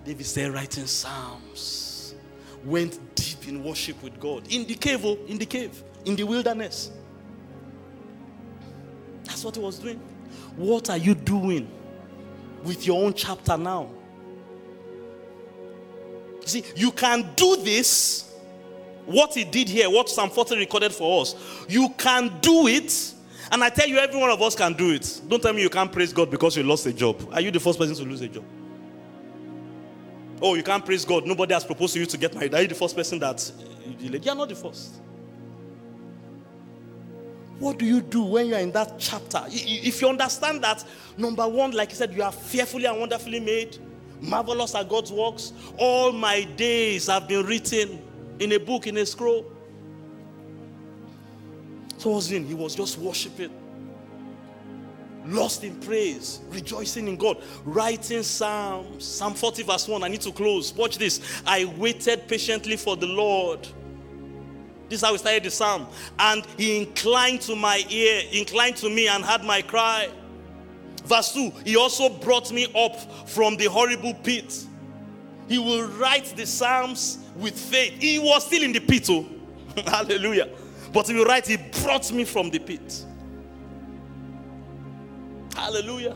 David 0.03 0.25
said, 0.25 0.53
writing 0.53 0.85
Psalms, 0.85 2.13
went 2.65 2.99
deep 3.15 3.47
in 3.47 3.63
worship 3.63 4.03
with 4.03 4.19
God 4.19 4.51
in 4.51 4.65
the 4.67 4.75
cave, 4.75 5.05
oh, 5.05 5.17
in 5.27 5.37
the 5.37 5.45
cave, 5.45 5.81
in 6.03 6.17
the 6.17 6.23
wilderness. 6.23 6.91
That's 9.23 9.45
what 9.45 9.55
he 9.55 9.61
was 9.61 9.79
doing. 9.79 10.01
What 10.57 10.89
are 10.89 10.97
you 10.97 11.15
doing 11.15 11.71
with 12.63 12.85
your 12.85 13.01
own 13.01 13.13
chapter 13.13 13.55
now? 13.55 13.91
See, 16.47 16.63
you 16.75 16.91
can 16.91 17.29
do 17.35 17.57
this. 17.57 18.23
What 19.05 19.33
he 19.33 19.45
did 19.45 19.69
here, 19.69 19.89
what 19.89 20.09
Psalm 20.09 20.29
40 20.29 20.57
recorded 20.57 20.93
for 20.93 21.21
us, 21.21 21.35
you 21.69 21.89
can 21.97 22.39
do 22.41 22.67
it. 22.67 23.13
And 23.51 23.63
I 23.63 23.69
tell 23.69 23.87
you, 23.87 23.97
every 23.97 24.19
one 24.19 24.29
of 24.29 24.41
us 24.41 24.53
can 24.55 24.73
do 24.73 24.91
it. 24.91 25.21
Don't 25.27 25.41
tell 25.41 25.53
me 25.53 25.61
you 25.61 25.69
can't 25.69 25.91
praise 25.91 26.11
God 26.11 26.29
because 26.29 26.57
you 26.57 26.63
lost 26.63 26.85
a 26.85 26.93
job. 26.93 27.29
Are 27.31 27.39
you 27.39 27.49
the 27.49 27.59
first 27.59 27.79
person 27.79 27.95
to 27.95 28.03
lose 28.03 28.19
a 28.21 28.27
job? 28.27 28.43
Oh, 30.41 30.55
you 30.55 30.63
can't 30.63 30.85
praise 30.85 31.05
God. 31.05 31.25
Nobody 31.25 31.53
has 31.53 31.63
proposed 31.63 31.93
to 31.93 31.99
you 31.99 32.05
to 32.05 32.17
get 32.17 32.33
married. 32.33 32.53
Are 32.53 32.61
you 32.61 32.67
the 32.67 32.75
first 32.75 32.95
person 32.95 33.17
that 33.19 33.51
you 33.85 33.93
delayed? 33.93 34.25
You're 34.25 34.35
not 34.35 34.49
the 34.49 34.55
first. 34.55 34.95
What 37.59 37.79
do 37.79 37.85
you 37.85 38.01
do 38.01 38.23
when 38.23 38.47
you're 38.47 38.59
in 38.59 38.71
that 38.73 38.99
chapter? 38.99 39.43
If 39.47 40.01
you 40.01 40.09
understand 40.09 40.63
that, 40.63 40.83
number 41.17 41.47
one, 41.47 41.71
like 41.71 41.91
I 41.91 41.93
said, 41.93 42.13
you 42.13 42.21
are 42.21 42.31
fearfully 42.31 42.85
and 42.85 42.99
wonderfully 42.99 43.39
made, 43.39 43.77
marvelous 44.21 44.75
are 44.75 44.83
God's 44.83 45.11
works. 45.11 45.53
All 45.77 46.11
my 46.11 46.43
days 46.43 47.07
have 47.07 47.27
been 47.27 47.45
written 47.45 48.01
in 48.39 48.51
a 48.51 48.59
book, 48.59 48.87
in 48.87 48.97
a 48.97 49.05
scroll. 49.05 49.45
So 51.97 52.11
was 52.11 52.29
he 52.29 52.39
He 52.39 52.53
was 52.53 52.75
just 52.75 52.97
worshiping 52.97 53.51
lost 55.27 55.63
in 55.63 55.75
praise, 55.81 56.39
rejoicing 56.49 57.07
in 57.07 57.17
God, 57.17 57.43
writing 57.65 58.23
Psalms, 58.23 59.05
Psalm 59.05 59.33
40, 59.33 59.63
verse 59.63 59.87
1. 59.87 60.03
I 60.03 60.07
need 60.07 60.21
to 60.21 60.31
close. 60.31 60.73
Watch 60.73 60.97
this. 60.97 61.41
I 61.45 61.65
waited 61.77 62.27
patiently 62.27 62.77
for 62.77 62.95
the 62.95 63.07
Lord. 63.07 63.67
This 64.89 65.01
is 65.01 65.05
how 65.05 65.11
we 65.11 65.17
started 65.17 65.43
the 65.43 65.51
psalm. 65.51 65.87
And 66.17 66.45
he 66.57 66.77
inclined 66.77 67.41
to 67.41 67.55
my 67.55 67.83
ear, 67.89 68.23
inclined 68.31 68.77
to 68.77 68.89
me, 68.89 69.07
and 69.07 69.23
heard 69.23 69.43
my 69.43 69.61
cry. 69.61 70.09
Verse 71.07 71.33
2 71.33 71.51
He 71.63 71.75
also 71.75 72.09
brought 72.09 72.51
me 72.51 72.67
up 72.75 72.95
from 73.27 73.55
the 73.55 73.65
horrible 73.65 74.13
pit. 74.13 74.65
He 75.47 75.57
will 75.57 75.87
write 75.87 76.25
the 76.35 76.45
psalms 76.45 77.19
with 77.37 77.57
faith. 77.57 77.93
He 77.99 78.19
was 78.19 78.45
still 78.45 78.63
in 78.63 78.73
the 78.73 78.81
pit, 78.81 79.07
oh. 79.09 79.25
Hallelujah. 79.85 80.49
But 80.91 81.07
he 81.07 81.13
will 81.13 81.25
write, 81.25 81.47
He 81.47 81.57
brought 81.83 82.11
me 82.11 82.25
from 82.25 82.49
the 82.49 82.59
pit. 82.59 83.05
Hallelujah. 85.55 86.15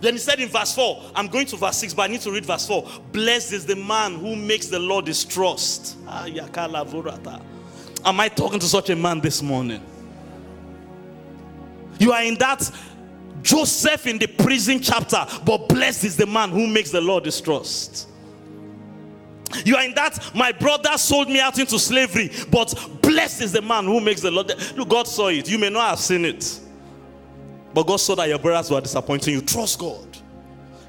Then 0.00 0.14
he 0.14 0.18
said 0.18 0.40
in 0.40 0.48
verse 0.48 0.74
4, 0.74 1.10
I'm 1.14 1.28
going 1.28 1.46
to 1.46 1.56
verse 1.56 1.78
6, 1.78 1.94
but 1.94 2.02
I 2.02 2.06
need 2.08 2.20
to 2.22 2.30
read 2.30 2.44
verse 2.44 2.66
4. 2.66 2.86
Blessed 3.12 3.52
is 3.52 3.64
the 3.64 3.76
man 3.76 4.16
who 4.16 4.36
makes 4.36 4.66
the 4.66 4.78
Lord 4.78 5.06
his 5.06 5.24
trust. 5.24 5.96
Am 6.06 8.20
I 8.20 8.28
talking 8.28 8.60
to 8.60 8.66
such 8.66 8.90
a 8.90 8.96
man 8.96 9.20
this 9.20 9.42
morning? 9.42 9.82
You 11.98 12.12
are 12.12 12.22
in 12.22 12.34
that 12.34 12.70
Joseph 13.46 14.08
in 14.08 14.18
the 14.18 14.26
prison 14.26 14.80
chapter, 14.80 15.24
but 15.44 15.68
blessed 15.68 16.02
is 16.02 16.16
the 16.16 16.26
man 16.26 16.50
who 16.50 16.66
makes 16.66 16.90
the 16.90 17.00
Lord 17.00 17.24
his 17.24 17.40
trust. 17.40 18.08
You 19.64 19.76
are 19.76 19.84
in 19.84 19.94
that 19.94 20.18
my 20.34 20.50
brother 20.50 20.98
sold 20.98 21.28
me 21.28 21.38
out 21.38 21.56
into 21.56 21.78
slavery, 21.78 22.32
but 22.50 22.74
blessed 23.02 23.42
is 23.42 23.52
the 23.52 23.62
man 23.62 23.84
who 23.84 24.00
makes 24.00 24.20
the 24.20 24.32
Lord. 24.32 24.52
Look, 24.76 24.88
God 24.88 25.06
saw 25.06 25.28
it. 25.28 25.48
You 25.48 25.58
may 25.58 25.70
not 25.70 25.90
have 25.90 26.00
seen 26.00 26.24
it. 26.24 26.58
But 27.72 27.84
God 27.84 27.98
saw 27.98 28.16
that 28.16 28.28
your 28.28 28.40
brothers 28.40 28.68
were 28.68 28.80
disappointing 28.80 29.34
you. 29.34 29.40
Trust 29.42 29.78
God. 29.78 30.18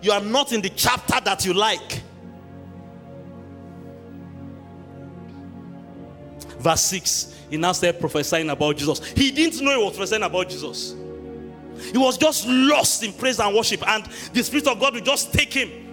You 0.01 0.12
are 0.12 0.22
not 0.22 0.51
in 0.51 0.62
the 0.62 0.70
chapter 0.70 1.20
that 1.24 1.45
you 1.45 1.53
like. 1.53 2.01
Verse 6.58 6.82
6, 6.82 7.36
he 7.51 7.58
now 7.58 7.72
started 7.74 7.99
prophesying 7.99 8.49
about 8.49 8.78
Jesus. 8.78 9.05
He 9.12 9.30
didn't 9.30 9.64
know 9.64 9.78
he 9.78 9.84
was 9.84 9.95
prophesying 9.95 10.24
about 10.24 10.49
Jesus. 10.49 10.95
He 11.80 11.97
was 11.97 12.17
just 12.17 12.47
lost 12.47 13.03
in 13.03 13.13
praise 13.13 13.39
and 13.39 13.55
worship, 13.55 13.88
and 13.88 14.05
the 14.34 14.43
Spirit 14.43 14.67
of 14.67 14.80
God 14.80 14.93
will 14.93 15.01
just 15.01 15.34
take 15.34 15.53
him 15.53 15.88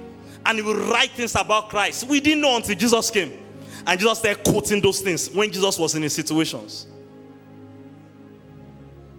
and 0.46 0.58
he 0.58 0.62
will 0.62 0.76
write 0.90 1.10
things 1.12 1.34
about 1.34 1.68
Christ. 1.70 2.06
We 2.06 2.20
didn't 2.20 2.42
know 2.42 2.56
until 2.56 2.74
Jesus 2.74 3.10
came. 3.10 3.32
And 3.86 4.00
Jesus 4.00 4.18
started 4.18 4.44
quoting 4.44 4.80
those 4.80 5.00
things 5.00 5.30
when 5.30 5.50
Jesus 5.50 5.78
was 5.78 5.94
in 5.94 6.02
his 6.02 6.14
situations. 6.14 6.86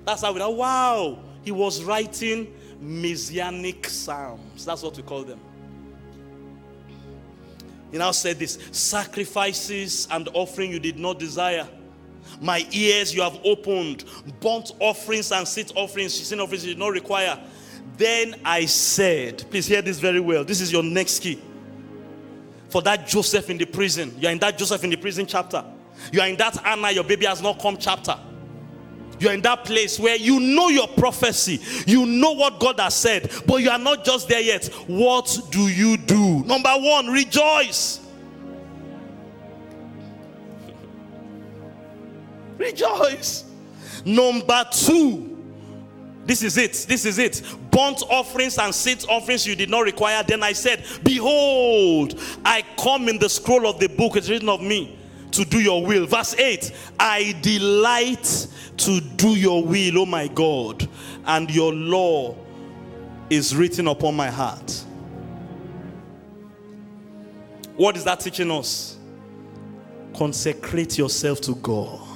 That's 0.05 0.21
how 0.21 0.33
we 0.33 0.39
know, 0.39 0.51
wow, 0.51 1.19
he 1.43 1.51
was 1.51 1.83
writing 1.83 2.53
messianic 2.79 3.87
psalms. 3.87 4.65
That's 4.65 4.83
what 4.83 4.95
we 4.97 5.03
call 5.03 5.23
them. 5.23 5.39
He 7.91 7.97
now 7.97 8.11
said 8.11 8.37
this 8.37 8.59
sacrifices 8.71 10.07
and 10.11 10.27
offering 10.33 10.71
you 10.71 10.79
did 10.79 10.99
not 10.99 11.17
desire. 11.17 11.67
My 12.41 12.65
ears 12.71 13.13
you 13.13 13.21
have 13.21 13.39
opened, 13.43 14.05
burnt 14.39 14.71
offerings 14.79 15.31
and 15.31 15.47
sit 15.47 15.71
offerings, 15.75 16.13
sin 16.13 16.39
offerings 16.39 16.65
you 16.65 16.73
did 16.73 16.79
not 16.79 16.91
require. 16.91 17.39
Then 17.97 18.35
I 18.43 18.65
said, 18.65 19.43
please 19.49 19.67
hear 19.67 19.81
this 19.81 19.99
very 19.99 20.19
well. 20.19 20.43
This 20.43 20.61
is 20.61 20.71
your 20.71 20.83
next 20.83 21.19
key. 21.19 21.41
For 22.69 22.81
that 22.81 23.07
Joseph 23.07 23.49
in 23.49 23.57
the 23.57 23.65
prison, 23.65 24.13
you 24.19 24.27
are 24.27 24.31
in 24.31 24.39
that 24.39 24.57
Joseph 24.57 24.83
in 24.83 24.89
the 24.89 24.97
prison 24.97 25.25
chapter. 25.25 25.63
You 26.11 26.19
are 26.19 26.27
in 26.27 26.35
that 26.37 26.57
Hannah, 26.57 26.91
your 26.91 27.05
baby 27.05 27.25
has 27.25 27.41
not 27.41 27.59
come 27.59 27.77
chapter. 27.77 28.17
You're 29.19 29.33
in 29.33 29.41
that 29.41 29.63
place 29.63 29.97
where 29.97 30.17
you 30.17 30.39
know 30.41 30.67
your 30.67 30.89
prophecy, 30.89 31.61
you 31.87 32.05
know 32.05 32.33
what 32.33 32.59
God 32.59 32.79
has 32.81 32.95
said, 32.95 33.31
but 33.47 33.61
you 33.61 33.69
are 33.69 33.79
not 33.79 34.03
just 34.03 34.27
there 34.27 34.41
yet. 34.41 34.65
What 34.87 35.39
do 35.51 35.67
you 35.69 35.95
do? 35.95 36.43
Number 36.43 36.73
one, 36.73 37.07
rejoice. 37.07 38.04
Rejoice. 42.57 43.45
Number 44.05 44.65
two, 44.71 45.35
this 46.25 46.41
is 46.41 46.57
it. 46.57 46.85
This 46.87 47.05
is 47.05 47.19
it. 47.19 47.43
Burnt 47.71 48.01
offerings 48.09 48.57
and 48.57 48.73
sit 48.73 49.07
offerings 49.07 49.45
you 49.45 49.55
did 49.55 49.69
not 49.69 49.81
require. 49.81 50.23
Then 50.23 50.41
I 50.43 50.53
said, 50.53 50.83
Behold, 51.03 52.19
I 52.43 52.63
come 52.79 53.09
in 53.09 53.19
the 53.19 53.29
scroll 53.29 53.67
of 53.67 53.79
the 53.79 53.87
book. 53.87 54.15
It's 54.15 54.29
written 54.29 54.49
of 54.49 54.61
me 54.61 54.97
to 55.31 55.45
do 55.45 55.59
your 55.59 55.85
will. 55.85 56.07
Verse 56.07 56.33
8 56.35 56.71
I 56.99 57.35
delight 57.41 58.47
to 58.77 58.99
do 58.99 59.29
your 59.29 59.63
will, 59.63 59.99
oh 59.99 60.05
my 60.05 60.27
God, 60.27 60.87
and 61.25 61.49
your 61.49 61.73
law 61.73 62.35
is 63.29 63.55
written 63.55 63.87
upon 63.87 64.15
my 64.15 64.29
heart. 64.29 64.83
What 67.75 67.97
is 67.97 68.03
that 68.05 68.21
teaching 68.21 68.51
us? 68.51 68.97
Consecrate 70.15 70.97
yourself 70.97 71.41
to 71.41 71.55
God. 71.55 72.14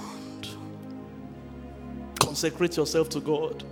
Consecrate 2.40 2.78
yourself 2.78 3.10
to 3.10 3.20
God. 3.20 3.66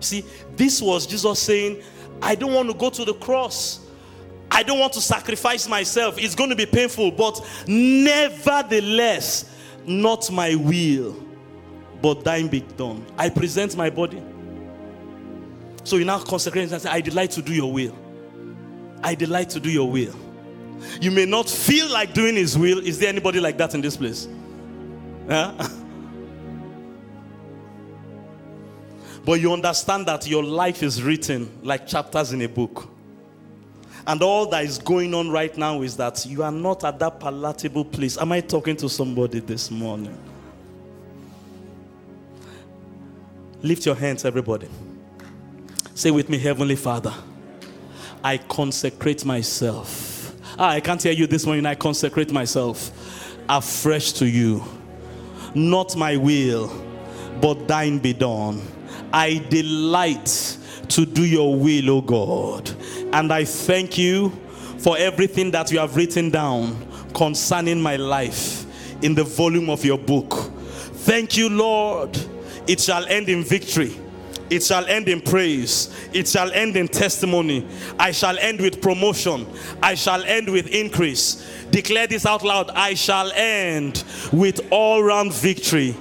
See, 0.00 0.24
this 0.56 0.80
was 0.80 1.06
Jesus 1.06 1.38
saying, 1.38 1.82
I 2.22 2.34
don't 2.34 2.54
want 2.54 2.70
to 2.70 2.74
go 2.74 2.88
to 2.88 3.04
the 3.04 3.12
cross. 3.12 3.80
I 4.50 4.62
don't 4.62 4.78
want 4.78 4.94
to 4.94 5.02
sacrifice 5.02 5.68
myself. 5.68 6.18
It's 6.18 6.34
going 6.34 6.48
to 6.48 6.56
be 6.56 6.64
painful, 6.64 7.10
but 7.10 7.46
nevertheless, 7.66 9.54
not 9.86 10.30
my 10.32 10.54
will, 10.54 11.22
but 12.00 12.24
thine 12.24 12.48
be 12.48 12.60
done. 12.60 13.04
I 13.18 13.28
present 13.28 13.76
my 13.76 13.90
body. 13.90 14.22
So 15.84 15.96
you 15.96 16.06
now 16.06 16.20
consecrate 16.20 16.72
and 16.72 16.80
say, 16.80 16.88
I 16.88 17.02
delight 17.02 17.32
to 17.32 17.42
do 17.42 17.52
your 17.52 17.70
will. 17.70 17.94
I 19.02 19.14
delight 19.14 19.50
to 19.50 19.60
do 19.60 19.68
your 19.68 19.90
will. 19.90 20.14
You 20.98 21.10
may 21.10 21.26
not 21.26 21.46
feel 21.50 21.90
like 21.90 22.14
doing 22.14 22.36
his 22.36 22.56
will. 22.56 22.78
Is 22.78 22.98
there 22.98 23.10
anybody 23.10 23.38
like 23.38 23.58
that 23.58 23.74
in 23.74 23.82
this 23.82 23.98
place? 23.98 24.26
Yeah? 25.28 25.68
But 29.28 29.42
you 29.42 29.52
understand 29.52 30.06
that 30.06 30.26
your 30.26 30.42
life 30.42 30.82
is 30.82 31.02
written 31.02 31.50
like 31.62 31.86
chapters 31.86 32.32
in 32.32 32.40
a 32.40 32.48
book. 32.48 32.88
And 34.06 34.22
all 34.22 34.46
that 34.46 34.64
is 34.64 34.78
going 34.78 35.12
on 35.12 35.28
right 35.28 35.54
now 35.58 35.82
is 35.82 35.98
that 35.98 36.24
you 36.24 36.42
are 36.42 36.50
not 36.50 36.82
at 36.82 36.98
that 37.00 37.20
palatable 37.20 37.84
place. 37.84 38.16
Am 38.16 38.32
I 38.32 38.40
talking 38.40 38.74
to 38.76 38.88
somebody 38.88 39.40
this 39.40 39.70
morning? 39.70 40.18
Lift 43.60 43.84
your 43.84 43.96
hands, 43.96 44.24
everybody. 44.24 44.66
Say 45.94 46.10
with 46.10 46.30
me, 46.30 46.38
Heavenly 46.38 46.76
Father, 46.76 47.12
I 48.24 48.38
consecrate 48.38 49.26
myself. 49.26 50.32
Ah, 50.58 50.70
I 50.70 50.80
can't 50.80 51.02
hear 51.02 51.12
you 51.12 51.26
this 51.26 51.44
morning. 51.44 51.66
I 51.66 51.74
consecrate 51.74 52.32
myself 52.32 53.36
afresh 53.46 54.12
to 54.12 54.26
you. 54.26 54.64
Not 55.54 55.96
my 55.96 56.16
will, 56.16 56.72
but 57.42 57.68
thine 57.68 57.98
be 57.98 58.14
done 58.14 58.62
I 59.12 59.38
delight 59.48 60.58
to 60.88 61.06
do 61.06 61.24
your 61.24 61.54
will, 61.54 61.90
O 61.90 62.00
God. 62.00 62.70
And 63.12 63.32
I 63.32 63.44
thank 63.44 63.98
you 63.98 64.30
for 64.78 64.96
everything 64.98 65.50
that 65.52 65.70
you 65.70 65.78
have 65.78 65.96
written 65.96 66.30
down 66.30 66.86
concerning 67.14 67.80
my 67.80 67.96
life 67.96 68.66
in 69.02 69.14
the 69.14 69.24
volume 69.24 69.70
of 69.70 69.84
your 69.84 69.98
book. 69.98 70.32
Thank 70.32 71.36
you, 71.36 71.48
Lord. 71.48 72.18
It 72.66 72.80
shall 72.80 73.04
end 73.06 73.28
in 73.28 73.44
victory. 73.44 73.98
It 74.50 74.62
shall 74.62 74.86
end 74.86 75.08
in 75.08 75.20
praise. 75.20 75.94
It 76.12 76.26
shall 76.26 76.50
end 76.52 76.76
in 76.76 76.88
testimony. 76.88 77.66
I 77.98 78.12
shall 78.12 78.38
end 78.38 78.60
with 78.60 78.80
promotion. 78.80 79.46
I 79.82 79.94
shall 79.94 80.22
end 80.24 80.48
with 80.48 80.68
increase. 80.68 81.66
Declare 81.70 82.06
this 82.06 82.24
out 82.24 82.42
loud. 82.42 82.70
I 82.70 82.94
shall 82.94 83.30
end 83.32 84.04
with 84.32 84.66
all 84.70 85.02
round 85.02 85.34
victory 85.34 85.94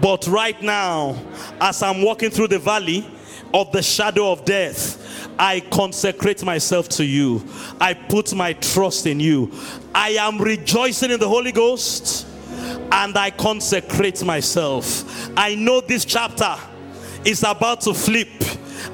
but 0.00 0.26
right 0.26 0.60
now, 0.62 1.16
as 1.60 1.82
I'm 1.82 2.02
walking 2.02 2.30
through 2.30 2.48
the 2.48 2.58
valley 2.58 3.06
of 3.52 3.72
the 3.72 3.82
shadow 3.82 4.32
of 4.32 4.44
death, 4.44 4.96
I 5.38 5.60
consecrate 5.60 6.44
myself 6.44 6.88
to 6.90 7.04
you. 7.04 7.42
I 7.80 7.94
put 7.94 8.34
my 8.34 8.52
trust 8.54 9.06
in 9.06 9.20
you. 9.20 9.52
I 9.94 10.10
am 10.10 10.38
rejoicing 10.38 11.10
in 11.10 11.18
the 11.18 11.28
Holy 11.28 11.52
Ghost 11.52 12.26
and 12.92 13.16
I 13.16 13.30
consecrate 13.30 14.22
myself. 14.24 15.30
I 15.36 15.54
know 15.54 15.80
this 15.80 16.04
chapter 16.04 16.56
is 17.24 17.42
about 17.42 17.80
to 17.82 17.94
flip 17.94 18.28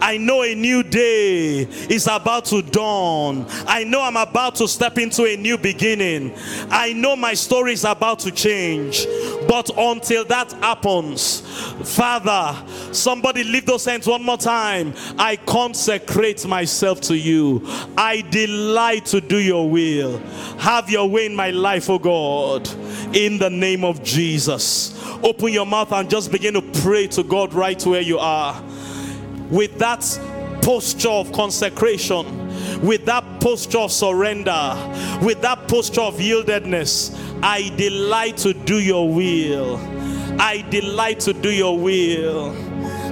I 0.01 0.19
know 0.19 0.43
a 0.43 0.55
new 0.55 0.83
day 0.83 1.63
is 1.63 2.07
about 2.07 2.45
to 2.47 2.63
dawn. 2.63 3.47
I 3.67 3.85
know 3.85 4.03
I'm 4.03 4.17
about 4.17 4.57
to 4.57 4.69
step 4.69 4.99
into 4.99 5.25
a 5.25 5.37
new 5.37 5.59
beginning. 5.59 6.35
I 6.71 6.93
know 6.93 7.17
my 7.17 7.35
story 7.35 7.73
is 7.73 7.85
about 7.85 8.21
to 8.21 8.31
change. 8.31 9.07
But 9.49 9.71
until 9.77 10.25
that 10.27 10.53
happens, 10.53 11.41
Father, 11.97 12.57
somebody 12.93 13.45
lift 13.45 13.67
those 13.67 13.85
hands 13.85 14.07
one 14.07 14.23
more 14.23 14.37
time. 14.37 14.95
I 15.19 15.37
consecrate 15.37 16.47
myself 16.47 17.01
to 17.03 17.17
you. 17.17 17.63
I 17.97 18.23
delight 18.31 19.07
to 19.07 19.21
do 19.21 19.39
your 19.39 19.69
will. 19.69 20.19
Have 20.59 20.91
your 20.91 21.09
way 21.09 21.27
in 21.27 21.35
my 21.35 21.51
life, 21.51 21.89
oh 21.89 21.99
God, 21.99 22.69
in 23.15 23.39
the 23.39 23.51
name 23.51 23.85
of 23.85 24.03
Jesus. 24.03 24.93
Open 25.23 25.53
your 25.53 25.67
mouth 25.67 25.93
and 25.93 26.11
just 26.11 26.31
begin 26.31 26.55
to 26.55 26.63
pray 26.81 27.07
to 27.09 27.23
God 27.23 27.55
right 27.55 27.85
where 27.87 28.03
you 28.03 28.19
are 28.19 28.63
with 29.51 29.79
that 29.79 30.03
posture 30.63 31.09
of 31.09 31.33
consecration, 31.33 32.25
with 32.81 33.05
that 33.07 33.41
posture 33.41 33.79
of 33.79 33.93
surrender, 33.93 34.75
with 35.23 35.41
that 35.43 35.69
posture 35.69 36.01
of 36.01 36.17
yieldedness, 36.17 37.17
I 37.43 37.75
delight 37.77 38.37
to 38.39 38.53
do 38.53 38.81
your 38.81 39.09
will. 39.13 39.77
I 40.41 40.63
delight 40.71 41.21
to 41.21 41.33
do 41.33 41.51
your 41.51 41.79
will. 41.79 42.55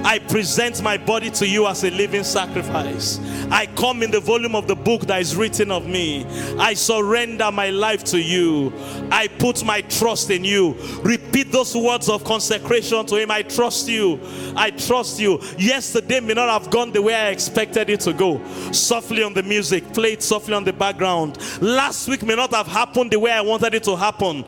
I 0.05 0.19
present 0.19 0.83
my 0.83 0.99
body 0.99 1.31
to 1.31 1.49
you 1.49 1.67
as 1.67 1.83
a 1.83 1.91
living 1.91 2.25
sacrifice. 2.25 3.19
I 3.51 3.67
come 3.67 4.03
in 4.03 4.11
the 4.11 4.21
volume 4.21 4.55
of 4.55 4.67
the 4.69 4.77
book 4.77 5.03
that 5.03 5.21
is 5.21 5.35
written 5.35 5.71
of 5.71 5.87
me. 5.87 6.27
I 6.59 6.75
surrender 6.75 7.51
my 7.51 7.71
life 7.71 8.05
to 8.05 8.21
you. 8.21 8.73
I 9.11 9.29
put 9.29 9.65
my 9.65 9.81
trust 9.83 10.31
in 10.31 10.45
you. 10.45 10.75
Repeat 11.03 11.51
those 11.53 11.75
words 11.75 12.09
of 12.09 12.23
consecration 12.25 13.07
to 13.07 13.17
Him. 13.17 13.31
I 13.31 13.43
trust 13.43 13.89
you. 13.89 14.21
I 14.55 14.71
trust 14.71 15.19
you. 15.19 15.41
Yesterday 15.59 16.21
may 16.21 16.35
not 16.35 16.51
have 16.51 16.71
gone 16.71 16.93
the 16.93 17.01
way 17.01 17.15
I 17.15 17.29
expected 17.29 17.89
it 17.89 18.01
to 18.01 18.13
go. 18.13 18.45
Softly 18.73 19.23
on 19.23 19.33
the 19.33 19.43
music, 19.43 19.93
play 19.95 20.13
it 20.13 20.23
softly 20.23 20.55
on 20.55 20.65
the 20.65 20.73
background. 20.73 21.39
Last 21.63 22.09
week 22.09 22.23
may 22.23 22.37
not 22.37 22.53
have 22.53 22.67
happened 22.67 23.11
the 23.11 23.19
way 23.19 23.33
I 23.33 23.41
wanted 23.41 23.75
it 23.75 23.85
to 23.85 23.97
happen. 23.97 24.45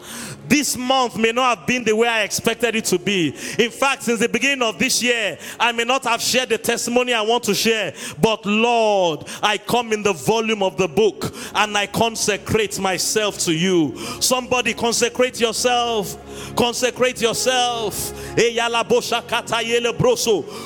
This 0.49 0.77
month 0.77 1.17
may 1.17 1.33
not 1.33 1.59
have 1.59 1.67
been 1.67 1.85
the 1.85 1.95
way 1.95 2.09
I 2.09 2.23
expected 2.23 2.77
it 2.77 2.85
to 2.87 2.99
be. 2.99 3.35
In 3.59 3.71
fact, 3.71 4.05
since 4.05 4.21
the 4.21 4.29
beginning 4.29 4.63
of 4.63 4.79
this 4.79 5.03
year, 5.03 5.39
I 5.59 5.73
may 5.73 5.85
not 5.85 6.05
have 6.05 6.21
shared 6.21 6.51
the 6.51 6.59
testimony 6.59 7.13
I 7.13 7.23
want 7.23 7.45
to 7.45 7.55
share. 7.55 7.95
But 8.21 8.47
Lord, 8.47 9.27
I 9.43 9.59
come 9.59 9.93
in 9.93 10.03
the 10.03 10.13
volume 10.13 10.63
of 10.63 10.77
the 10.77 10.89
book 10.89 11.35
and 11.55 11.77
I 11.77 11.87
consecrate 11.87 12.79
myself 12.79 13.39
to 13.41 13.53
you. 13.53 13.97
Somebody 14.21 14.75
consecrate 14.75 15.41
yourself. 15.41 16.17
Consecrate 16.57 17.21
yourself. 17.21 18.13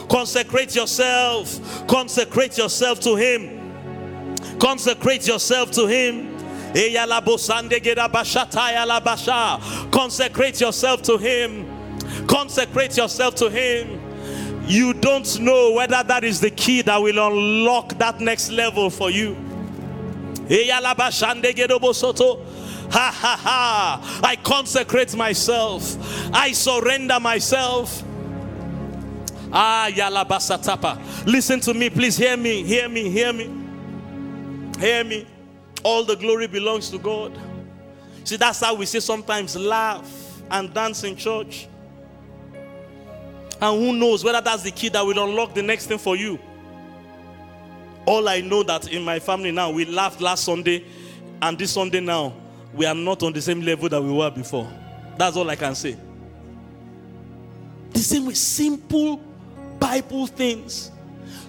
Consecrate 0.08 0.74
yourself. 0.74 1.88
Consecrate 1.88 2.58
yourself 2.58 3.00
to 3.00 3.16
Him. 3.16 3.58
Consecrate 4.58 5.26
yourself 5.26 5.70
to 5.72 5.86
Him. 5.86 6.39
Consecrate 9.90 10.60
yourself 10.60 11.02
to 11.02 11.18
Him. 11.18 11.66
Consecrate 12.26 12.96
yourself 12.96 13.34
to 13.36 13.50
Him. 13.50 14.00
You 14.66 14.94
don't 14.94 15.40
know 15.40 15.72
whether 15.72 16.02
that 16.02 16.22
is 16.22 16.40
the 16.40 16.50
key 16.50 16.82
that 16.82 16.96
will 16.96 17.26
unlock 17.26 17.98
that 17.98 18.20
next 18.20 18.50
level 18.50 18.88
for 18.88 19.10
you. 19.10 19.34
Ha 22.92 23.12
ha 23.14 23.36
ha. 23.40 24.20
I 24.22 24.36
consecrate 24.36 25.14
myself. 25.16 25.96
I 26.32 26.52
surrender 26.52 27.18
myself. 27.20 28.02
Ah, 29.52 29.88
Yalabasatapa. 29.90 31.26
Listen 31.26 31.60
to 31.60 31.74
me, 31.74 31.90
please. 31.90 32.16
Hear 32.16 32.36
me, 32.36 32.62
hear 32.62 32.88
me, 32.88 33.10
hear 33.10 33.32
me. 33.32 33.50
Hear 34.78 35.04
me. 35.04 35.26
All 35.82 36.04
the 36.04 36.16
glory 36.16 36.46
belongs 36.46 36.90
to 36.90 36.98
God. 36.98 37.38
See, 38.24 38.36
that's 38.36 38.60
how 38.60 38.74
we 38.74 38.86
say 38.86 39.00
sometimes 39.00 39.56
laugh 39.56 40.08
and 40.50 40.72
dance 40.74 41.04
in 41.04 41.16
church. 41.16 41.68
And 43.60 43.78
who 43.78 43.92
knows 43.92 44.24
whether 44.24 44.40
that's 44.40 44.62
the 44.62 44.70
key 44.70 44.88
that 44.90 45.04
will 45.04 45.22
unlock 45.22 45.54
the 45.54 45.62
next 45.62 45.86
thing 45.86 45.98
for 45.98 46.16
you. 46.16 46.38
All 48.06 48.28
I 48.28 48.40
know 48.40 48.62
that 48.62 48.92
in 48.92 49.02
my 49.02 49.18
family 49.18 49.50
now, 49.50 49.70
we 49.70 49.84
laughed 49.84 50.20
last 50.20 50.44
Sunday, 50.44 50.84
and 51.42 51.58
this 51.58 51.72
Sunday 51.72 52.00
now, 52.00 52.34
we 52.72 52.86
are 52.86 52.94
not 52.94 53.22
on 53.22 53.32
the 53.32 53.42
same 53.42 53.60
level 53.60 53.88
that 53.88 54.02
we 54.02 54.10
were 54.10 54.30
before. 54.30 54.70
That's 55.18 55.36
all 55.36 55.48
I 55.50 55.56
can 55.56 55.74
say. 55.74 55.96
The 57.90 57.98
same 57.98 58.26
with 58.26 58.36
simple 58.36 59.16
Bible 59.78 60.26
things. 60.26 60.90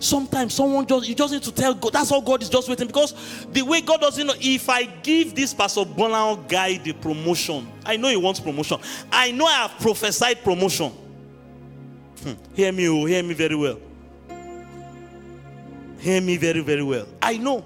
Sometimes 0.02 0.56
someone 0.56 0.88
just 0.88 1.08
you 1.08 1.14
just 1.14 1.32
need 1.32 1.43
to 1.43 1.52
tell 1.52 1.76
God. 1.76 1.93
That's 1.93 2.12
all 2.12 2.24
God 2.24 2.41
is 2.41 2.49
just 2.49 2.68
waiting 2.68 2.88
because 2.88 3.14
the 3.52 3.62
way 3.62 3.82
God 3.82 4.02
doesn't 4.02 4.26
know. 4.26 4.34
If 4.39 4.68
I 4.68 4.86
give 4.86 5.36
this 5.36 5.54
Pastor 5.54 5.82
Bonao 5.82 6.49
guy 6.49 6.80
the 6.80 6.93
promotion, 6.93 7.72
I 7.86 7.97
know 7.97 8.10
he 8.10 8.18
wants 8.18 8.39
promotion. 8.39 8.80
I 9.12 9.30
know 9.30 9.45
I 9.45 9.68
have 9.68 9.80
prophesied 9.80 10.43
promotion. 10.43 10.89
Hmm. 12.24 12.32
Hear 12.56 12.72
me, 12.72 12.89
oh, 12.89 13.06
hear 13.06 13.22
me 13.22 13.36
very 13.36 13.56
well. 13.56 13.78
Hear 15.99 16.20
me 16.20 16.36
very, 16.38 16.62
very 16.62 16.82
well. 16.82 17.08
I 17.22 17.38
know. 17.38 17.64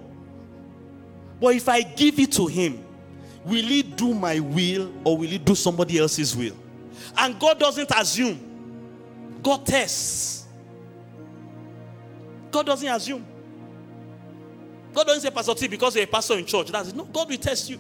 But 1.40 1.56
if 1.56 1.70
I 1.70 1.84
give 1.84 2.20
it 2.20 2.34
to 2.34 2.48
him, 2.48 2.84
will 3.46 3.64
he 3.64 3.82
do 3.82 4.14
my 4.14 4.42
will 4.42 4.92
or 5.06 5.18
will 5.18 5.30
he 5.30 5.38
do 5.38 5.56
somebody 5.56 6.00
else's 6.00 6.36
will? 6.36 6.56
And 7.18 7.40
God 7.40 7.60
doesn't 7.60 7.92
assume, 7.96 9.40
God 9.42 9.66
tests. 9.66 10.45
God 12.56 12.68
doesn't 12.68 12.88
assume. 12.88 13.26
God 14.94 15.08
doesn't 15.08 15.24
say, 15.24 15.30
Pastor 15.30 15.54
T, 15.56 15.68
because 15.68 15.94
you're 15.94 16.06
a 16.06 16.08
pastor 16.08 16.36
in 16.36 16.46
church. 16.46 16.72
That's 16.72 16.88
it. 16.88 16.96
No, 16.96 17.04
God 17.04 17.30
will 17.30 17.36
test 17.36 17.70
you. 17.70 17.78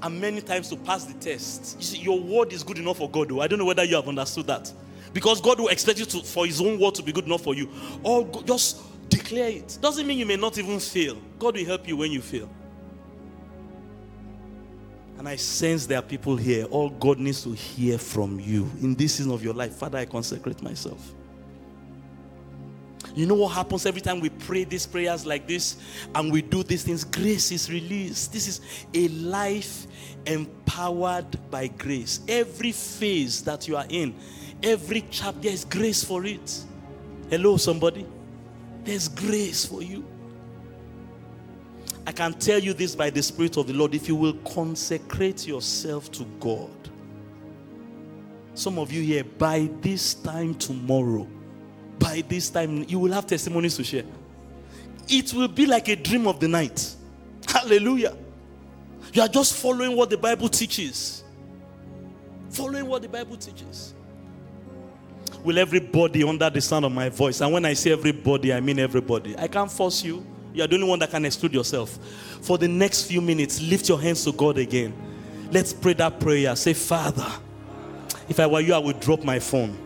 And 0.00 0.20
many 0.20 0.40
times 0.40 0.68
to 0.68 0.76
pass 0.76 1.04
the 1.04 1.14
test. 1.14 1.76
You 1.76 1.84
see, 1.84 1.98
your 1.98 2.20
word 2.20 2.52
is 2.52 2.62
good 2.62 2.78
enough 2.78 2.98
for 2.98 3.10
God, 3.10 3.30
though. 3.30 3.40
I 3.40 3.48
don't 3.48 3.58
know 3.58 3.64
whether 3.64 3.82
you 3.82 3.96
have 3.96 4.06
understood 4.06 4.46
that. 4.46 4.72
Because 5.12 5.40
God 5.40 5.58
will 5.58 5.70
expect 5.70 5.98
you 5.98 6.04
to, 6.04 6.20
for 6.22 6.46
His 6.46 6.60
own 6.60 6.78
word 6.78 6.94
to 6.94 7.02
be 7.02 7.10
good 7.10 7.24
enough 7.24 7.42
for 7.42 7.56
you. 7.56 7.68
Or 8.04 8.24
just 8.44 8.80
declare 9.08 9.48
it. 9.48 9.76
Doesn't 9.80 10.06
mean 10.06 10.18
you 10.18 10.26
may 10.26 10.36
not 10.36 10.56
even 10.56 10.78
fail. 10.78 11.16
God 11.40 11.56
will 11.56 11.64
help 11.64 11.88
you 11.88 11.96
when 11.96 12.12
you 12.12 12.22
fail. 12.22 12.48
And 15.18 15.28
I 15.28 15.34
sense 15.34 15.84
there 15.86 15.98
are 15.98 16.02
people 16.02 16.36
here. 16.36 16.66
All 16.66 16.90
God 16.90 17.18
needs 17.18 17.42
to 17.42 17.54
hear 17.54 17.98
from 17.98 18.38
you 18.38 18.70
in 18.80 18.94
this 18.94 19.16
season 19.16 19.32
of 19.32 19.42
your 19.42 19.54
life. 19.54 19.74
Father, 19.74 19.98
I 19.98 20.04
consecrate 20.04 20.62
myself. 20.62 21.12
You 23.14 23.26
know 23.26 23.34
what 23.34 23.52
happens 23.52 23.86
every 23.86 24.00
time 24.00 24.18
we 24.18 24.28
pray 24.28 24.64
these 24.64 24.86
prayers 24.86 25.24
like 25.24 25.46
this 25.46 25.76
and 26.14 26.32
we 26.32 26.42
do 26.42 26.64
these 26.64 26.82
things? 26.82 27.04
Grace 27.04 27.52
is 27.52 27.70
released. 27.70 28.32
This 28.32 28.48
is 28.48 28.60
a 28.92 29.08
life 29.08 29.86
empowered 30.26 31.38
by 31.50 31.68
grace. 31.68 32.20
Every 32.26 32.72
phase 32.72 33.42
that 33.42 33.68
you 33.68 33.76
are 33.76 33.86
in, 33.88 34.14
every 34.62 35.04
chapter, 35.10 35.40
there 35.40 35.52
is 35.52 35.64
grace 35.64 36.02
for 36.02 36.24
it. 36.24 36.64
Hello, 37.30 37.56
somebody. 37.56 38.04
There's 38.82 39.08
grace 39.08 39.64
for 39.64 39.82
you. 39.82 40.04
I 42.06 42.12
can 42.12 42.34
tell 42.34 42.58
you 42.58 42.74
this 42.74 42.94
by 42.94 43.10
the 43.10 43.22
Spirit 43.22 43.56
of 43.56 43.66
the 43.66 43.72
Lord 43.72 43.94
if 43.94 44.08
you 44.08 44.16
will 44.16 44.34
consecrate 44.44 45.46
yourself 45.46 46.10
to 46.12 46.24
God. 46.40 46.70
Some 48.54 48.78
of 48.78 48.92
you 48.92 49.02
here, 49.02 49.24
by 49.24 49.70
this 49.80 50.14
time 50.14 50.54
tomorrow, 50.54 51.26
by 51.98 52.22
this 52.26 52.50
time, 52.50 52.84
you 52.88 52.98
will 52.98 53.12
have 53.12 53.26
testimonies 53.26 53.76
to 53.76 53.84
share. 53.84 54.04
It 55.08 55.32
will 55.32 55.48
be 55.48 55.66
like 55.66 55.88
a 55.88 55.96
dream 55.96 56.26
of 56.26 56.40
the 56.40 56.48
night. 56.48 56.94
Hallelujah. 57.46 58.16
You 59.12 59.22
are 59.22 59.28
just 59.28 59.54
following 59.54 59.96
what 59.96 60.10
the 60.10 60.16
Bible 60.16 60.48
teaches. 60.48 61.22
Following 62.50 62.86
what 62.86 63.02
the 63.02 63.08
Bible 63.08 63.36
teaches. 63.36 63.94
Will 65.42 65.58
everybody 65.58 66.24
under 66.24 66.48
the 66.48 66.60
sound 66.60 66.84
of 66.84 66.92
my 66.92 67.10
voice, 67.10 67.40
and 67.40 67.52
when 67.52 67.64
I 67.64 67.74
say 67.74 67.92
everybody, 67.92 68.52
I 68.52 68.60
mean 68.60 68.78
everybody. 68.78 69.36
I 69.38 69.46
can't 69.46 69.70
force 69.70 70.02
you. 70.02 70.24
You 70.54 70.62
are 70.62 70.66
the 70.66 70.76
only 70.76 70.88
one 70.88 70.98
that 71.00 71.10
can 71.10 71.24
exclude 71.24 71.52
yourself. 71.52 71.98
For 72.40 72.56
the 72.56 72.68
next 72.68 73.04
few 73.04 73.20
minutes, 73.20 73.60
lift 73.60 73.88
your 73.88 74.00
hands 74.00 74.24
to 74.24 74.32
God 74.32 74.56
again. 74.56 74.94
Let's 75.50 75.72
pray 75.72 75.92
that 75.94 76.18
prayer. 76.20 76.54
Say, 76.56 76.72
Father, 76.74 77.26
if 78.28 78.40
I 78.40 78.46
were 78.46 78.60
you, 78.60 78.72
I 78.72 78.78
would 78.78 79.00
drop 79.00 79.22
my 79.22 79.38
phone. 79.38 79.76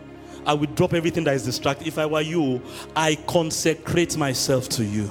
I 0.45 0.53
would 0.53 0.75
drop 0.75 0.93
everything 0.93 1.23
that 1.25 1.35
is 1.35 1.45
distracting. 1.45 1.87
If 1.87 1.97
I 1.97 2.05
were 2.05 2.21
you, 2.21 2.61
I 2.95 3.15
consecrate 3.27 4.17
myself 4.17 4.69
to 4.69 4.83
you. 4.83 5.09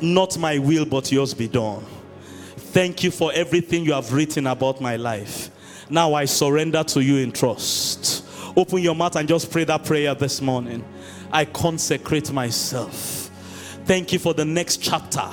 Not 0.00 0.38
my 0.38 0.58
will, 0.58 0.84
but 0.84 1.10
yours 1.10 1.34
be 1.34 1.48
done. 1.48 1.84
Thank 2.56 3.02
you 3.02 3.10
for 3.10 3.32
everything 3.32 3.84
you 3.84 3.92
have 3.94 4.12
written 4.12 4.46
about 4.46 4.80
my 4.80 4.96
life. 4.96 5.50
Now 5.88 6.14
I 6.14 6.24
surrender 6.24 6.84
to 6.84 7.02
you 7.02 7.16
in 7.18 7.32
trust. 7.32 8.24
Open 8.56 8.82
your 8.82 8.94
mouth 8.94 9.16
and 9.16 9.28
just 9.28 9.50
pray 9.50 9.64
that 9.64 9.84
prayer 9.84 10.14
this 10.14 10.40
morning. 10.40 10.84
I 11.32 11.44
consecrate 11.44 12.32
myself. 12.32 13.30
Thank 13.84 14.12
you 14.12 14.18
for 14.18 14.34
the 14.34 14.44
next 14.44 14.78
chapter. 14.78 15.20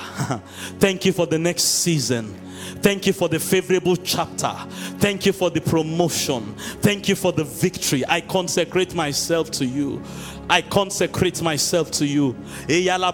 Thank 0.78 1.04
you 1.04 1.12
for 1.12 1.26
the 1.26 1.38
next 1.38 1.64
season. 1.64 2.38
Thank 2.84 3.06
you 3.06 3.14
for 3.14 3.30
the 3.30 3.40
favorable 3.40 3.96
chapter. 3.96 4.54
Thank 4.98 5.24
you 5.24 5.32
for 5.32 5.48
the 5.48 5.62
promotion. 5.62 6.54
Thank 6.82 7.08
you 7.08 7.14
for 7.14 7.32
the 7.32 7.44
victory. 7.44 8.04
I 8.06 8.20
consecrate 8.20 8.94
myself 8.94 9.50
to 9.52 9.64
you. 9.64 10.02
I 10.50 10.60
consecrate 10.60 11.40
myself 11.40 11.90
to 11.92 12.04
you. 12.04 12.36
I 12.68 13.08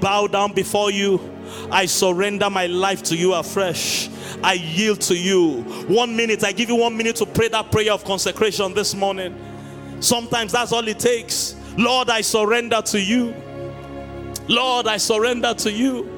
bow 0.00 0.26
down 0.28 0.52
before 0.52 0.92
you. 0.92 1.20
I 1.72 1.86
surrender 1.86 2.48
my 2.48 2.66
life 2.68 3.02
to 3.04 3.16
you 3.16 3.34
afresh. 3.34 4.08
I 4.44 4.52
yield 4.52 5.00
to 5.00 5.16
you. 5.16 5.62
One 5.88 6.14
minute, 6.14 6.44
I 6.44 6.52
give 6.52 6.68
you 6.68 6.76
one 6.76 6.96
minute 6.96 7.16
to 7.16 7.26
pray 7.26 7.48
that 7.48 7.72
prayer 7.72 7.92
of 7.92 8.04
consecration 8.04 8.72
this 8.74 8.94
morning. 8.94 9.36
Sometimes 9.98 10.52
that's 10.52 10.70
all 10.70 10.86
it 10.86 11.00
takes. 11.00 11.56
Lord, 11.76 12.08
I 12.08 12.20
surrender 12.20 12.82
to 12.82 13.00
you. 13.00 13.34
Lord, 14.46 14.86
I 14.86 14.96
surrender 14.96 15.54
to 15.54 15.72
you. 15.72 16.13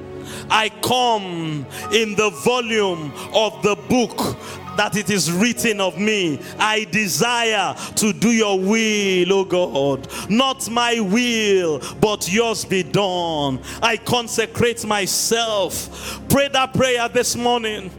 I 0.49 0.69
come 0.81 1.65
in 1.91 2.15
the 2.15 2.29
volume 2.43 3.11
of 3.33 3.61
the 3.63 3.75
book 3.89 4.37
that 4.77 4.95
it 4.95 5.09
is 5.09 5.31
written 5.31 5.81
of 5.81 5.97
me. 5.97 6.39
I 6.59 6.85
desire 6.85 7.75
to 7.95 8.13
do 8.13 8.31
your 8.31 8.59
will, 8.59 9.33
O 9.33 9.43
God. 9.43 10.07
Not 10.29 10.69
my 10.69 10.99
will, 10.99 11.81
but 11.99 12.31
yours 12.31 12.63
be 12.63 12.83
done. 12.83 13.59
I 13.81 13.97
consecrate 13.97 14.85
myself. 14.85 16.21
Pray 16.29 16.47
that 16.49 16.73
prayer 16.73 17.09
this 17.09 17.35
morning. 17.35 17.91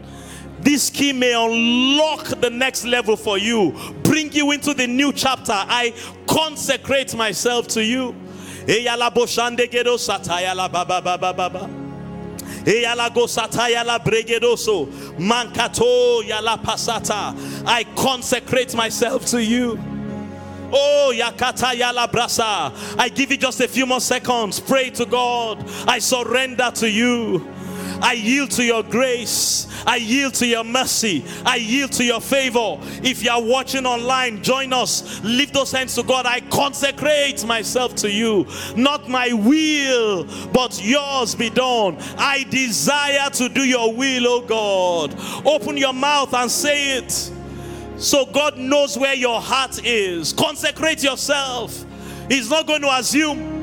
This 0.61 0.89
key 0.89 1.13
may 1.13 1.33
unlock 1.33 2.27
the 2.41 2.49
next 2.49 2.83
level 2.83 3.15
for 3.15 3.37
you, 3.37 3.73
bring 4.03 4.33
you 4.33 4.51
into 4.51 4.73
the 4.73 4.87
new 4.87 5.13
chapter. 5.13 5.53
I 5.53 5.93
consecrate 6.27 7.15
myself 7.15 7.67
to 7.69 7.83
you. 7.83 8.13
Eyala 12.69 13.09
boshande 13.09 13.17
gedo 13.17 13.27
sataya 13.27 13.85
la 13.85 13.97
baba 13.97 14.11
baba 14.11 14.25
baba. 14.25 14.29
Eyala 14.29 14.53
go 14.53 14.85
sataya 14.85 14.85
la 14.85 14.85
bregedoso. 14.85 14.87
Mankato 15.17 16.21
yala 16.23 16.57
pasata. 16.61 17.65
I 17.65 17.83
consecrate 17.95 18.75
myself 18.75 19.25
to 19.27 19.43
you. 19.43 19.79
Oh, 20.71 21.11
Yakata 21.15 21.73
Yala 21.73 22.07
Brasa. 22.07 22.71
I 22.97 23.09
give 23.09 23.31
you 23.31 23.37
just 23.37 23.59
a 23.59 23.67
few 23.67 23.87
more 23.87 23.99
seconds. 23.99 24.59
Pray 24.59 24.91
to 24.91 25.05
God. 25.05 25.65
I 25.87 25.97
surrender 25.97 26.71
to 26.75 26.89
you. 26.89 27.39
I 28.01 28.13
yield 28.13 28.51
to 28.51 28.63
your 28.63 28.83
grace. 28.83 29.67
I 29.85 29.97
yield 29.97 30.33
to 30.35 30.47
your 30.47 30.63
mercy. 30.63 31.23
I 31.45 31.57
yield 31.57 31.91
to 31.93 32.03
your 32.03 32.21
favor. 32.21 32.77
If 33.03 33.23
you 33.23 33.31
are 33.31 33.41
watching 33.41 33.85
online, 33.85 34.43
join 34.43 34.73
us. 34.73 35.21
Lift 35.23 35.53
those 35.53 35.71
hands 35.71 35.95
to 35.95 36.03
God. 36.03 36.25
I 36.25 36.41
consecrate 36.41 37.45
myself 37.45 37.95
to 37.95 38.11
you. 38.11 38.45
Not 38.75 39.09
my 39.09 39.33
will, 39.33 40.25
but 40.53 40.83
yours 40.83 41.35
be 41.35 41.49
done. 41.49 41.97
I 42.17 42.45
desire 42.49 43.29
to 43.31 43.49
do 43.49 43.63
your 43.63 43.93
will, 43.93 44.27
oh 44.27 44.41
God. 44.41 45.15
Open 45.45 45.77
your 45.77 45.93
mouth 45.93 46.33
and 46.33 46.49
say 46.49 46.97
it. 46.97 47.31
So 47.97 48.25
God 48.25 48.57
knows 48.57 48.97
where 48.97 49.13
your 49.13 49.41
heart 49.41 49.83
is. 49.85 50.31
Consecrate 50.33 51.03
yourself. 51.03 51.85
He's 52.29 52.49
not 52.49 52.67
going 52.67 52.81
to 52.81 52.95
assume 52.95 53.58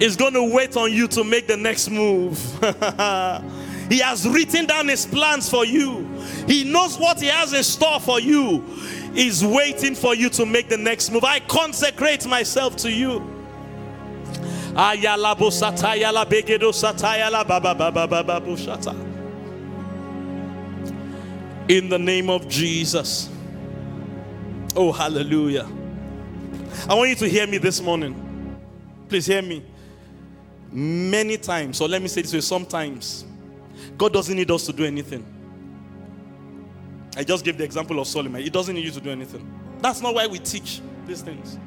is 0.00 0.16
going 0.16 0.32
to 0.32 0.42
wait 0.42 0.76
on 0.76 0.92
you 0.92 1.06
to 1.08 1.22
make 1.22 1.46
the 1.46 1.56
next 1.56 1.90
move. 1.90 2.38
he 3.88 3.98
has 3.98 4.26
written 4.26 4.66
down 4.66 4.88
his 4.88 5.06
plans 5.06 5.48
for 5.48 5.64
you, 5.64 6.06
he 6.46 6.64
knows 6.64 6.98
what 6.98 7.20
he 7.20 7.26
has 7.26 7.52
in 7.52 7.62
store 7.62 8.00
for 8.00 8.18
you. 8.18 8.64
He's 9.14 9.44
waiting 9.44 9.94
for 9.96 10.14
you 10.14 10.30
to 10.30 10.46
make 10.46 10.68
the 10.68 10.76
next 10.76 11.10
move. 11.10 11.24
I 11.24 11.40
consecrate 11.40 12.26
myself 12.26 12.76
to 12.76 12.90
you. 12.90 13.18
Ayala 14.76 15.34
la 15.34 16.24
begedo 16.24 16.72
sataya 16.72 17.30
la 17.30 17.42
baba 17.42 17.74
baba 17.74 18.06
baba 18.06 18.40
bushata. 18.40 18.94
In 21.68 21.88
the 21.88 21.98
name 21.98 22.30
of 22.30 22.48
Jesus. 22.48 23.28
Oh, 24.76 24.92
hallelujah. 24.92 25.68
I 26.88 26.94
want 26.94 27.10
you 27.10 27.16
to 27.16 27.28
hear 27.28 27.46
me 27.48 27.58
this 27.58 27.80
morning. 27.80 28.14
Please 29.08 29.26
hear 29.26 29.42
me. 29.42 29.64
Many 30.72 31.36
times, 31.36 31.80
or 31.80 31.88
let 31.88 32.00
me 32.00 32.08
say 32.08 32.22
this 32.22 32.32
way 32.32 32.40
sometimes, 32.40 33.24
God 33.98 34.12
doesn't 34.12 34.36
need 34.36 34.50
us 34.50 34.66
to 34.66 34.72
do 34.72 34.84
anything. 34.84 35.24
I 37.16 37.24
just 37.24 37.44
gave 37.44 37.58
the 37.58 37.64
example 37.64 37.98
of 37.98 38.06
Solomon. 38.06 38.42
He 38.42 38.50
doesn't 38.50 38.74
need 38.74 38.84
you 38.84 38.92
to 38.92 39.00
do 39.00 39.10
anything. 39.10 39.48
That's 39.80 40.00
not 40.00 40.14
why 40.14 40.26
we 40.26 40.38
teach 40.38 40.80
these 41.06 41.22
things. 41.22 41.58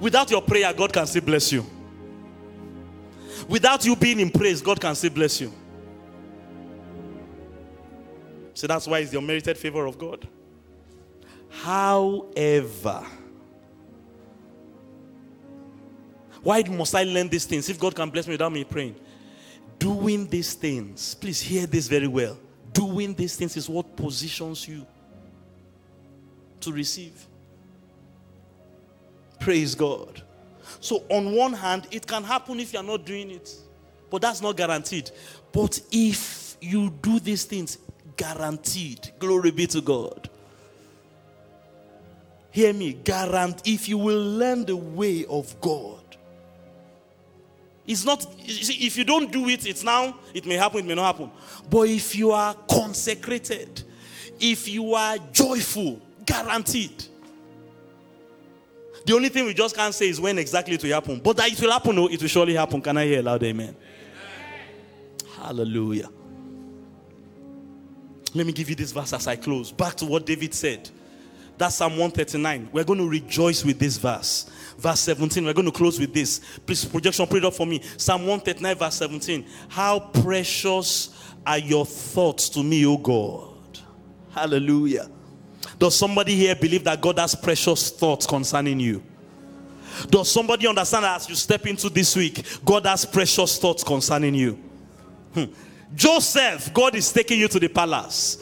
Without 0.00 0.30
your 0.30 0.42
prayer, 0.42 0.72
God 0.72 0.92
can 0.92 1.06
still 1.06 1.22
bless 1.22 1.50
you. 1.50 1.66
Without 3.48 3.84
you 3.84 3.96
being 3.96 4.20
in 4.20 4.30
praise, 4.30 4.62
God 4.62 4.80
can 4.80 4.94
still 4.94 5.10
bless 5.10 5.40
you. 5.40 5.52
So 8.54 8.66
that's 8.66 8.86
why 8.86 8.98
it's 9.00 9.10
the 9.10 9.18
unmerited 9.18 9.56
favor 9.56 9.86
of 9.86 9.98
God. 9.98 10.28
However, 11.50 13.04
why 16.42 16.62
must 16.62 16.94
I 16.94 17.04
learn 17.04 17.28
these 17.28 17.46
things 17.46 17.68
if 17.68 17.78
God 17.78 17.94
can 17.94 18.10
bless 18.10 18.26
me 18.26 18.34
without 18.34 18.52
me 18.52 18.64
praying? 18.64 18.96
Doing 19.78 20.26
these 20.26 20.54
things, 20.54 21.14
please 21.14 21.40
hear 21.40 21.66
this 21.66 21.88
very 21.88 22.06
well. 22.06 22.38
Doing 22.72 23.14
these 23.14 23.36
things 23.36 23.56
is 23.56 23.68
what 23.68 23.96
positions 23.96 24.66
you 24.66 24.86
to 26.60 26.72
receive. 26.72 27.26
Praise 29.38 29.74
God. 29.74 30.22
So, 30.80 31.04
on 31.08 31.34
one 31.34 31.52
hand, 31.52 31.86
it 31.90 32.06
can 32.06 32.24
happen 32.24 32.60
if 32.60 32.72
you're 32.72 32.82
not 32.82 33.04
doing 33.04 33.30
it, 33.30 33.54
but 34.10 34.22
that's 34.22 34.40
not 34.40 34.56
guaranteed. 34.56 35.10
But 35.52 35.80
if 35.90 36.56
you 36.60 36.90
do 37.02 37.18
these 37.20 37.44
things, 37.44 37.78
guaranteed. 38.16 39.10
Glory 39.18 39.50
be 39.50 39.66
to 39.68 39.80
God. 39.80 40.30
Hear 42.50 42.72
me, 42.72 42.92
guarantee 42.92 43.74
if 43.74 43.88
you 43.88 43.98
will 43.98 44.22
learn 44.22 44.64
the 44.64 44.76
way 44.76 45.24
of 45.26 45.60
God. 45.60 46.01
It's 47.86 48.04
not, 48.04 48.24
if 48.38 48.96
you 48.96 49.04
don't 49.04 49.30
do 49.32 49.48
it, 49.48 49.66
it's 49.66 49.82
now, 49.82 50.16
it 50.32 50.46
may 50.46 50.54
happen, 50.54 50.80
it 50.80 50.86
may 50.86 50.94
not 50.94 51.14
happen. 51.14 51.30
But 51.68 51.88
if 51.88 52.14
you 52.14 52.30
are 52.30 52.54
consecrated, 52.70 53.82
if 54.38 54.68
you 54.68 54.94
are 54.94 55.18
joyful, 55.32 56.00
guaranteed. 56.24 57.04
The 59.04 59.14
only 59.14 59.30
thing 59.30 59.46
we 59.46 59.54
just 59.54 59.74
can't 59.74 59.94
say 59.94 60.08
is 60.08 60.20
when 60.20 60.38
exactly 60.38 60.74
it 60.74 60.82
will 60.82 60.92
happen. 60.92 61.18
But 61.18 61.36
that 61.38 61.50
it 61.50 61.60
will 61.60 61.72
happen, 61.72 61.96
no, 61.96 62.06
it 62.06 62.20
will 62.20 62.28
surely 62.28 62.54
happen. 62.54 62.80
Can 62.80 62.96
I 62.96 63.04
hear 63.04 63.18
a 63.18 63.22
loud 63.22 63.42
amen? 63.42 63.74
amen? 63.74 65.36
Hallelujah. 65.36 66.08
Let 68.34 68.46
me 68.46 68.52
give 68.52 68.70
you 68.70 68.76
this 68.76 68.92
verse 68.92 69.12
as 69.12 69.26
I 69.26 69.36
close. 69.36 69.72
Back 69.72 69.96
to 69.96 70.06
what 70.06 70.24
David 70.24 70.54
said. 70.54 70.88
That's 71.58 71.74
Psalm 71.74 71.92
139. 71.92 72.70
We're 72.72 72.84
going 72.84 73.00
to 73.00 73.08
rejoice 73.08 73.64
with 73.64 73.78
this 73.78 73.96
verse. 73.96 74.50
Verse 74.78 75.00
17. 75.00 75.44
We're 75.44 75.52
going 75.52 75.66
to 75.66 75.72
close 75.72 75.98
with 75.98 76.12
this. 76.12 76.40
Please, 76.66 76.84
projection, 76.84 77.26
put 77.26 77.38
it 77.38 77.44
up 77.44 77.54
for 77.54 77.66
me. 77.66 77.80
Psalm 77.96 78.22
139, 78.22 78.76
verse 78.76 78.94
17. 78.94 79.46
How 79.68 79.98
precious 79.98 81.22
are 81.46 81.58
your 81.58 81.86
thoughts 81.86 82.48
to 82.50 82.62
me, 82.62 82.86
O 82.86 82.96
God. 82.96 83.80
Hallelujah. 84.32 85.08
Does 85.78 85.94
somebody 85.94 86.36
here 86.36 86.54
believe 86.54 86.84
that 86.84 87.00
God 87.00 87.18
has 87.18 87.34
precious 87.34 87.90
thoughts 87.90 88.26
concerning 88.26 88.80
you? 88.80 89.02
Does 90.08 90.30
somebody 90.30 90.66
understand 90.66 91.04
that 91.04 91.16
as 91.16 91.28
you 91.28 91.34
step 91.34 91.66
into 91.66 91.90
this 91.90 92.16
week, 92.16 92.44
God 92.64 92.86
has 92.86 93.04
precious 93.04 93.58
thoughts 93.58 93.84
concerning 93.84 94.34
you? 94.34 94.52
Hmm. 95.34 95.44
Joseph, 95.94 96.72
God 96.72 96.94
is 96.94 97.12
taking 97.12 97.38
you 97.38 97.48
to 97.48 97.60
the 97.60 97.68
palace. 97.68 98.38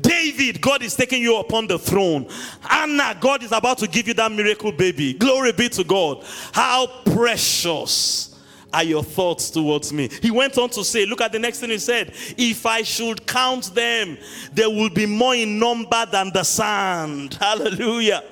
David, 0.00 0.60
God 0.60 0.82
is 0.82 0.94
taking 0.94 1.22
you 1.22 1.38
upon 1.38 1.66
the 1.66 1.78
throne. 1.78 2.28
Hannah, 2.60 3.16
God 3.20 3.42
is 3.42 3.52
about 3.52 3.78
to 3.78 3.88
give 3.88 4.08
you 4.08 4.14
that 4.14 4.30
miracle 4.32 4.72
baby. 4.72 5.12
Glory 5.14 5.52
be 5.52 5.68
to 5.70 5.84
God. 5.84 6.24
How 6.52 6.86
precious 7.04 8.36
are 8.72 8.84
your 8.84 9.02
thoughts 9.02 9.50
towards 9.50 9.92
me? 9.92 10.08
He 10.20 10.30
went 10.30 10.56
on 10.58 10.70
to 10.70 10.84
say, 10.84 11.04
Look 11.06 11.20
at 11.20 11.32
the 11.32 11.38
next 11.38 11.60
thing 11.60 11.70
he 11.70 11.78
said. 11.78 12.12
If 12.38 12.64
I 12.64 12.82
should 12.82 13.26
count 13.26 13.74
them, 13.74 14.16
there 14.52 14.70
will 14.70 14.90
be 14.90 15.06
more 15.06 15.34
in 15.34 15.58
number 15.58 16.06
than 16.06 16.32
the 16.32 16.44
sand. 16.44 17.34
Hallelujah. 17.40 18.22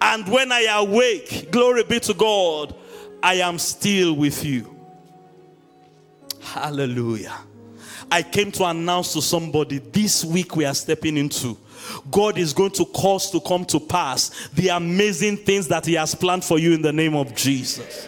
And 0.00 0.28
when 0.28 0.52
I 0.52 0.62
awake, 0.64 1.50
glory 1.50 1.84
be 1.84 2.00
to 2.00 2.14
God, 2.14 2.74
I 3.22 3.34
am 3.34 3.58
still 3.58 4.14
with 4.14 4.44
you. 4.44 4.76
Hallelujah. 6.40 7.38
I 8.12 8.22
came 8.22 8.52
to 8.52 8.64
announce 8.66 9.14
to 9.14 9.22
somebody 9.22 9.78
this 9.78 10.22
week 10.22 10.54
we 10.54 10.66
are 10.66 10.74
stepping 10.74 11.16
into. 11.16 11.56
God 12.10 12.36
is 12.36 12.52
going 12.52 12.72
to 12.72 12.84
cause 12.84 13.30
to 13.30 13.40
come 13.40 13.64
to 13.64 13.80
pass 13.80 14.50
the 14.50 14.68
amazing 14.68 15.38
things 15.38 15.66
that 15.68 15.86
He 15.86 15.94
has 15.94 16.14
planned 16.14 16.44
for 16.44 16.58
you 16.58 16.74
in 16.74 16.82
the 16.82 16.92
name 16.92 17.16
of 17.16 17.34
Jesus. 17.34 18.06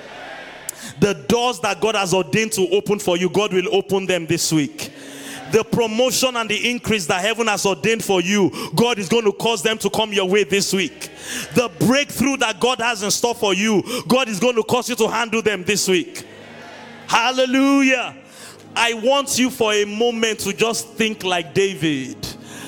The 1.00 1.14
doors 1.14 1.59
that 1.61 1.80
God 1.80 1.94
has 1.94 2.12
ordained 2.12 2.52
to 2.52 2.68
open 2.68 2.98
for 2.98 3.16
you, 3.16 3.30
God 3.30 3.55
will 3.55 3.74
open 3.74 4.05
them 4.05 4.26
this 4.26 4.52
week. 4.52 4.92
The 5.52 5.64
promotion 5.64 6.36
and 6.36 6.50
the 6.50 6.70
increase 6.70 7.07
that 7.07 7.22
heaven 7.22 7.46
has 7.46 7.64
ordained 7.64 8.05
for 8.05 8.20
you, 8.20 8.52
God 8.74 8.98
is 8.98 9.09
going 9.09 9.24
to 9.24 9.32
cause 9.32 9.62
them 9.62 9.78
to 9.78 9.88
come 9.88 10.12
your 10.12 10.28
way 10.28 10.44
this 10.44 10.74
week. 10.74 11.09
The 11.55 11.70
breakthrough 11.86 12.36
that 12.36 12.61
God 12.61 12.78
has 12.82 13.02
in 13.02 13.11
store 13.11 13.34
for 13.34 13.55
you, 13.55 13.82
God 14.07 14.28
is 14.28 14.38
going 14.38 14.57
to 14.57 14.64
cause 14.64 14.90
you 14.90 14.96
to 14.96 15.09
handle 15.09 15.40
them 15.40 15.64
this 15.64 15.88
week. 15.88 16.26
Hallelujah. 17.07 18.16
I 18.77 18.95
want 18.95 19.39
you 19.39 19.51
for 19.51 19.72
a 19.72 19.85
moment 19.85 20.41
to 20.41 20.53
just 20.53 20.89
think 20.95 21.22
like 21.25 21.55
David. 21.55 22.16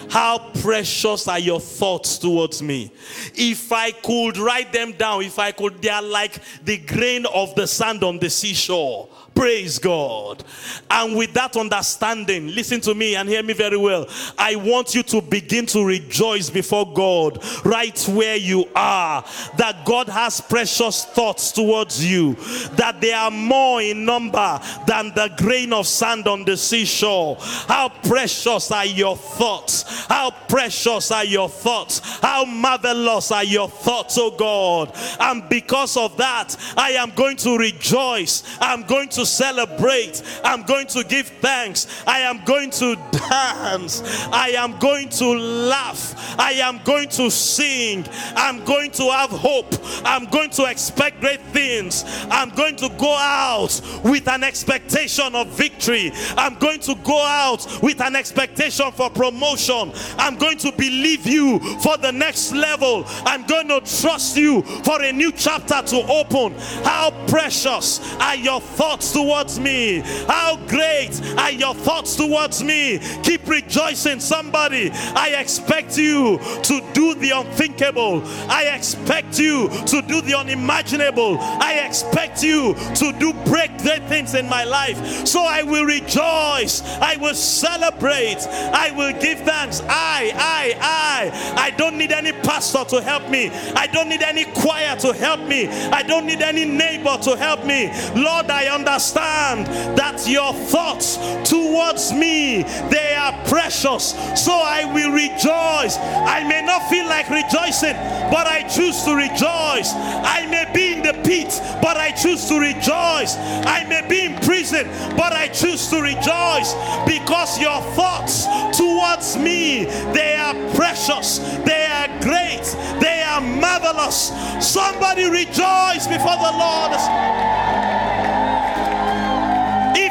How 0.08 0.50
precious 0.60 1.26
are 1.26 1.38
your 1.38 1.60
thoughts 1.60 2.16
towards 2.18 2.62
me? 2.62 2.92
If 3.34 3.72
I 3.72 3.90
could 3.90 4.38
write 4.38 4.72
them 4.72 4.92
down, 4.92 5.22
if 5.22 5.38
I 5.38 5.50
could, 5.50 5.82
they 5.82 5.88
are 5.88 6.02
like 6.02 6.40
the 6.64 6.78
grain 6.78 7.26
of 7.26 7.54
the 7.56 7.66
sand 7.66 8.04
on 8.04 8.18
the 8.18 8.30
seashore. 8.30 9.08
Praise 9.36 9.78
God. 9.78 10.42
And 10.90 11.14
with 11.14 11.34
that 11.34 11.58
understanding, 11.58 12.54
listen 12.54 12.80
to 12.80 12.94
me 12.94 13.16
and 13.16 13.28
hear 13.28 13.42
me 13.42 13.52
very 13.52 13.76
well. 13.76 14.08
I 14.38 14.56
want 14.56 14.94
you 14.94 15.02
to 15.04 15.20
begin 15.20 15.66
to 15.66 15.84
rejoice 15.84 16.48
before 16.48 16.90
God 16.90 17.44
right 17.62 17.98
where 18.08 18.36
you 18.36 18.64
are. 18.74 19.22
That 19.58 19.84
God 19.84 20.08
has 20.08 20.40
precious 20.40 21.04
thoughts 21.04 21.52
towards 21.52 22.02
you, 22.02 22.34
that 22.76 23.02
they 23.02 23.12
are 23.12 23.30
more 23.30 23.82
in 23.82 24.06
number 24.06 24.58
than 24.86 25.12
the 25.14 25.30
grain 25.36 25.74
of 25.74 25.86
sand 25.86 26.26
on 26.26 26.46
the 26.46 26.56
seashore. 26.56 27.36
How 27.68 27.90
precious 27.90 28.70
are 28.70 28.86
your 28.86 29.16
thoughts! 29.16 30.06
How 30.06 30.30
precious 30.30 31.10
are 31.10 31.24
your 31.24 31.50
thoughts! 31.50 32.00
How 32.20 32.46
marvelous 32.46 33.30
are 33.32 33.44
your 33.44 33.68
thoughts, 33.68 34.16
oh 34.18 34.30
God! 34.30 34.92
And 35.20 35.46
because 35.50 35.98
of 35.98 36.16
that, 36.16 36.56
I 36.74 36.92
am 36.92 37.10
going 37.10 37.36
to 37.38 37.58
rejoice. 37.58 38.42
I'm 38.60 38.84
going 38.84 39.10
to 39.10 39.25
celebrate. 39.26 40.22
I'm 40.44 40.62
going 40.62 40.86
to 40.88 41.04
give 41.04 41.26
thanks. 41.26 42.04
I 42.06 42.20
am 42.20 42.44
going 42.44 42.70
to 42.70 42.96
dance. 43.28 44.02
I 44.32 44.50
am 44.56 44.78
going 44.78 45.08
to 45.10 45.26
laugh. 45.34 46.36
I 46.38 46.52
am 46.52 46.80
going 46.84 47.08
to 47.10 47.30
sing. 47.30 48.06
I'm 48.36 48.64
going 48.64 48.90
to 48.92 49.10
have 49.10 49.30
hope. 49.30 49.74
I'm 50.04 50.26
going 50.26 50.50
to 50.50 50.64
expect 50.64 51.20
great 51.20 51.40
things. 51.52 52.04
I'm 52.30 52.50
going 52.50 52.76
to 52.76 52.88
go 52.98 53.14
out 53.14 53.80
with 54.04 54.28
an 54.28 54.44
expectation 54.44 55.34
of 55.34 55.48
victory. 55.48 56.12
I'm 56.36 56.54
going 56.54 56.80
to 56.80 56.94
go 56.96 57.20
out 57.20 57.66
with 57.82 58.00
an 58.00 58.16
expectation 58.16 58.90
for 58.92 59.10
promotion. 59.10 59.92
I'm 60.18 60.36
going 60.36 60.58
to 60.58 60.72
believe 60.72 61.26
you 61.26 61.58
for 61.80 61.96
the 61.96 62.12
next 62.12 62.52
level. 62.52 63.04
I'm 63.24 63.46
going 63.46 63.68
to 63.68 63.80
trust 63.80 64.36
you 64.36 64.62
for 64.62 65.02
a 65.02 65.12
new 65.12 65.32
chapter 65.32 65.82
to 65.82 65.96
open. 66.08 66.54
How 66.84 67.10
precious 67.26 68.14
are 68.16 68.36
your 68.36 68.60
thoughts 68.60 69.12
towards 69.16 69.58
me? 69.58 70.00
How 70.28 70.56
great 70.68 71.18
are 71.38 71.50
your 71.50 71.74
thoughts 71.74 72.16
towards 72.16 72.62
me? 72.62 72.98
Keep 73.22 73.48
rejoicing, 73.48 74.20
somebody. 74.20 74.90
I 74.92 75.36
expect 75.38 75.96
you 75.96 76.38
to 76.64 76.82
do 76.92 77.14
the 77.14 77.30
unthinkable. 77.30 78.20
I 78.50 78.64
expect 78.76 79.38
you 79.38 79.70
to 79.86 80.02
do 80.02 80.20
the 80.20 80.34
unimaginable. 80.34 81.38
I 81.40 81.82
expect 81.86 82.42
you 82.42 82.74
to 82.74 83.12
do 83.18 83.32
break 83.46 83.78
great 83.78 84.04
things 84.04 84.34
in 84.34 84.50
my 84.50 84.64
life. 84.64 85.26
So 85.26 85.40
I 85.42 85.62
will 85.62 85.86
rejoice. 85.86 86.82
I 87.00 87.16
will 87.18 87.34
celebrate. 87.34 88.46
I 88.86 88.90
will 88.90 89.18
give 89.18 89.38
thanks. 89.40 89.80
I, 89.88 90.30
I, 90.36 90.76
I. 90.78 91.62
I 91.68 91.70
don't 91.70 91.96
need 91.96 92.12
any 92.12 92.32
pastor 92.32 92.84
to 92.84 93.00
help 93.00 93.30
me. 93.30 93.48
I 93.74 93.86
don't 93.86 94.10
need 94.10 94.22
any 94.22 94.44
choir 94.44 94.94
to 94.96 95.14
help 95.14 95.40
me. 95.40 95.68
I 95.68 96.02
don't 96.02 96.26
need 96.26 96.42
any 96.42 96.66
neighbor 96.66 97.16
to 97.22 97.34
help 97.34 97.64
me. 97.64 97.90
Lord, 98.14 98.50
I 98.50 98.66
understand 98.66 99.05
that 99.12 100.26
your 100.26 100.52
thoughts 100.52 101.16
towards 101.48 102.12
me 102.12 102.62
they 102.90 103.14
are 103.14 103.32
precious. 103.46 104.14
So 104.36 104.52
I 104.52 104.84
will 104.92 105.12
rejoice. 105.12 105.98
I 105.98 106.44
may 106.48 106.62
not 106.64 106.88
feel 106.88 107.06
like 107.06 107.28
rejoicing, 107.28 107.94
but 108.30 108.46
I 108.46 108.62
choose 108.68 109.02
to 109.04 109.14
rejoice. 109.14 109.92
I 109.94 110.46
may 110.50 110.70
be 110.72 110.94
in 110.94 111.02
the 111.02 111.14
pit, 111.22 111.60
but 111.82 111.96
I 111.96 112.10
choose 112.12 112.48
to 112.48 112.58
rejoice. 112.58 113.36
I 113.66 113.84
may 113.88 114.06
be 114.08 114.26
in 114.26 114.34
prison, 114.40 114.86
but 115.16 115.32
I 115.32 115.48
choose 115.48 115.88
to 115.88 116.00
rejoice 116.00 116.74
because 117.06 117.58
your 117.60 117.80
thoughts 117.94 118.46
towards 118.76 119.36
me, 119.36 119.84
they 120.12 120.36
are 120.36 120.54
precious, 120.74 121.38
they 121.64 121.86
are 121.86 122.08
great, 122.20 122.64
they 123.00 123.22
are 123.22 123.40
marvelous. 123.40 124.32
Somebody 124.60 125.24
rejoice 125.24 126.06
before 126.06 126.36
the 126.36 126.52
Lord. 126.56 127.85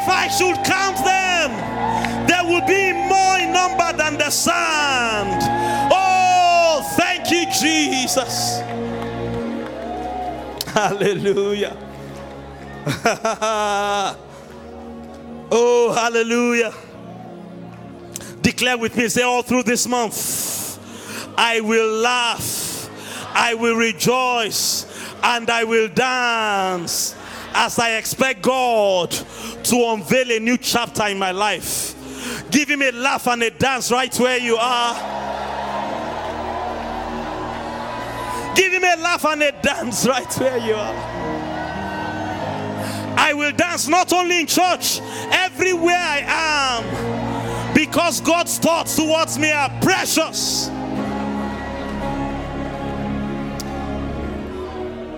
If 0.06 0.12
I 0.12 0.28
should 0.28 0.54
count 0.64 0.98
them, 0.98 1.50
there 2.28 2.44
will 2.44 2.64
be 2.64 2.92
more 2.92 3.38
in 3.40 3.52
number 3.52 3.92
than 3.92 4.16
the 4.16 4.30
sand. 4.30 5.42
Oh, 5.92 6.88
thank 6.96 7.28
you, 7.28 7.44
Jesus. 7.50 8.60
Hallelujah. 10.68 11.76
oh, 15.50 15.92
hallelujah. 15.92 16.72
Declare 18.42 18.78
with 18.78 18.96
me, 18.96 19.08
say, 19.08 19.22
all 19.22 19.42
through 19.42 19.64
this 19.64 19.88
month, 19.88 20.78
I 21.36 21.60
will 21.62 21.96
laugh, 21.96 22.88
I 23.34 23.54
will 23.54 23.74
rejoice, 23.74 24.86
and 25.24 25.50
I 25.50 25.64
will 25.64 25.88
dance 25.88 27.16
as 27.56 27.78
I 27.78 27.96
expect 27.96 28.42
God 28.42 29.10
to 29.10 29.76
unveil 29.88 30.30
a 30.30 30.38
new 30.38 30.58
chapter 30.58 31.06
in 31.06 31.18
my 31.18 31.30
life. 31.30 31.94
Give 32.50 32.68
him 32.68 32.82
a 32.82 32.92
laugh 32.92 33.26
and 33.26 33.42
a 33.42 33.50
dance 33.50 33.90
right 33.90 34.14
where 34.20 34.38
you 34.38 34.56
are. 34.60 34.94
Give 38.54 38.72
him 38.72 38.84
a 38.84 38.96
laugh 39.02 39.24
and 39.24 39.42
a 39.42 39.52
dance 39.52 40.06
right 40.06 40.32
where 40.38 40.58
you 40.58 40.74
are. 40.74 40.94
I 43.18 43.32
will 43.32 43.52
dance 43.52 43.88
not 43.88 44.12
only 44.12 44.40
in 44.40 44.46
church, 44.46 45.00
everywhere 45.30 45.96
I 45.96 46.82
am, 46.82 47.74
because 47.74 48.20
God's 48.20 48.58
thoughts 48.58 48.96
towards 48.96 49.38
me 49.38 49.50
are 49.50 49.70
precious. 49.80 50.68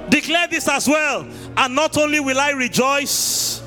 Declare 0.09 0.49
this 0.49 0.68
as 0.68 0.89
well. 0.89 1.26
And 1.61 1.74
not 1.74 1.98
only 1.98 2.20
will 2.20 2.38
I 2.38 2.52
rejoice, 2.52 3.61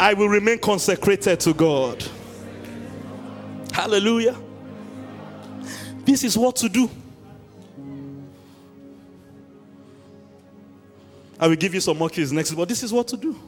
I 0.00 0.14
will 0.14 0.28
remain 0.28 0.58
consecrated 0.58 1.38
to 1.38 1.54
God. 1.54 2.04
Hallelujah. 3.72 4.36
This 6.04 6.24
is 6.24 6.36
what 6.36 6.56
to 6.56 6.68
do. 6.68 6.90
I 11.38 11.46
will 11.46 11.54
give 11.54 11.72
you 11.72 11.80
some 11.80 11.98
more 11.98 12.08
keys 12.08 12.32
next, 12.32 12.52
but 12.52 12.68
this 12.68 12.82
is 12.82 12.92
what 12.92 13.06
to 13.08 13.16
do. 13.16 13.38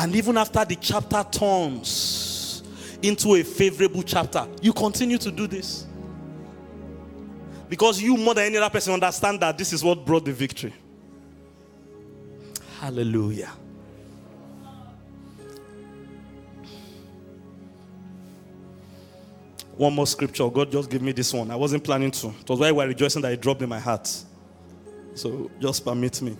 And 0.00 0.16
even 0.16 0.36
after 0.36 0.64
the 0.64 0.74
chapter 0.74 1.24
turns 1.30 2.64
into 3.02 3.36
a 3.36 3.44
favorable 3.44 4.02
chapter, 4.02 4.48
you 4.60 4.72
continue 4.72 5.18
to 5.18 5.30
do 5.30 5.46
this. 5.46 5.86
Because 7.72 8.02
you, 8.02 8.18
more 8.18 8.34
than 8.34 8.44
any 8.44 8.58
other 8.58 8.68
person, 8.68 8.92
understand 8.92 9.40
that 9.40 9.56
this 9.56 9.72
is 9.72 9.82
what 9.82 10.04
brought 10.04 10.26
the 10.26 10.32
victory. 10.34 10.74
Hallelujah. 12.78 13.50
One 19.74 19.94
more 19.94 20.06
scripture. 20.06 20.50
God 20.50 20.70
just 20.70 20.90
gave 20.90 21.00
me 21.00 21.12
this 21.12 21.32
one. 21.32 21.50
I 21.50 21.56
wasn't 21.56 21.82
planning 21.82 22.10
to. 22.10 22.26
It 22.28 22.46
was 22.46 22.60
why 22.60 22.70
we 22.70 22.76
were 22.76 22.88
rejoicing 22.88 23.22
that 23.22 23.32
it 23.32 23.40
dropped 23.40 23.62
in 23.62 23.70
my 23.70 23.78
heart. 23.78 24.06
So 25.14 25.50
just 25.58 25.82
permit 25.82 26.20
me. 26.20 26.36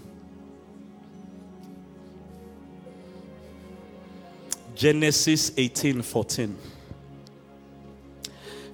Genesis 4.74 5.50
18 5.56 6.02
14. 6.02 6.58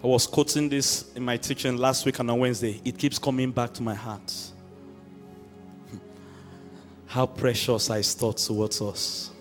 I 0.03 0.07
was 0.07 0.29
quoting 0.29 0.69
this 0.69 1.13
in 1.17 1.25
my 1.25 1.37
teaching 1.37 1.77
last 1.77 2.07
week 2.07 2.21
and 2.21 2.31
on 2.31 2.39
Wednesday. 2.39 2.81
It 2.85 2.97
keeps 2.97 3.19
coming 3.19 3.51
back 3.51 3.75
to 3.75 3.83
my 3.83 3.95
heart. 3.95 4.33
How 7.07 7.27
precious 7.27 7.91
are 7.91 7.97
his 7.97 8.15
thoughts 8.15 8.47
towards 8.47 8.81
us. 8.81 9.33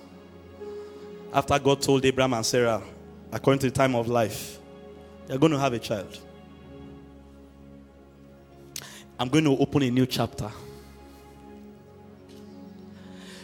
After 1.31 1.59
God 1.59 1.81
told 1.83 2.03
Abraham 2.05 2.33
and 2.33 2.45
Sarah, 2.45 2.81
according 3.31 3.59
to 3.59 3.69
the 3.69 3.75
time 3.75 3.93
of 3.93 4.07
life, 4.07 4.57
you're 5.29 5.37
going 5.37 5.51
to 5.51 5.59
have 5.59 5.73
a 5.73 5.79
child. 5.79 6.17
I'm 9.19 9.29
going 9.29 9.43
to 9.43 9.55
open 9.57 9.83
a 9.83 9.91
new 9.91 10.07
chapter. 10.07 10.49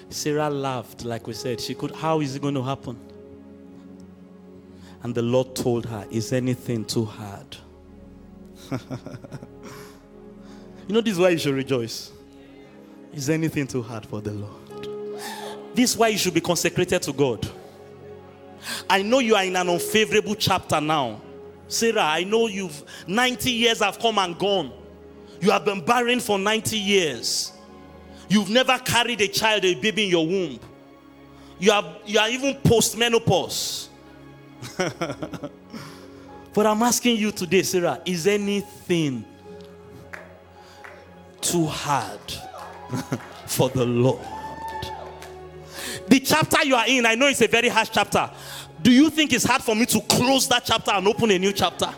Sarah 0.10 0.50
laughed, 0.50 1.06
like 1.06 1.28
we 1.28 1.34
said. 1.34 1.62
She 1.62 1.76
could, 1.76 1.92
how 1.92 2.22
is 2.22 2.36
it 2.36 2.42
going 2.42 2.56
to 2.56 2.64
happen? 2.64 3.13
And 5.04 5.14
the 5.14 5.22
Lord 5.22 5.56
told 5.56 5.86
her, 5.86 6.08
Is 6.10 6.34
anything 6.34 6.86
too 6.86 7.06
hard? 7.06 7.58
you 8.72 8.80
know, 10.88 11.02
this 11.02 11.14
is 11.14 11.20
why 11.20 11.30
you 11.30 11.38
should 11.38 11.54
rejoice. 11.54 12.12
Is 13.14 13.30
anything 13.30 13.68
too 13.68 13.84
hard 13.84 14.06
for 14.06 14.22
the 14.22 14.32
Lord? 14.32 14.90
This 15.76 15.92
is 15.92 15.98
why 15.98 16.08
you 16.08 16.18
should 16.18 16.34
be 16.34 16.42
consecrated 16.42 17.02
to 17.04 17.14
God. 17.14 17.48
I 18.90 19.02
know 19.02 19.20
you 19.20 19.36
are 19.36 19.44
in 19.44 19.56
an 19.56 19.70
unfavorable 19.70 20.36
chapter 20.36 20.80
now. 20.80 21.22
Sarah, 21.68 22.04
I 22.04 22.24
know 22.24 22.48
you've 22.48 22.84
90 23.08 23.52
years 23.52 23.80
have 23.80 24.00
come 24.00 24.18
and 24.18 24.38
gone. 24.38 24.72
You 25.42 25.52
have 25.52 25.66
been 25.66 25.84
barren 25.84 26.20
for 26.20 26.40
90 26.40 26.78
years. 26.78 27.52
You've 28.30 28.50
never 28.50 28.78
carried 28.80 29.20
a 29.22 29.28
child, 29.28 29.66
a 29.66 29.76
baby 29.76 30.06
in 30.06 30.10
your 30.10 30.26
womb. 30.26 30.60
You 31.60 31.72
are, 31.72 31.98
you 32.06 32.20
are 32.20 32.30
even 32.30 32.56
post 32.64 32.98
menopause. 32.98 33.90
but 36.54 36.66
I'm 36.66 36.82
asking 36.84 37.18
you 37.18 37.32
today, 37.32 37.64
Sarah, 37.64 38.02
is 38.06 38.28
anything 38.28 39.26
too 41.42 41.66
hard 41.66 42.20
for 43.48 43.70
the 43.70 43.86
Lord? 43.86 44.26
The 46.08 46.20
chapter 46.20 46.66
you 46.66 46.76
are 46.76 46.88
in, 46.88 47.06
I 47.06 47.16
know 47.16 47.28
it's 47.28 47.42
a 47.42 47.48
very 47.48 47.70
harsh 47.70 47.90
chapter. 47.92 48.30
Do 48.82 48.92
you 48.92 49.10
think 49.10 49.34
it's 49.34 49.46
hard 49.46 49.62
for 49.62 49.76
me 49.76 49.86
to 49.88 50.02
close 50.02 50.48
that 50.50 50.66
chapter 50.66 50.92
and 50.92 51.08
open 51.08 51.32
a 51.32 51.40
new 51.40 51.54
chapter? 51.54 51.90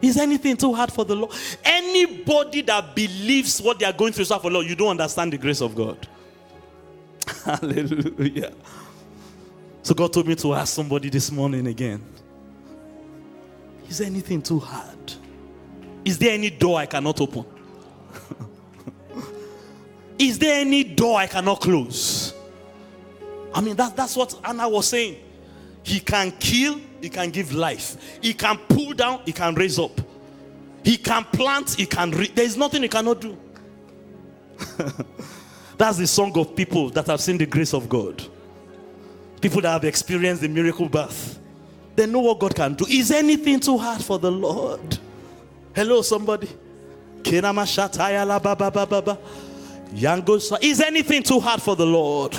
Is 0.00 0.16
anything 0.18 0.56
too 0.56 0.72
hard 0.72 0.92
for 0.92 1.04
the 1.04 1.16
Lord? 1.16 1.32
Anybody 1.64 2.60
that 2.62 2.94
believes 2.94 3.60
what 3.60 3.78
they 3.78 3.86
are 3.86 3.92
going 3.92 4.12
through 4.12 4.22
is 4.22 4.28
for 4.28 4.50
Lord, 4.50 4.66
you 4.66 4.76
don't 4.76 4.90
understand 4.90 5.32
the 5.32 5.38
grace 5.38 5.60
of 5.60 5.74
God. 5.74 6.06
Hallelujah. 7.44 8.52
So 9.86 9.94
God 9.94 10.12
told 10.12 10.26
me 10.26 10.34
to 10.34 10.52
ask 10.52 10.74
somebody 10.74 11.08
this 11.08 11.30
morning 11.30 11.68
again 11.68 12.02
Is 13.88 13.98
there 13.98 14.08
anything 14.08 14.42
too 14.42 14.58
hard? 14.58 15.12
Is 16.04 16.18
there 16.18 16.32
any 16.32 16.50
door 16.50 16.80
I 16.80 16.86
cannot 16.86 17.20
open? 17.20 17.44
Is 20.18 20.40
there 20.40 20.60
any 20.60 20.82
door 20.82 21.20
I 21.20 21.28
cannot 21.28 21.60
close? 21.60 22.34
I 23.54 23.60
mean, 23.60 23.76
that, 23.76 23.94
that's 23.94 24.16
what 24.16 24.34
Hannah 24.42 24.68
was 24.68 24.88
saying. 24.88 25.18
He 25.84 26.00
can 26.00 26.32
kill, 26.32 26.80
he 27.00 27.08
can 27.08 27.30
give 27.30 27.52
life. 27.52 28.18
He 28.20 28.34
can 28.34 28.58
pull 28.68 28.92
down, 28.92 29.20
he 29.24 29.30
can 29.30 29.54
raise 29.54 29.78
up. 29.78 30.00
He 30.82 30.96
can 30.96 31.22
plant, 31.22 31.74
he 31.74 31.86
can. 31.86 32.10
Re- 32.10 32.32
there 32.34 32.44
is 32.44 32.56
nothing 32.56 32.82
he 32.82 32.88
cannot 32.88 33.20
do. 33.20 33.38
that's 35.78 35.98
the 35.98 36.08
song 36.08 36.36
of 36.36 36.56
people 36.56 36.90
that 36.90 37.06
have 37.06 37.20
seen 37.20 37.38
the 37.38 37.46
grace 37.46 37.72
of 37.72 37.88
God 37.88 38.26
people 39.40 39.60
that 39.62 39.72
have 39.72 39.84
experienced 39.84 40.42
the 40.42 40.48
miracle 40.48 40.88
birth, 40.88 41.38
they 41.94 42.06
know 42.06 42.20
what 42.20 42.38
God 42.38 42.54
can 42.54 42.74
do. 42.74 42.86
Is 42.86 43.10
anything 43.10 43.60
too 43.60 43.78
hard 43.78 44.02
for 44.02 44.18
the 44.18 44.30
Lord? 44.30 44.98
Hello, 45.74 46.02
somebody. 46.02 46.48
Is 47.24 47.42
anything 50.80 51.22
too 51.22 51.40
hard 51.40 51.62
for 51.62 51.76
the 51.76 51.86
Lord? 51.86 52.36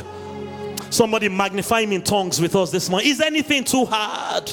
Somebody 0.90 1.28
magnify 1.28 1.82
him 1.82 1.92
in 1.92 2.02
tongues 2.02 2.40
with 2.40 2.56
us 2.56 2.72
this 2.72 2.90
morning. 2.90 3.10
Is 3.10 3.20
anything 3.20 3.64
too 3.64 3.86
hard? 3.86 4.52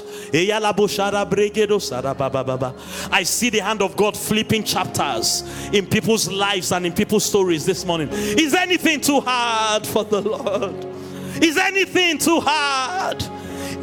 I 3.12 3.22
see 3.22 3.50
the 3.50 3.60
hand 3.60 3.82
of 3.82 3.96
God 3.96 4.16
flipping 4.16 4.64
chapters 4.64 5.44
in 5.72 5.86
people's 5.86 6.28
lives 6.28 6.72
and 6.72 6.86
in 6.86 6.92
people's 6.92 7.24
stories 7.24 7.64
this 7.64 7.84
morning. 7.84 8.08
Is 8.10 8.54
anything 8.54 9.00
too 9.00 9.20
hard 9.20 9.86
for 9.86 10.04
the 10.04 10.20
Lord? 10.20 10.93
Is 11.42 11.56
anything 11.56 12.18
too 12.18 12.40
hard? 12.40 13.22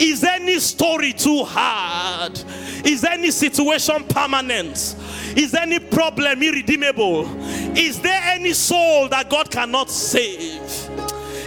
Is 0.02 0.24
any 0.24 0.60
story 0.60 1.14
too 1.14 1.44
hard? 1.44 2.42
Is 2.86 3.04
any 3.04 3.32
situation 3.32 4.04
permanent? 4.06 4.96
Is 5.36 5.54
any 5.54 5.80
problem 5.80 6.42
irredeemable? 6.42 7.26
Is 7.78 8.00
there 8.02 8.22
any 8.26 8.54
soul 8.54 9.08
that 9.10 9.30
God 9.30 9.52
cannot 9.52 9.90
save? 9.90 10.62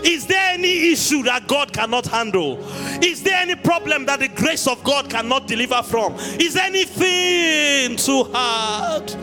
Is 0.05 0.27
there 0.27 0.53
any 0.53 0.93
issue 0.93 1.23
that 1.23 1.49
God 1.49 1.73
cannot 1.73 2.07
handle? 2.07 2.59
Is 3.03 3.23
there 3.23 3.37
any 3.37 3.55
problem 3.57 4.05
that 4.07 4.21
the 4.21 4.29
grace 4.29 4.67
of 4.67 4.85
God 4.85 5.09
cannot 5.09 5.47
deliver 5.47 5.83
from? 5.83 6.15
Is 6.39 6.57
anything 6.57 7.97
too 7.97 8.25
hard? 8.33 9.15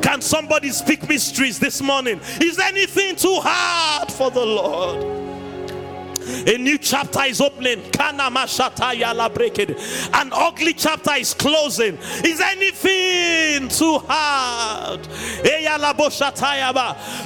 Can 0.00 0.20
somebody 0.20 0.70
speak 0.70 1.08
mysteries 1.08 1.58
this 1.58 1.80
morning? 1.82 2.20
Is 2.40 2.58
anything 2.58 3.16
too 3.16 3.38
hard 3.40 4.10
for 4.12 4.30
the 4.30 4.44
Lord? 4.44 5.21
A 6.46 6.58
new 6.58 6.78
chapter 6.78 7.22
is 7.22 7.40
opening. 7.40 7.82
An 8.00 8.20
ugly 10.32 10.74
chapter 10.74 11.14
is 11.14 11.34
closing. 11.34 11.98
Is 12.24 12.40
anything 12.40 13.68
too 13.68 13.98
hard? 14.06 15.06
Eh, 15.44 15.62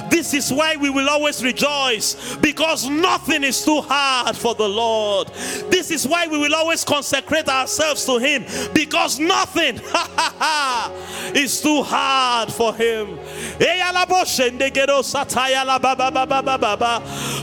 this 0.09 0.33
is 0.33 0.51
why 0.51 0.75
we 0.77 0.89
will 0.89 1.09
always 1.09 1.43
rejoice 1.43 2.35
because 2.37 2.89
nothing 2.89 3.43
is 3.43 3.63
too 3.63 3.81
hard 3.81 4.35
for 4.35 4.55
the 4.55 4.67
Lord. 4.67 5.27
This 5.69 5.91
is 5.91 6.07
why 6.07 6.27
we 6.27 6.37
will 6.37 6.55
always 6.55 6.83
consecrate 6.83 7.47
ourselves 7.47 8.05
to 8.05 8.17
Him 8.17 8.45
because 8.73 9.19
nothing 9.19 9.75
is 11.35 11.61
too 11.61 11.83
hard 11.83 12.51
for 12.51 12.73
Him. 12.73 13.19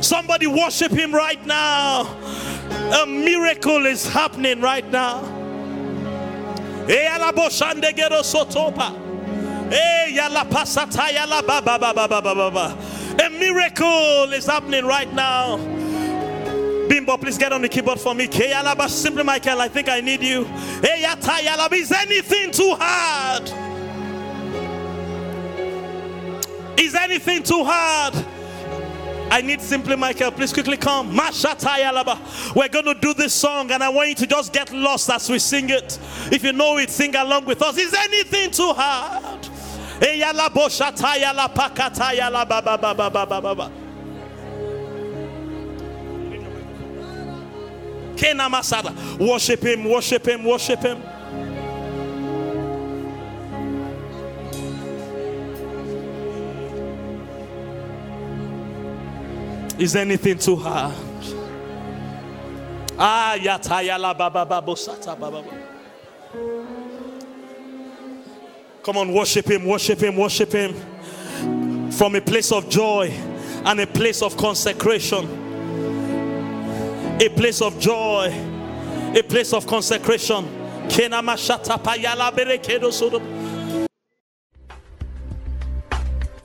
Somebody 0.02 0.46
worship 0.46 0.92
Him 0.92 1.14
right 1.14 1.43
now. 1.46 2.02
A 3.02 3.06
miracle 3.06 3.86
is 3.86 4.06
happening 4.06 4.60
right 4.60 4.88
now. 4.90 5.22
Eh, 6.88 7.08
A 13.20 13.30
miracle 13.30 14.32
is 14.32 14.46
happening 14.46 14.84
right 14.84 15.12
now. 15.14 15.56
Bimbo, 16.88 17.16
please 17.16 17.38
get 17.38 17.52
on 17.52 17.62
the 17.62 17.68
keyboard 17.68 17.98
for 17.98 18.14
me. 18.14 18.28
Simply 18.88 19.22
Michael, 19.22 19.60
I 19.60 19.68
think 19.68 19.88
I 19.88 20.00
need 20.00 20.22
you. 20.22 20.46
Eh, 20.82 21.06
is 21.72 21.92
anything 21.92 22.50
too 22.50 22.76
hard? 22.78 23.50
Is 26.78 26.94
anything 26.94 27.42
too 27.42 27.64
hard? 27.64 28.14
I 29.30 29.40
need 29.42 29.60
Simply 29.60 29.96
Michael. 29.96 30.30
Please 30.30 30.52
quickly 30.52 30.76
come. 30.76 31.14
We're 31.14 32.68
going 32.68 32.84
to 32.84 32.94
do 33.00 33.14
this 33.14 33.34
song, 33.34 33.70
and 33.70 33.82
I 33.82 33.88
want 33.88 34.08
you 34.10 34.14
to 34.16 34.26
just 34.26 34.52
get 34.52 34.72
lost 34.72 35.10
as 35.10 35.28
we 35.28 35.38
sing 35.38 35.70
it. 35.70 35.98
If 36.30 36.44
you 36.44 36.52
know 36.52 36.78
it, 36.78 36.90
sing 36.90 37.14
along 37.16 37.44
with 37.46 37.62
us. 37.62 37.76
Is 37.78 37.94
anything 37.94 38.50
too 38.50 38.72
hard? 38.72 39.48
Worship 49.18 49.62
him, 49.62 49.84
worship 49.84 50.26
him, 50.26 50.44
worship 50.44 50.82
him. 50.82 51.02
Is 59.78 59.96
anything 59.96 60.38
too 60.38 60.56
hard? 60.56 60.94
Ah, 62.96 63.36
yataya 63.36 63.98
la 63.98 64.14
baba 64.14 64.46
baba 64.46 64.72
sata 64.72 65.18
baba. 65.18 65.42
Come 68.84 68.98
on, 68.98 69.12
worship 69.12 69.50
him, 69.50 69.64
worship 69.64 70.00
him, 70.00 70.16
worship 70.16 70.52
him. 70.52 71.90
From 71.90 72.14
a 72.14 72.20
place 72.20 72.52
of 72.52 72.68
joy 72.68 73.10
and 73.64 73.80
a 73.80 73.86
place 73.86 74.22
of 74.22 74.36
consecration. 74.36 75.42
A 77.20 77.28
place 77.30 77.60
of 77.60 77.80
joy, 77.80 78.32
a 79.16 79.22
place 79.22 79.52
of 79.52 79.66
consecration. 79.66 80.44
Kenama 80.88 81.34
shata 81.34 81.82
payala 81.82 82.30
berekedo 82.30 82.92
sodom. 82.92 83.22